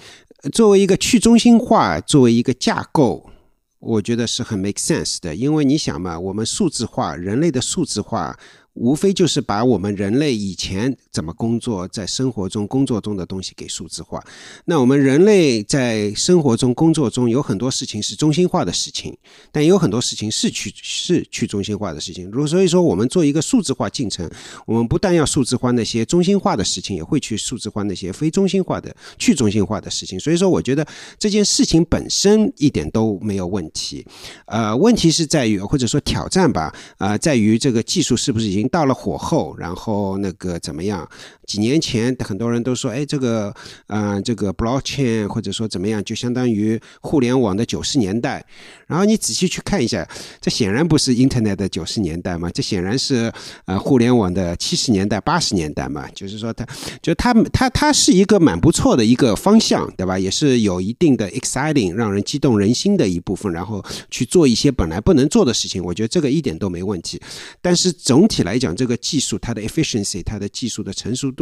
[0.53, 3.30] 作为一个去中心化，作为一个架构。
[3.81, 8.37] 我觉得是很 make sense 的，因为你想嘛，我们数字化，人类的数字化。
[8.73, 14.23] 无非就是把我们人类以前怎么工作，在生活中、工作中的东西给数字化。
[14.65, 19.15] 那我们人类在生活中、工作中有很多事情是中心化的事情，
[19.51, 22.29] 但有很多事情是去是去中心化的事情。
[22.31, 24.29] 如所以说我们做一个数字化进程，
[24.65, 30.17] 我们不但要数字化那些中心化的事情，也会去数字化那些非中心化的、去中心化的事情。
[30.17, 30.87] 所以说，我觉得
[31.19, 34.05] 这件事情本身一点都没有问题。
[34.45, 38.60] 呃，问题是在于，或者说挑战吧，啊，在于这个技术是不是已经。
[38.69, 41.07] 到了火候，然后那个怎么样？
[41.51, 43.53] 几年前很多人都说，哎，这个，
[43.87, 48.45] 嗯，这个 blockchain 或者说怎么样，就相当于互联网的九十年代。
[48.87, 50.07] 然后你仔细去看一下，
[50.39, 53.29] 这显然不是 internet 的九十年代嘛，这显然是
[53.65, 56.07] 呃互联网的七十年代、八十年代嘛。
[56.15, 56.65] 就是说，它
[57.01, 60.17] 就它它它是一个蛮不错的一个方向，对吧？
[60.17, 63.51] 也是有一定的 exciting，让人激动人心的一部分。
[63.51, 67.19] 然后去做一些本来不能做的事情，我觉得这个一点都没问题。
[67.61, 71.40] 但是总体来讲，这个技术它的 efficiency，它的技术的成熟度，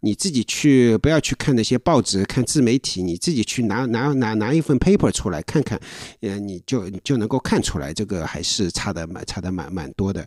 [0.00, 5.80] 你自己去不要去看那些报纸、看自媒体，你自己去拿拿拿拿一份 paper 出来看看，
[6.20, 6.98] 呃，你就你。
[7.04, 10.26] 就能够看出来，这个还是差的蛮差的蛮蛮多的，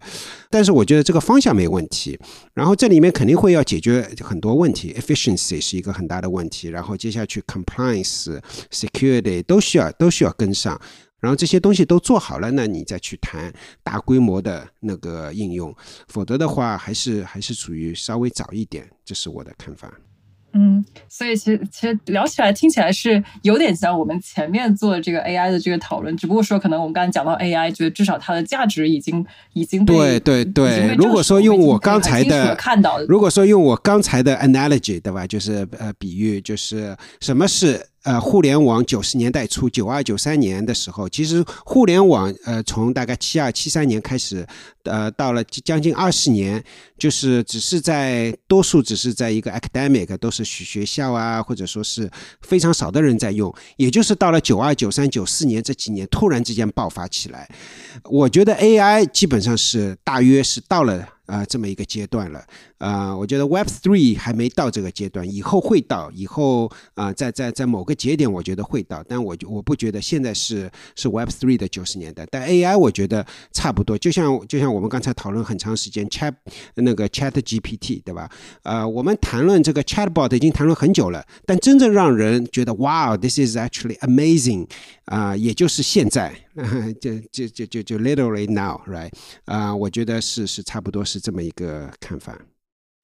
[0.49, 2.17] 但是我觉得这个方向没问题。
[2.55, 6.69] 然后这里面肯定会要解决很多问题，efficiency 是一个很大的问题。
[6.69, 8.39] 然后接下去 compliance、
[8.71, 10.79] security 都需要都需要跟上。
[11.21, 13.53] 然后这些东西都做好了，那你再去谈
[13.83, 15.73] 大规模的那个应用，
[16.07, 18.89] 否则的话还是还是处于稍微早一点。
[19.05, 19.93] 这是我的看法。
[20.53, 30.93] 嗯，所以其实其实聊起来听起来是有点像我们前面做的这个 AI 的这个讨论，只不过说可能我们刚才讲到 AI，觉得至少它的价值已经已经对对对。
[30.97, 35.25] 如果说用我刚才的看到，如果说用我刚才的 analogy，对吧？
[35.25, 37.90] 就是呃比喻，就是什么是。
[38.03, 44.45] 呃，互联网九十年代初，九二九三年的时候，其实互联网呃，从大概七二七三年开始，
[44.85, 46.63] 呃，到了将近二十年，
[46.97, 52.09] 就是只是在多数只是在一个 academic，都是学学校啊，或者说是
[52.41, 57.47] 非常少的人在用，也就是到了九二九三九四年这几年突然之间爆发起来。
[58.05, 61.07] 我觉得 AI 基本上是大约是到了。
[61.25, 62.43] 啊，这么一个阶段了，
[62.77, 76.33] 啊，我觉得 Web Three 还没到这个阶段，以后会到，以后啊，在在在某个节点，我觉得会到，但我我不觉得现在是是 Web Three 的九十年代，但 AI 我觉得差不多，就像就像我们刚才讨论很长时间 Chat
[76.75, 78.29] 那个 Chat GPT 对吧？
[78.63, 84.67] 呃，我们谈论这个 Chatbot 已经谈论很久了，但真正让人觉得 Wow，this is actually amazing
[85.05, 86.33] 啊，也就是现在，
[86.99, 89.11] 就就就就就 literally now，right？
[89.45, 91.21] 啊，我觉得是是差不多是。
[91.21, 92.35] 这么一个看法，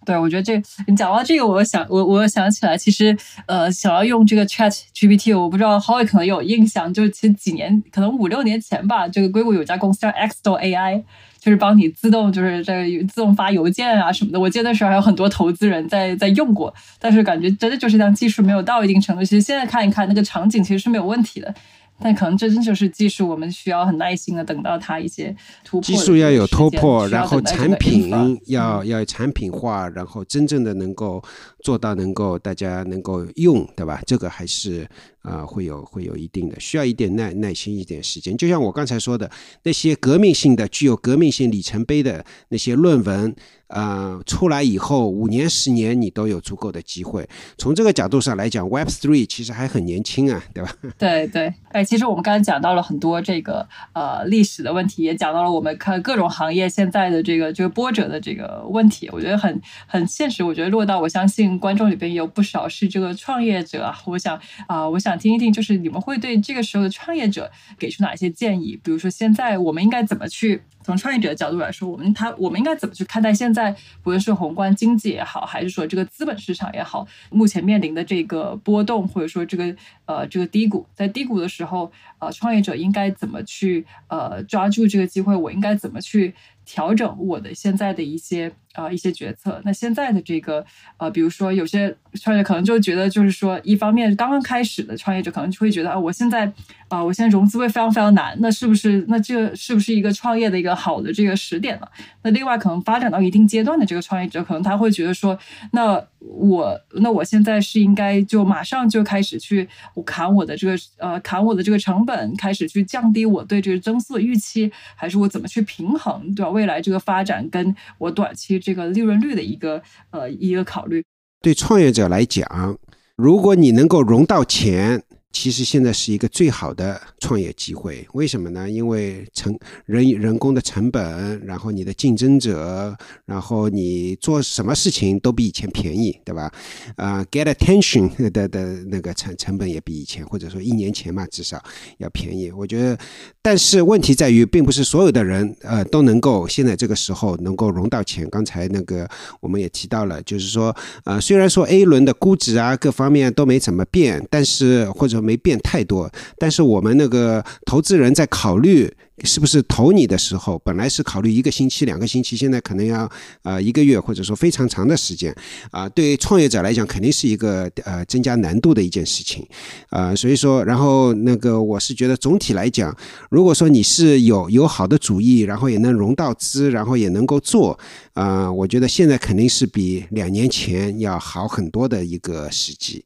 [0.03, 3.15] 对我觉得这你讲到这个，我想我我想起来，其实
[3.45, 11.03] 呃，想要用这个 Chat GPT，我不知道 Howie 可能有印象，就是其实几年，可能五六年前吧，这个硅谷有家公司叫 Xdo AI，
[11.39, 12.73] 就是帮你自动就是这
[13.03, 14.39] 自动发邮件啊什么的。
[14.39, 21.53] 我记得那时候还有很多投资人在在用过，但是感觉真的就是像技术没有到一定程度，其实现在看一看那个场景，其实是没有问题的。
[21.99, 25.81] 但可能这真就是技术，我们需要很耐心的等到它一些突破。
[25.81, 28.09] 技术要有突破，然后产品
[28.45, 31.23] 要要产品化，然后真正的能够
[31.61, 34.01] 做到能够大家能够用，对吧？
[34.05, 34.87] 这个还是
[35.27, 38.37] 呃，会有会有一定的需要一点耐耐心一点时间。
[38.37, 39.29] 就像我刚才说的，
[39.63, 43.35] 那些革命性的、具有革命性里程碑的那些论文。
[43.67, 47.27] 啊，出来以后五年十年你都有足够的机会。
[47.57, 50.73] 从这个角度上来讲，Web Three 其实还很年轻啊，对吧？
[50.97, 59.09] 对对，哎，其实我们刚才讲到了很多这个呃历史的问题，也讲到了我们看各种行业现在的这个这个波折的这个问题。
[59.11, 60.41] 我觉得很很现实。
[60.41, 63.93] 我觉得落到我相信观众里边有不少是这个创业者。
[64.05, 68.79] 我想啊，我想听一听，就是你们会对这个时候的创业者给出哪些建议？
[68.83, 70.61] 比如说现在我们应该怎么去？
[70.87, 85.35] 从创业者的角度来说，我们他我们应该怎么去看待现在，不论是宏观经济也好，还是说这个资本市场也好，目前面临的这个波动，或者说这个呃这个低谷，在低谷的时候，呃，创业者应该怎么去呃抓住这个机会？
[85.35, 86.33] 我应该怎么去？
[86.69, 89.61] 调整我的现在的一些呃一些决策。
[89.63, 90.65] 那现在的这个
[90.97, 96.51] 呃，比如说有些创业可能就觉得，就是说，一方面刚刚开始的创业者可能就会觉得啊，我现在
[96.89, 98.35] 啊，我现在融资会非常非常难。
[98.41, 101.91] 那是不是那这是不是一个创业的一个好的这个时点了？
[102.21, 105.37] 那另外可能发展到一定阶段的这个创业者，可能他会觉得说，
[105.71, 109.67] 那我那我现在是应该就马上就开始去
[110.05, 116.49] 砍我的这个呃砍我的这个成本，开始去降低我对这个增速的预期，还是我怎么去平衡，对吧？
[116.51, 119.81] 未来这个发展跟我短期这个利润率的一个
[120.11, 121.03] 呃一个考虑，
[121.41, 122.77] 对创业者来讲，
[123.15, 125.03] 如果你能够融到钱。
[125.33, 128.67] 其实现在是一个最好的创业机会，为什么呢？
[128.67, 129.55] 因为成
[129.85, 136.51] 人人工的成本，然后你的竞争者，然后你做什么事情都比以前便宜，对吧？
[136.95, 141.63] 啊，get attention 的的那个成成本也比以前，或者说一年前嘛，至少
[141.99, 142.51] 要便宜。
[142.51, 142.97] 我觉得，
[143.41, 148.27] 但是问题在于，并不是所有的人呃都能够现在这个时候能够融到钱。
[148.31, 149.07] 刚才那个
[149.39, 158.91] 我们也提到了，就是说，呃，虽然说 A 轮的估值啊各方面都没怎么变，但是或者没变太多，但是我们那个投资人在考虑
[159.23, 163.09] 是不是投你的时候，本来是考虑一个星期、两个星期，现在可能要
[163.41, 165.35] 呃一个月，或者说非常长的时间
[165.71, 165.89] 啊。
[165.89, 169.43] 对创业者来讲，肯定是一个呃增加难度的一件事情
[169.89, 170.13] 啊。
[170.15, 172.95] 所以说，然后那个我是觉得总体来讲，
[173.31, 177.79] 如果说你是有有好的主意，然后也能融到资，然后也能够做
[178.13, 183.03] 啊，我觉得现在肯定是比两年前要好很多的一个时机。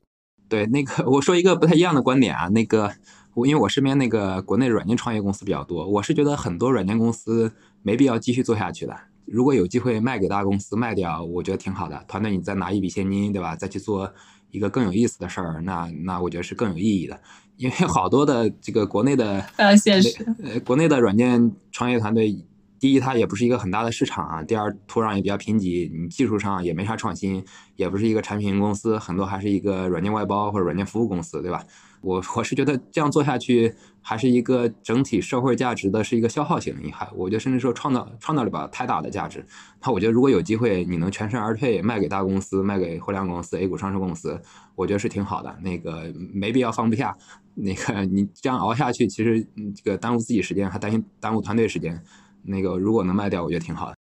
[0.52, 2.92] 对，那个我说一个不太一样的观点啊，那个
[3.36, 7.54] 我因为我身边那个国内软件创业公司比较多，我是觉得很多软件公司
[7.84, 8.94] 没必要继续做下去的。
[9.26, 12.04] 如果有机会卖给大公司卖掉，我觉得挺好的。
[12.06, 13.56] 团队你再拿一笔现金，对吧？
[13.56, 14.14] 再去做
[14.50, 17.18] 一个更有意思的事儿，那那我觉得是更有意义的。
[17.56, 22.46] 因为好多的这个国内的呃现实，呃国内的软件创业团队。
[22.82, 24.42] 第一，它也不是一个很大的市场啊。
[24.42, 27.46] 第二，土壤也比较贫瘠，你技术上也没啥创新，
[27.76, 31.64] 也不是一个产品公司，很多还是一个软件外包或者软件服务公司，对吧？
[32.02, 33.72] 我我是觉得这样做下去，
[34.02, 39.46] 还是一个整体社会价值的是一个消耗型，你还我觉得甚至说创造创造了吧太大的价值。
[39.86, 44.42] 那我觉得如果有机会，你能全身而退，卖给大公司，卖给互联网公司、A 股上市公司，
[44.74, 45.56] 我觉得是挺好的。
[45.62, 47.16] 那个没必要放不下，
[47.54, 52.04] 那个你这样熬下去，其实这个耽误自己时间，还担心耽误团队时间。
[52.44, 53.96] 那个如果能卖掉，我觉得挺好的。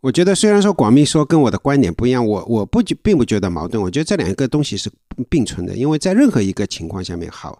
[0.00, 3.80] 我觉得虽然说广密说跟我的观点不一样，我我不并不觉得矛盾。
[3.80, 4.90] 我觉得这两个东西是
[5.30, 7.56] 并存的，因为在任何一个情况下面，好，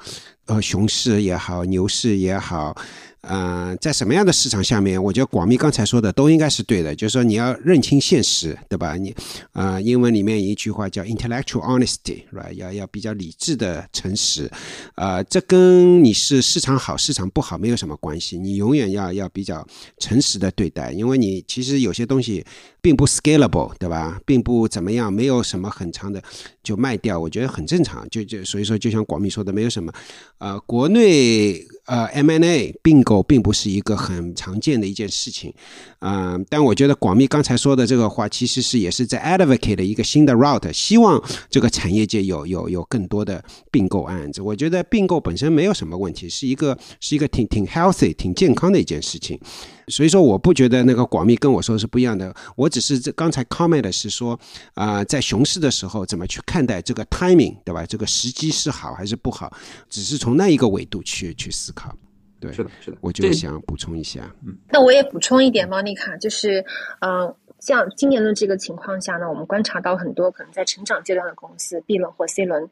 [0.46, 2.76] 呃，熊市也好，牛市也好。
[3.22, 8.96] 嗯，在什么样的市场下面，我觉得广密刚才说的都应该是对的，就是说你要认清现实，对吧？
[8.96, 9.14] 你
[9.52, 12.48] 啊，英文里面一句话叫 intellectual honesty，是吧？
[12.54, 14.50] 要要比较理智的诚实，
[14.96, 19.64] 啊，这跟你是市场好市场不好没有什么关系，你永远要要比较
[19.98, 22.44] 诚实的对待，因为你其实有些东西
[22.80, 24.20] 并不 scalable，对吧？
[24.26, 26.20] 并不怎么样，没有什么很长的
[26.64, 28.04] 就卖掉，我觉得很正常。
[28.10, 29.92] 就就所以说，就像广密说的，没有什么，
[30.38, 31.64] 呃，国内。
[31.86, 35.52] 呃，M&A 并购并不是一个很常见的一件事情，
[35.98, 44.40] 嗯，但我觉得广密刚才说的这个话，其实是也是在 advocate 的一个新的 route，希望这个产业界有有有更多的并购案子。
[44.40, 49.40] 我觉得并购本身没有什么问题，是一个是一个挺挺 healthy、挺健康的一件事情。
[49.88, 52.34] 所以说，我不觉得那个广密跟我说的是不一样的。
[52.56, 54.38] 我只是这刚才 comment 的是说，
[54.74, 57.84] 啊，在熊市的时候怎么去看待这个 timing，对吧？
[57.86, 59.52] 这个时机是好还是不好？
[59.88, 61.94] 只是从那一个维度去去思考。
[62.40, 64.28] 对，是的，是的，我就想补充一下。
[64.44, 66.64] 嗯，那我也补充一点，Monica，就是，
[67.00, 67.34] 嗯。
[67.62, 72.68] 像今年的这个情况下呢，我们观察到很多可能在成长阶段的公司 B 轮或 C 轮，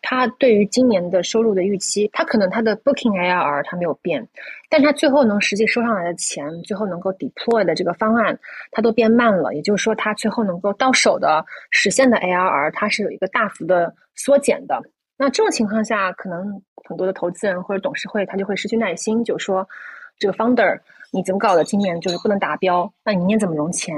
[0.00, 4.26] 它对于今年的收入的预期，它可能它的 Booking ARR 它没有变，
[4.70, 8.38] 但它最后能实际收上来的钱，最后能够 deploy 的这个方案，
[8.70, 9.52] 它都变慢了。
[9.54, 14.80] 也就是说，它最后能够到手的实现的 ARR，它是有一个大幅的缩减的。
[15.18, 19.68] 那这种情况下，可能很多的投资人或者董事会他就会失去耐心，就说
[20.18, 20.80] 这个 founder
[21.12, 21.64] 你怎么搞的？
[21.64, 23.94] 今年就是不能达标，那你明年怎么融钱？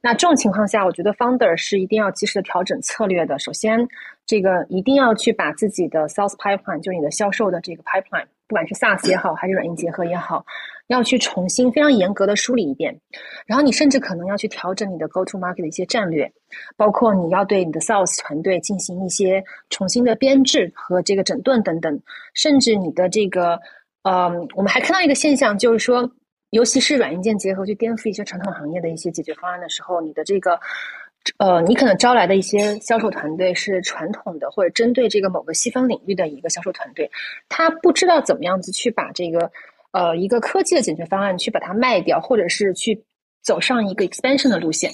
[0.00, 3.36] 那这种情况下，我觉得 founder 是一定要及时的调整策略的。
[3.40, 3.88] 首先，
[4.24, 10.44] 这个一定要去把自己的 sales pipeline，就是你的销售的这个 pipeline，不管是 SaaS 也好，还是软硬结合也好，
[10.86, 12.96] 要去重新非常严格的梳理一遍。
[13.46, 16.30] 然后你甚至可能要去调整你的 go to market 的一些战略，
[16.76, 22.00] 包括你要对你的 sales 团队进行一些重新的编制和这个整顿等等，
[22.32, 23.58] 甚至你的这个，
[24.04, 26.08] 呃，我们还看到一个现象，就是说。
[26.54, 30.56] 尤其是软硬件结合去颠覆一些传统行业的一些解决方案的时候，你的这个，
[31.38, 37.10] 呃，你可能招来的一些销售团队是传统的或者针对这个某个细分领域的一个销售团队，
[37.48, 39.50] 他不知道怎么样子去把这个，
[39.90, 43.02] 呃，一个科技的解决方案去把它卖掉，或者是去
[43.42, 44.92] 走上一个 expansion 的路线。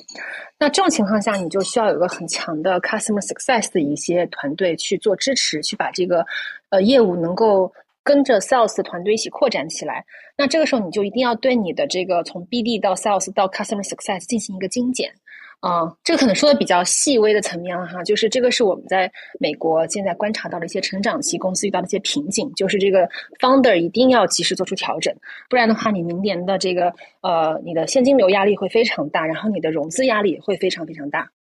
[0.59, 6.25] 那这种情况下，你就需要有个很强的 customer success 的一些团队去做支持，去把这个，
[6.71, 7.71] 呃，业务能够。
[8.11, 10.05] 跟着 sales 团队一起扩展起来，
[10.37, 15.09] 那这个时候你就一定要对你的这个从 BD 到 sales 到 customer success 进行一个精简
[15.61, 19.09] 啊，这个可能说的比较细微的层面了哈，就是这个是我们在
[19.39, 23.09] 美国现在观察到的一些成长期公司遇到的一些瓶颈，就是这个
[23.39, 25.15] founder 一定要及时做出调整，
[25.49, 31.31] 不然的话，你明年的这个呃你的现金流压力会非常大，然后你的融资压力也会非常非常大。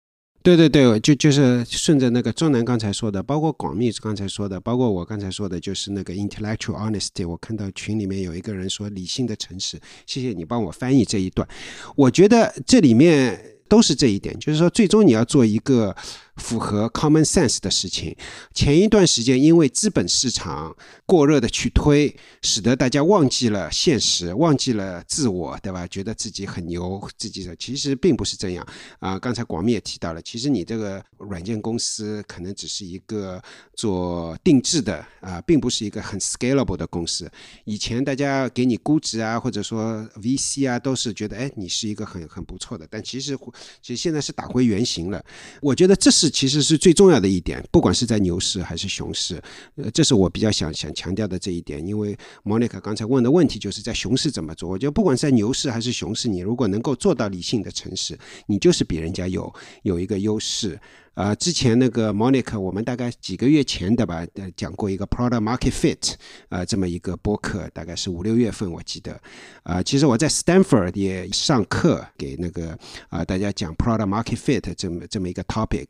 [0.42, 7.28] 对对对，就就是顺着那个中南刚才说的，包括广密刚才说的，包括我刚才说的，就是那个 intellectual honesty。
[7.28, 11.46] 我看到群里面有一个人说理性的诚实，谢谢你帮我翻译这一段。
[11.94, 13.38] 我觉得这里面
[13.68, 15.94] 都是这一点，就是说最终你要做一个。
[16.40, 18.16] 符合 common sense 的事情。
[18.54, 25.86] 前一段时间，因为资本市场过热的去推，使得大家忘记了现实，忘记了自我，对吧？
[25.86, 28.66] 觉得自己很牛，自己的其实并不是这样
[28.98, 29.18] 啊。
[29.18, 33.40] 刚才广密也提到了，其实你这个软件公司可能只是一个
[33.74, 37.30] 做定制的啊，并不是一个很 scalable 的公司。
[37.64, 42.88] 以前大家给你估值啊，或者说 VC 啊，都是觉得哎，你是一个很很不错的。
[42.90, 43.36] 但其实
[43.82, 45.22] 其实现在是打回原形了。
[45.60, 46.29] 我觉得这是。
[46.30, 49.42] 其实是最重要的一点，不管是在牛市还是熊市，
[49.76, 51.84] 呃，这是我比较想想强调的这一点。
[51.86, 54.68] 因为莫妮卡刚才问的问题就是在熊市怎么做？
[54.68, 59.52] 我觉得不管在牛市还是熊市，你如果能够做到理性的城市，你就是比人家有
[59.82, 60.80] 有一个优势。
[61.14, 64.24] 啊，之前那个 Monica，我们大概几个月前的吧，
[64.56, 66.14] 讲过一个 Product Market Fit，
[66.48, 69.20] 啊，这么一个播客，大概是五六月份我记得。
[69.62, 72.78] 啊，其实我在 Stanford 也上课，给那个
[73.08, 75.88] 啊大家讲 Product Market Fit 这么这么一个 topic。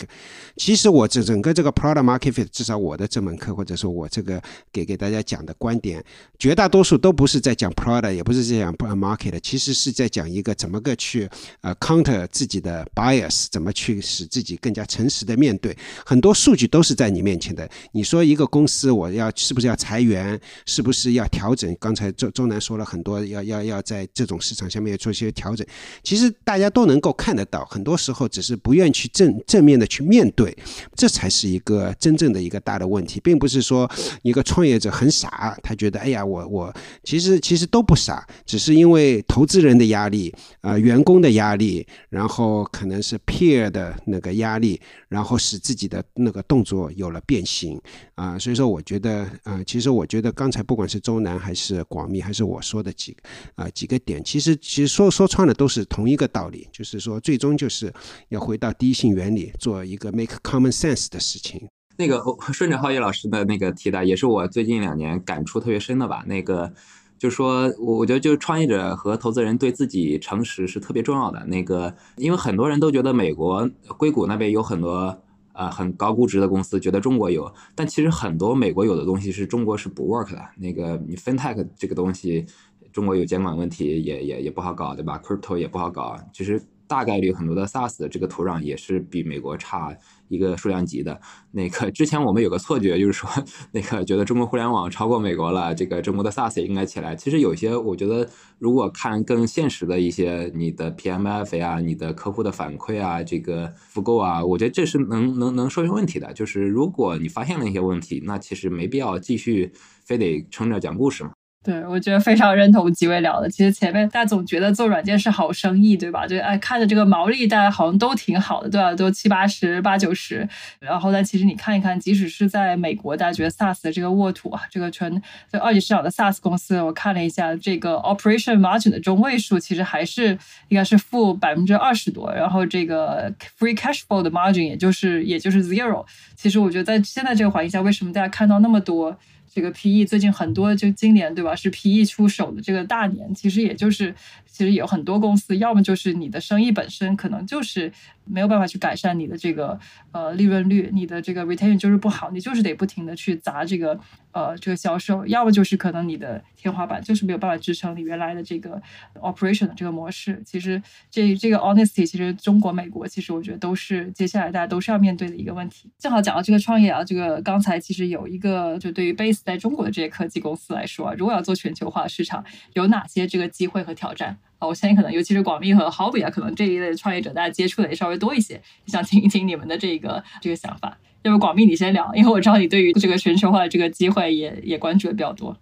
[0.57, 4.43] 其实我这整个这个 Product Market Fit，至少我的这门课或者说我这个
[4.73, 6.03] 给给大家讲的观点，
[6.39, 11.29] 绝大多数都不是在讲 Product，也不是在讲 Market，其实是在讲一个怎么个去
[11.61, 15.21] 呃 counter 自己的 bias，怎么去使自己更加成实。
[15.31, 17.69] 的面对很多数据都是在你面前的。
[17.93, 21.77] 你说一个公司我要是不是要裁员，是不是要调整？
[21.79, 25.65] 刚才周周南说了很多，要要要在这种市场下面做一些调整。
[26.03, 30.57] 其实大家都能够看得到，很多时候只是不愿去正正面的去面对，
[30.97, 33.89] 这才是一个真正的一个大的问题，并不是说
[34.23, 36.75] 一个创业者很傻，他觉得哎呀我我
[37.05, 44.81] 其实其实都不傻，只是因为投资人的压力啊，员工的压力，然后可能是 peer 的那个压力。
[45.11, 47.79] 然后使自己的那个动作有了变形
[48.15, 53.23] 啊，所以说我觉得啊，其实我觉得刚才不管是周南还是广密还是我说的几个
[53.57, 57.93] 啊几个点，其实其实说说穿了都是同一个道理，就是说最终就是
[58.29, 61.69] 要回到第一性原理，做一个 make common sense 的事情。
[61.97, 62.23] 那个
[62.53, 66.25] 顺着浩宇老师的那个提的，也是我最近两年感触特别深的吧。
[66.27, 66.73] 那个
[67.21, 71.45] 就是说我我觉得就是创业者和投资人对自己诚实是特别重要的。
[71.47, 75.17] 那个因为很多人都觉得美国硅谷那边有很多。
[75.53, 80.41] 呃，很高估值的公司觉得中国有，但其实很多美国有的东西是中国是不 work 的。
[80.57, 82.47] 那个你 fintech 这个东西，
[82.93, 86.63] 中国有监管问题，也也也不好搞，对吧？crypto 也不好搞，其实。
[86.87, 89.97] 大概率很多的 SaaS 这个土壤也是比美国差
[90.31, 91.21] 一个数量级的。
[91.51, 93.29] 那个之前我们有个错觉，就是说
[93.73, 97.17] 那个觉得中国互联网超过美国了，这个中国的 SaaS 也应该起来。
[97.17, 98.29] 其实有些我觉得，
[98.59, 106.33] 如果看更现实的一些，你的 PMF 呀，你的客户的反馈啊，这个复购啊，我觉得这是能能能说明问题的。
[106.33, 109.73] 就是如果你发现了一些问题，那其实没必要继续
[110.05, 111.40] 非得撑着讲故事嘛。
[111.63, 113.47] 对，我觉得非常认同几位聊的。
[113.51, 116.27] 其实前面大家总觉得做软件是好生意，对吧？
[116.27, 118.95] 就哎，看着这个毛利，大家好像都挺好的，对吧？
[118.95, 120.49] 都七八十、八九十。
[120.79, 130.29] 然后，但其实你看一看，即使是在美国，大家觉得 SaaS 的这个沃土啊，这个全在二级市场的 SaaS 公司，我看了一下这个 operation margin 的中位数，其实还是
[130.69, 132.33] 应该是负百分之二十多。
[132.33, 136.07] 然后这个 free cash flow 的 margin 也就是也就是 zero。
[136.35, 139.15] 其实我觉得在现在这个环境下，为什么大家看到那么多？
[139.53, 141.57] 这个 PE 最近很多，就今年对吧？
[141.57, 144.15] 是 PE 出手的这个大年，其实也就是，
[144.51, 147.93] 其实有很多公司，要么就是你的生意本身可能就是
[148.25, 149.79] 没有办法去改善你的这个
[150.13, 153.99] 呃利润率，你的这个 retention 就是不好，你就是得不停的去砸这个
[154.33, 158.81] 呃这个销售，要么就是可能你的天花板就是没有办法支撑你原来的这个
[159.15, 160.41] operation 的这个模式。
[160.45, 165.91] 其实这这个 honesty，其实中国、美国，其实我觉得都是接下来大家都是要面对的一个问题。
[165.99, 169.41] 正好讲到这个创业啊，这个刚才其实有一个就对于 base。
[169.43, 172.45] 在中国的这些科技公司来说，啊如果要做全球化市场，
[172.75, 174.67] 有哪些这个机会和挑战啊？
[174.67, 180.99] 我相信可能尤其是广密和 Hobby 啊，可能这一类创业者大家接触的也稍微多一些，想听一听你们的这个这个想法。
[181.23, 185.57] 要不广密你先聊，因为我知道你对于这个全球化的这个机会也也关注的比较多。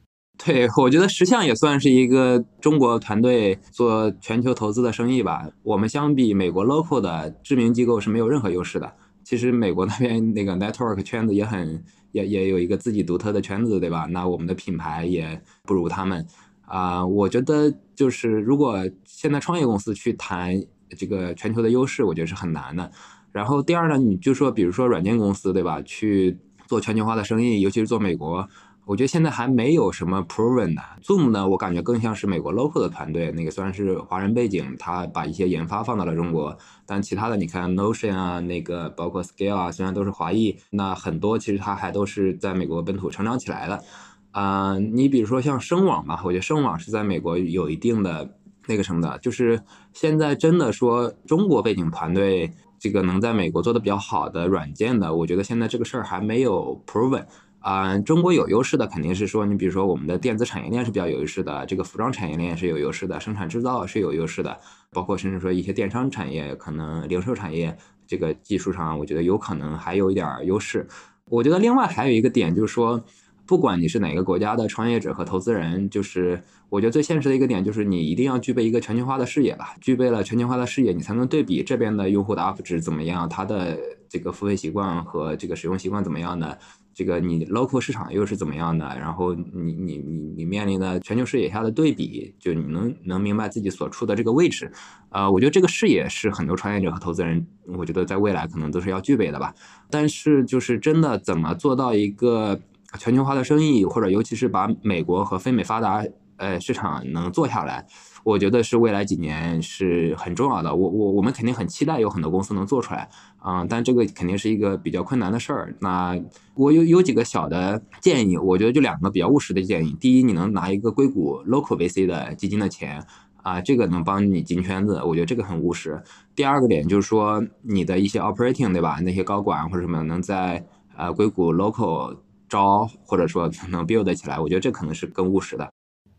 [0.45, 5.49] 对，我觉得石像也算是一个中国团队做全球投资的生意吧。
[5.63, 8.93] 我们相比美国 local 的知名机构是没有任何优势的。
[9.25, 11.85] 其实美国那边那个 network 圈子也很。
[12.13, 14.07] 也也有一个自己独特的圈子，对吧？
[14.09, 16.27] 那我们的品牌也不如他们
[16.69, 17.05] 啊。
[17.05, 20.63] 我觉得就是如果现在创业公司去谈
[20.97, 22.91] 这个全球的优势，我觉得是很难的。
[23.33, 25.83] 然后第二呢，你就说比如说软件公司，对吧？
[25.83, 28.49] 去做全球化的生意，尤其是做美国。
[28.87, 33.31] 我觉得现在还没有什么 proven 的 Zoom 呢，我感觉更像是美国 local 的团队。
[33.33, 43.85] 那个虽然是华人背景，他把一些研发放到了中国，但其他的你看 Notion 啊，那个包括 Scale 啊，虽然都是华裔，那很多其实他还都是在美国本土成长起来的。
[44.31, 48.37] 啊，你比如说像声网吧，我觉得声网是在美国有一定的
[48.67, 49.61] 那个什么的，就是
[49.93, 57.25] 现在真的说中国背景团队这个能在美国做的比较好的软件的，我觉得现在这个事儿还没有 proven。
[57.61, 64.57] 啊，中国有优势的肯定是说，你比如说我们的电子产业链是比较有优势的，这个服装产业链是有优势的，生产制造是有优势的，
[64.93, 67.77] 包括甚至说一些电商产业，可能零售产业
[68.07, 70.87] 这个技术上，我觉得有可能还有一点优势。
[71.25, 73.03] 我觉得另外还有一个点就是说，
[73.49, 86.59] 不管你是哪个国家的创业者和投资人，就是我觉得最现实的一个点就是你一定要具备一个全球化的视野吧，具备了全球化的视野，你才能对比这边的用户的 UP 值怎么样，他的这个付费习惯和这个使用习惯怎么样的。
[86.95, 88.85] 这个你 local 市场又是怎么样的？
[88.99, 94.71] 然后你你你你面临的全球视野下的对比，就你能能明白自己所处的这个位置，
[95.09, 99.55] 啊，我觉得这个视野是很多创业者和投资人，我觉得在未来可能都是要具备的吧。
[99.89, 102.61] 但是就是真的怎么做到一个
[102.99, 106.05] 全球化的生意，或者尤其是把美国和非美发达
[106.37, 107.87] 呃市场能做下来。
[108.25, 113.09] 我觉得是未来几年是很重要的，我我我们肯定很期待有很多公司能做出来，
[113.39, 115.75] 啊，但这个肯定是一个比较困难的事儿。
[115.81, 116.19] 那
[116.55, 119.97] 我有有几个小的建议，我觉得就两个比较务实的建议。
[119.99, 123.03] 第一，你能拿一个硅谷 local VC 的基金的钱，
[123.43, 126.03] 啊，这个能帮你进圈子，我觉得这个很务实。
[126.35, 130.67] 第二个点就是说，你的一些 operating 对吧，那些高管或者什么能在
[130.97, 132.15] 呃硅谷 local
[132.49, 135.69] 招，或者说能 build 起来，我觉得这可能是更务实的。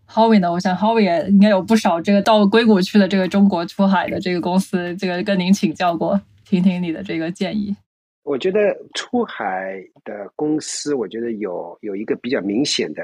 [0.08, 0.52] Howie 呢？
[0.52, 7.76] 我想 Howie 也应该有不少这个到硅谷去的这个中国出海的这个公司，这个跟您请教过，听听你的这个建议。
[8.24, 13.04] 我觉得出海的公司，我觉得有有一个比较明显的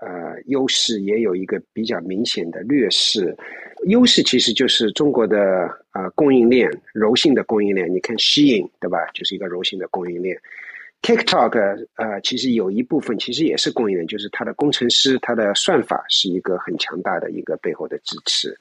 [0.00, 3.36] 呃优势，也有一个比较明显的劣势。
[3.88, 5.38] 优势其实就是中国的
[5.92, 7.92] 呃供应链，柔性的供应链。
[7.92, 8.98] 你看西影对吧？
[9.12, 10.36] 就是一个柔性的供应链。
[11.06, 18.52] TikTok 呃，其实有一部分其实也是供应链，就是它的工程师、它的算法是一个很强大的一个背后的支持。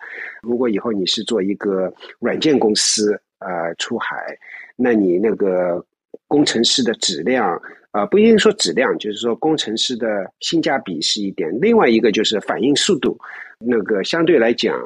[0.44, 4.38] 如果以后你是做一个软件公司呃出海，
[4.76, 5.84] 那你那个
[6.28, 7.60] 工程师的质量
[7.90, 11.52] 啊，不一定说质量，就是说工程师的性价比是一点。
[11.60, 13.18] 另外一个就是反应速度，
[13.58, 14.80] 那个相对来讲。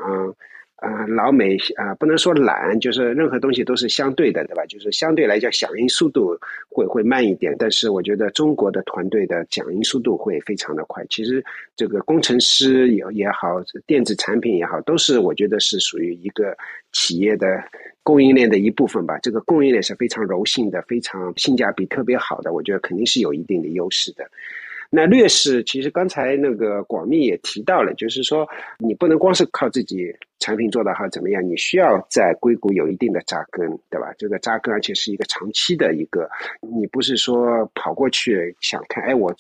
[0.82, 4.66] 啊，老美啊，不能说懒，就是任何东西都是相对的，对吧？
[4.66, 6.38] 就是相对来讲，响应速度
[6.70, 11.06] 会会慢一点，但是我觉得中国的团队的响应速度会非常的快。
[11.10, 11.44] 其实
[11.76, 16.56] 这个工程师也也好，电子产品也好，都是我觉得是属于一个
[16.94, 17.62] 企业的
[18.02, 19.20] 供应链的一部分吧。
[19.22, 24.24] 这个供应链是非常柔性的，非常性价比特别好的，我觉得肯定是有一定的优势的。
[24.92, 28.48] 那劣势其实刚才那个广密也提到了，就是说
[28.80, 34.12] 你不能光是靠自己产品做得好怎么样，你需要在硅谷有一定的扎根，对吧？
[34.18, 36.28] 这个扎根而且是一个长期的一个，
[36.62, 39.32] 你不是说跑过去想看，哎，我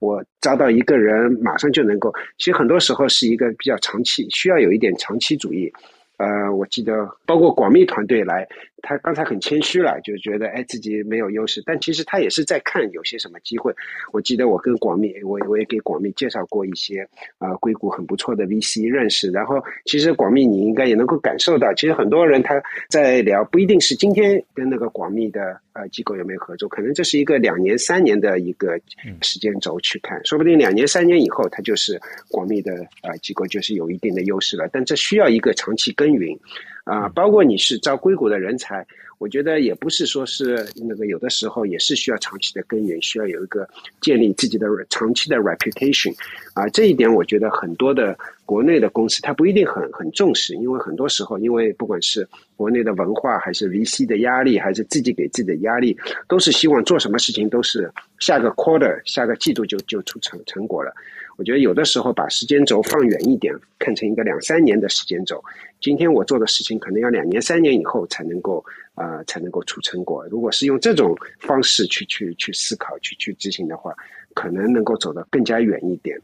[0.00, 5.72] 我招到一个人马上就能够，其实很多时候是一个比较长期，需要有一点长期主义。
[6.18, 8.48] 呃，我记得包括广密团队来，
[8.86, 13.74] 他刚才很谦虚了，就觉得哎自己没有优势，但其实他也是在看有些什么机会。
[14.12, 17.06] 我记得我跟广密，我我也给广密介绍过一些
[17.38, 19.28] 啊硅谷很不错的 VC 认识。
[19.32, 22.54] 然后其实广密你应该也能够感受到，其实很多人他
[22.88, 28.78] 在聊，不一定是今天跟那个广密的呃机构有没有合作，可能这是一个两年三年的一个
[29.22, 32.00] 时间轴去看，说不定两年三年以后，他就是
[32.30, 32.72] 广密的
[33.02, 34.68] 呃机构就是有一定的优势了。
[34.72, 35.92] 但这需要一个长期。
[35.96, 36.38] 耕耘，
[36.86, 38.86] 啊，包括你是招硅谷的人才，
[39.18, 43.68] 我觉得也不是说是那个有的时候也是需要长期的耕耘，需要有一个
[44.00, 46.14] 建立自己的长期的 reputation，
[46.54, 55.98] 啊，这一点我觉得很多的国内的公司它不一定很很重视，因为很多时候因为不管是国内的文化，还是 VC 的压力，还是自己给自己的压力，
[56.28, 57.90] 都是希望做什么事情都是
[58.20, 60.94] 下个 quarter 下个季度就就出成成果了。
[61.36, 65.42] 我觉得有的时候把时间轴放远一点，看成一个两三年的时间轴。
[65.80, 70.26] 今天我做的事情可能要两年、三年以后才能够啊才能够出成果。
[70.30, 73.94] 如果是用这种方式去去去思考、去去执行的话，
[74.34, 76.18] 可能能够走得更加远一点。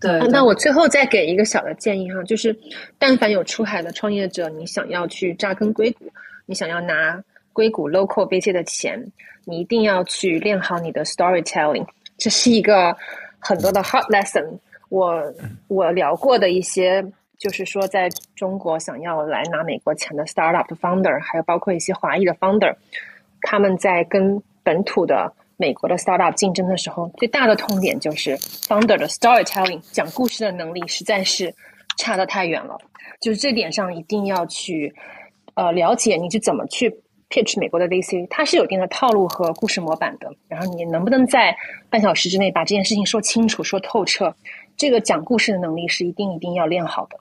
[0.00, 2.56] 对，那我最后再给一个小的建议哈，就是
[2.98, 6.12] 但凡有出海的创业者，你想要去扎根硅谷，
[6.44, 7.22] 你想要拿
[7.52, 9.02] 硅谷 local VC 的钱，
[9.44, 11.86] 你一定要去练好你的 storytelling，
[12.16, 12.96] 这是一个。
[13.38, 14.58] 很多的 hot lesson，
[14.88, 15.22] 我
[15.68, 17.04] 我聊过的一些，
[17.38, 22.74] 就是说在中国想要来拿美国钱的 startup founder，还有包括一些华裔的 founder，
[23.42, 31.54] 他们在跟本土的美国的 startup 竞争的时候，最大的痛点就是 founder 的 storytelling 讲故事的能力实在是
[31.98, 32.78] 差得太远了，
[33.20, 34.94] 就是这点上一定要去
[35.54, 37.00] 呃了解你是怎么去。
[37.28, 40.32] pitch 美国的 VC，它是有一定的套路和故事模板的。
[40.46, 41.56] 然后你能不能在
[41.90, 44.32] 半小时之内把这件事情说清楚、说透彻？
[44.76, 47.18] 这个讲故事的能力是一定一定要练好的。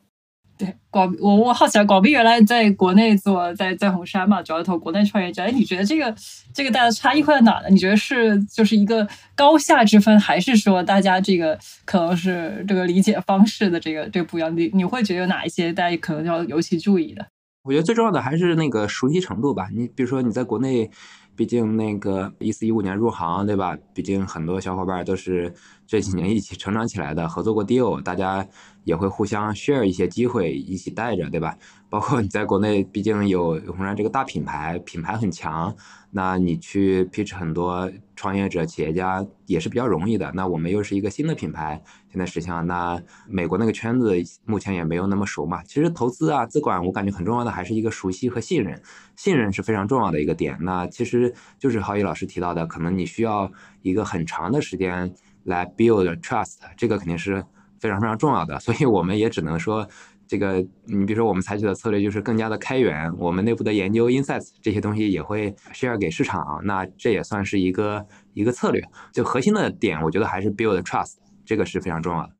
[0.57, 5.43] 对，广我我好奇啊，广斌原来在国内做，在在红杉嘛，主要投国内创业者。
[5.43, 6.15] 哎，你觉得这个
[6.53, 7.67] 这个大家差异会在哪呢？
[7.69, 9.05] 你觉得是就是一个
[9.35, 14.55] 高下之分，还是说大家这个可能是这个理解方式的这个这个不一样？
[14.55, 17.27] 你你会觉得有哪一些大家可能要尤其注意的？
[17.63, 19.67] 我觉得最重要的还是那个熟悉程度吧。
[19.73, 20.89] 你比如说你在国内，
[21.35, 23.75] 毕竟那个一四一五年入行，对吧？
[23.93, 25.51] 毕竟很多小伙伴都是
[25.87, 28.47] 这几年一起成长起来的，合作过 deal，大家
[28.85, 31.57] 也会互相 share 一些机会，一起带着，对吧？
[31.89, 35.75] 包括你在国内，毕竟有红杉这个大品牌，品牌很强。
[36.11, 40.31] 那你去 pitch 很多创业者、企业家也是比较容易的。
[40.33, 44.13] 那我们又是一个新的品牌，现在实际上，那美国那个圈子
[44.45, 45.63] 目前也没有那么熟嘛。
[45.63, 48.81] 其实投资啊、资管，我感觉很重要的还是一个熟悉和信任，
[49.15, 50.57] 信任是非常重要的一个点。
[50.61, 53.51] 那其实就是郝宇老师提到的，可能你需要
[53.81, 55.13] 一个很长的时间
[55.43, 57.43] 来 build trust，这个肯定是
[57.85, 58.59] 非常非常重要的。
[58.59, 59.87] 所以我们也只能说。
[60.27, 60.55] 这个，
[60.85, 68.03] 你比如说，我们采取的策略就是更加的开源，我们内部的研究 insights 这些东西也会 share 给市场，那这也算是一个
[68.33, 68.83] 一个策略。
[69.13, 72.31] 就核心的点，我觉得还是 build trust，这个是非常重要的。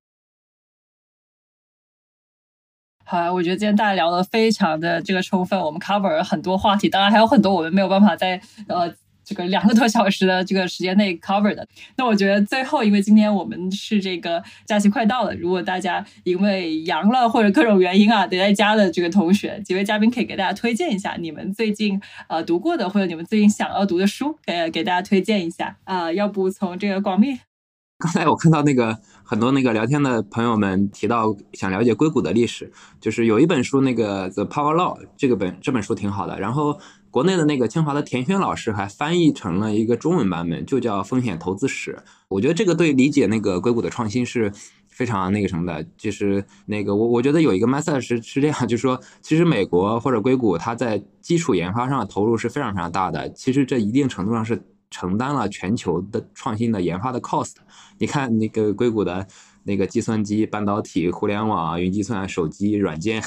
[3.06, 8.92] 好，我觉得今天大家聊的非常的这个充分，我们 cover 了很多话题，当然还有很多我们没有办法在呃。
[9.26, 22.00] 这个两个多小时的这个时间内 cover 的，那我觉得最后，因为今天我们是这个假期快到了，如果大家因为阳了或者各种原因啊得在家的这个同学，几位嘉宾可以给大家推荐一下你们最近
[22.30, 26.14] 呃读过的或者你们最近想要读的书，给给大家推荐一下啊。
[26.14, 27.40] 要不从这个广密，
[27.98, 32.72] 刚才我看到那个很多那个聊天的朋友们提到想了解硅谷的历史，
[33.02, 36.80] 就是有一本书那个 The Power Law 这个本这本书挺好的，然后。
[37.16, 41.94] 国内的那个清华的田轩老师还翻译成了一个中文版本，就叫《风险投资史》。
[42.28, 44.52] 我觉得这个对理解那个硅谷的创新是
[44.90, 45.82] 非常那个什么的。
[45.96, 53.32] 就是那个我我觉得有一个 message 是是这样，就是说，其实美国或者硅谷它在基础研发上的投入是非常非常大的。
[53.32, 54.62] 其实这一定程度上是
[54.92, 57.54] 承担了全球的创新的研发的 cost。
[57.98, 59.26] 你看那个硅谷的。
[59.66, 63.22] 那个计算机、半导体、互联网、云计算、手机、软件，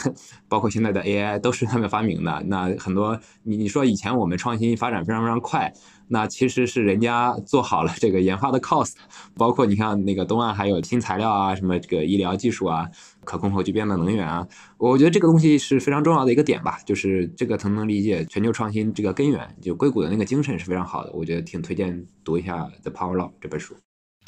[0.48, 2.42] 包括现在的 AI，都是他们发明的。
[2.46, 5.72] 那很多，你你说以前我们创新发展非常非常快，
[6.06, 8.92] 那其实是人家做好了这个研发的 cost。
[9.36, 12.88] 包括你看那个东岸还有新材料啊，什么这个医疗技术啊，
[13.24, 14.46] 可控核聚变的能源啊，
[14.78, 16.78] 我觉得这个东西是非常重要的一个点吧。
[16.86, 21.12] 就是这个才能理解全球创新这个根源，就硅谷的那个精神是非常好的。
[21.12, 23.74] 我觉得挺推荐读一下《The Power Law》这本书。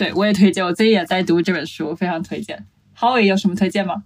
[0.01, 2.67] 对我也推荐，我最近也在读这本书，非常推荐。
[2.99, 4.03] Howie 有什么推荐吗？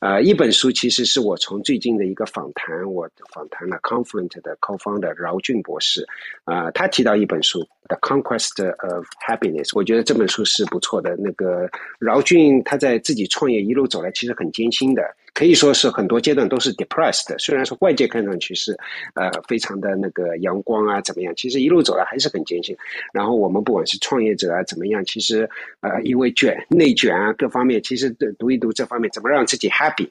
[0.00, 6.04] 呃，一本书其实是我从最近的一个访谈，我访谈了 Confluent 的 co-founder 饶俊博士，
[6.42, 11.14] 啊，他提到一本书《The Conquest of Happiness》，我觉得这本书是不错的。
[11.16, 11.70] 那个
[12.00, 15.02] 饶俊他在自己创业一路走来，其实很艰辛的。
[15.36, 18.74] 可以说是很多阶段都是 depressed 的，虽然说外界看上去是，
[19.12, 21.34] 呃，非常的那个阳光啊，怎么样？
[21.36, 22.74] 其实一路走来还是很艰辛。
[23.12, 25.46] 然后我们不管是创业者啊，怎么样，其实，
[25.80, 28.08] 呃，因为卷、内卷啊，各方面，其实
[28.38, 30.08] 读一读这方面，怎么让自己 happy？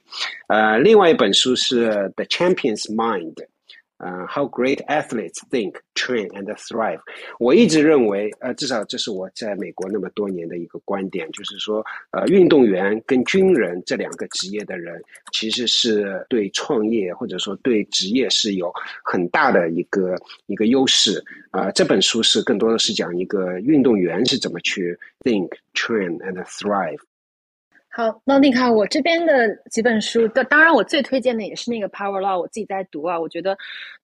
[0.48, 3.34] 呃，另外一本书是《The Champion's Mind》。
[3.98, 7.00] 呃，How great athletes think, train and thrive。
[7.40, 15.02] 我一直认为，呃，至少这是我在美国那么多年的一个观点，就是说，呃，运动员跟军人这两个职业的人，
[15.32, 18.72] 其实是对创业或者说对职业是有
[19.04, 20.16] 很大的一个
[20.48, 21.24] 一个优势。
[21.52, 27.00] 啊，这本书是更多的是讲一个运动员是怎么去 think, train and thrive。
[27.98, 33.18] 好，那你看我这边的几本书，的当然我最推荐的也是那个 Power Law，我自己在读啊。
[33.18, 33.58] 我觉得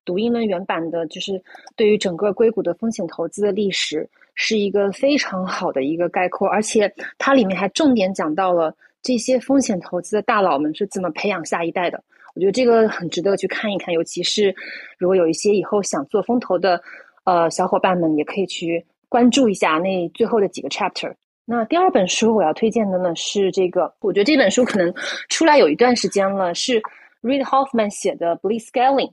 [0.06, 1.34] 读英文原版的，就是
[1.76, 12.02] 对于整个硅谷的风险投资的历史，是一个非常好的一个概括，而且它里面还重点讲到了这些风险投资的大佬们是怎么培养下一代的。
[12.34, 14.56] 我觉得这个很值得去看一看，尤其是
[14.98, 16.82] 如果有一些以后想做风投的
[17.26, 21.14] 呃小伙伴们，也可以去关注一下那最后的几个 chapter。
[21.46, 24.94] 那第二本书我要推荐的呢是这个，我觉得这本书可能
[25.30, 26.82] 出来有一段时间了，是
[27.22, 29.10] Reid Hoffman 写的《Blitzscaling》。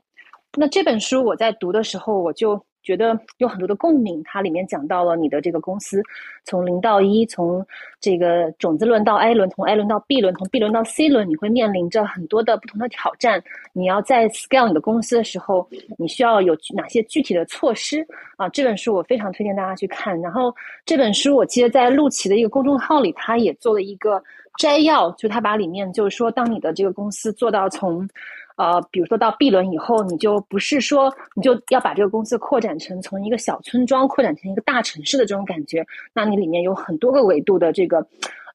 [0.56, 2.62] 那这本书我在读的时候，我就。
[2.82, 6.02] 觉得有很多的共鸣，它里面讲到了你的这个公司
[6.44, 7.66] 从零到一，从
[8.00, 13.42] 这个种子轮到 A 轮，从 A 轮到 B 轮，从 B 轮到 C 轮，你会面临着很多的不同的挑战。
[13.72, 15.68] 你要在 scale 你的公司的时候，
[15.98, 18.06] 你需要有哪些具体的措施
[18.36, 18.48] 啊？
[18.48, 20.18] 这本书我非常推荐大家去看。
[20.20, 20.54] 然后
[20.86, 24.22] 这本书我记得在陆琪的一个公众号里，他也做了一个
[24.58, 28.08] 摘要，就他把里面就是说，当你的这个公司做到从
[28.58, 38.04] 呃，比如说到 B 轮以后，你就不是说你就要把这个公司扩展成从一个小村庄扩展成一个大城市的这种感觉，那你里面有很多个维度的这个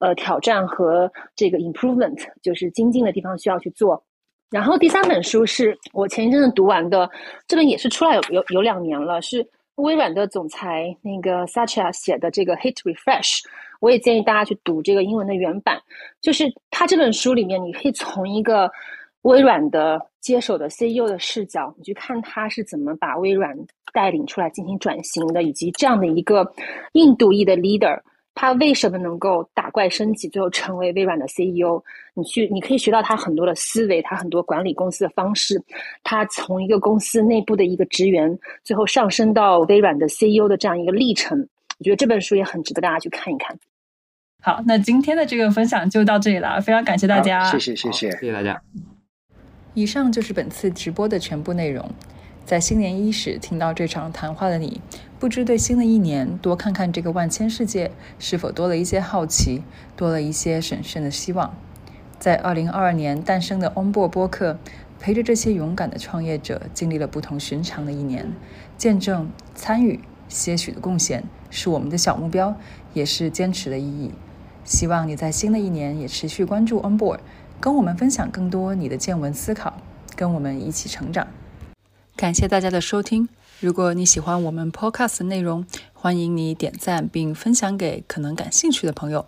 [0.01, 4.03] 呃挑战和这个 improvement，就是精进的地方需要去做。
[4.51, 7.09] 然后第三本书是我前一阵子读完的，
[7.47, 13.39] 这本也是出来有有有两年了，是微软的总裁那个 Satya 写的这个 Hit Refresh，
[13.79, 15.81] 我也建议大家去读这个英文的原版，
[16.19, 18.69] 就是他这本书里面你可以从一个。
[19.23, 23.57] 微软的接手的 CEO 的视角，你去看他是怎么把微软
[23.93, 26.49] 带领出来进行转型的，以及这样的一个
[26.93, 27.99] 印度裔的 leader，
[28.35, 31.81] 他为什么能够打怪升级，最后成为微软的 CEO？
[32.15, 35.61] 你去，你可以学到他很多的思维，他很多管理公司的方式，
[36.03, 41.39] 他从一个公司内部的一个职员，最后上升到微软的 CEO 的这样一个历程。
[41.79, 43.57] 我觉得这本书也很值得大家去看一看。
[44.41, 48.61] 好，那今天的这个分享就到这里了，非常感谢大家，谢谢谢谢谢谢大家。
[49.75, 51.89] 以上就是本次直播的全部内容。
[52.45, 54.81] 在新年伊始听到这场谈话的你，
[55.17, 57.89] 不知对新的一年多看看这个万千世界，
[58.19, 59.63] 是否多了一些好奇，
[59.95, 61.55] 多了一些审慎的希望？
[62.19, 64.59] 在二零二二年诞生的 Onboard 播客，
[64.99, 68.31] 陪着这些勇敢的创业者，经历了不同寻常的一年，
[68.77, 72.55] 见证、参与、些许的贡献，是我们的小目标，
[72.93, 74.11] 也是坚持的意义。
[74.65, 77.19] 希望你在新的一年也持续关注 Onboard。
[77.63, 79.73] 跟我们分享更多你的见闻思考，
[80.17, 81.25] 跟我们一起成长。
[82.17, 83.29] 感谢大家的收听。
[83.61, 89.25] 如果你喜欢我们 Podcast 的内容，欢迎你点赞并分享给可能感兴趣的朋友。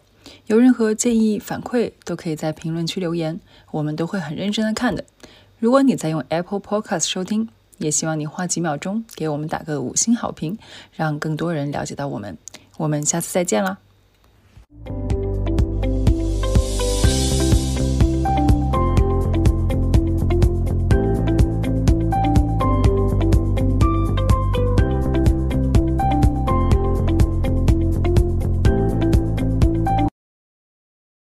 [0.47, 3.39] 有任何建议反馈，都可以在评论区留言，
[3.71, 5.05] 我们都会很认真的看的。
[5.59, 7.47] 如果你在用 Apple Podcast 收听，
[7.77, 10.59] 也希望你花几秒钟给我们打个五星好评，
[10.91, 12.37] 让更多人了解到我们。
[12.75, 13.77] 我们下次再见啦！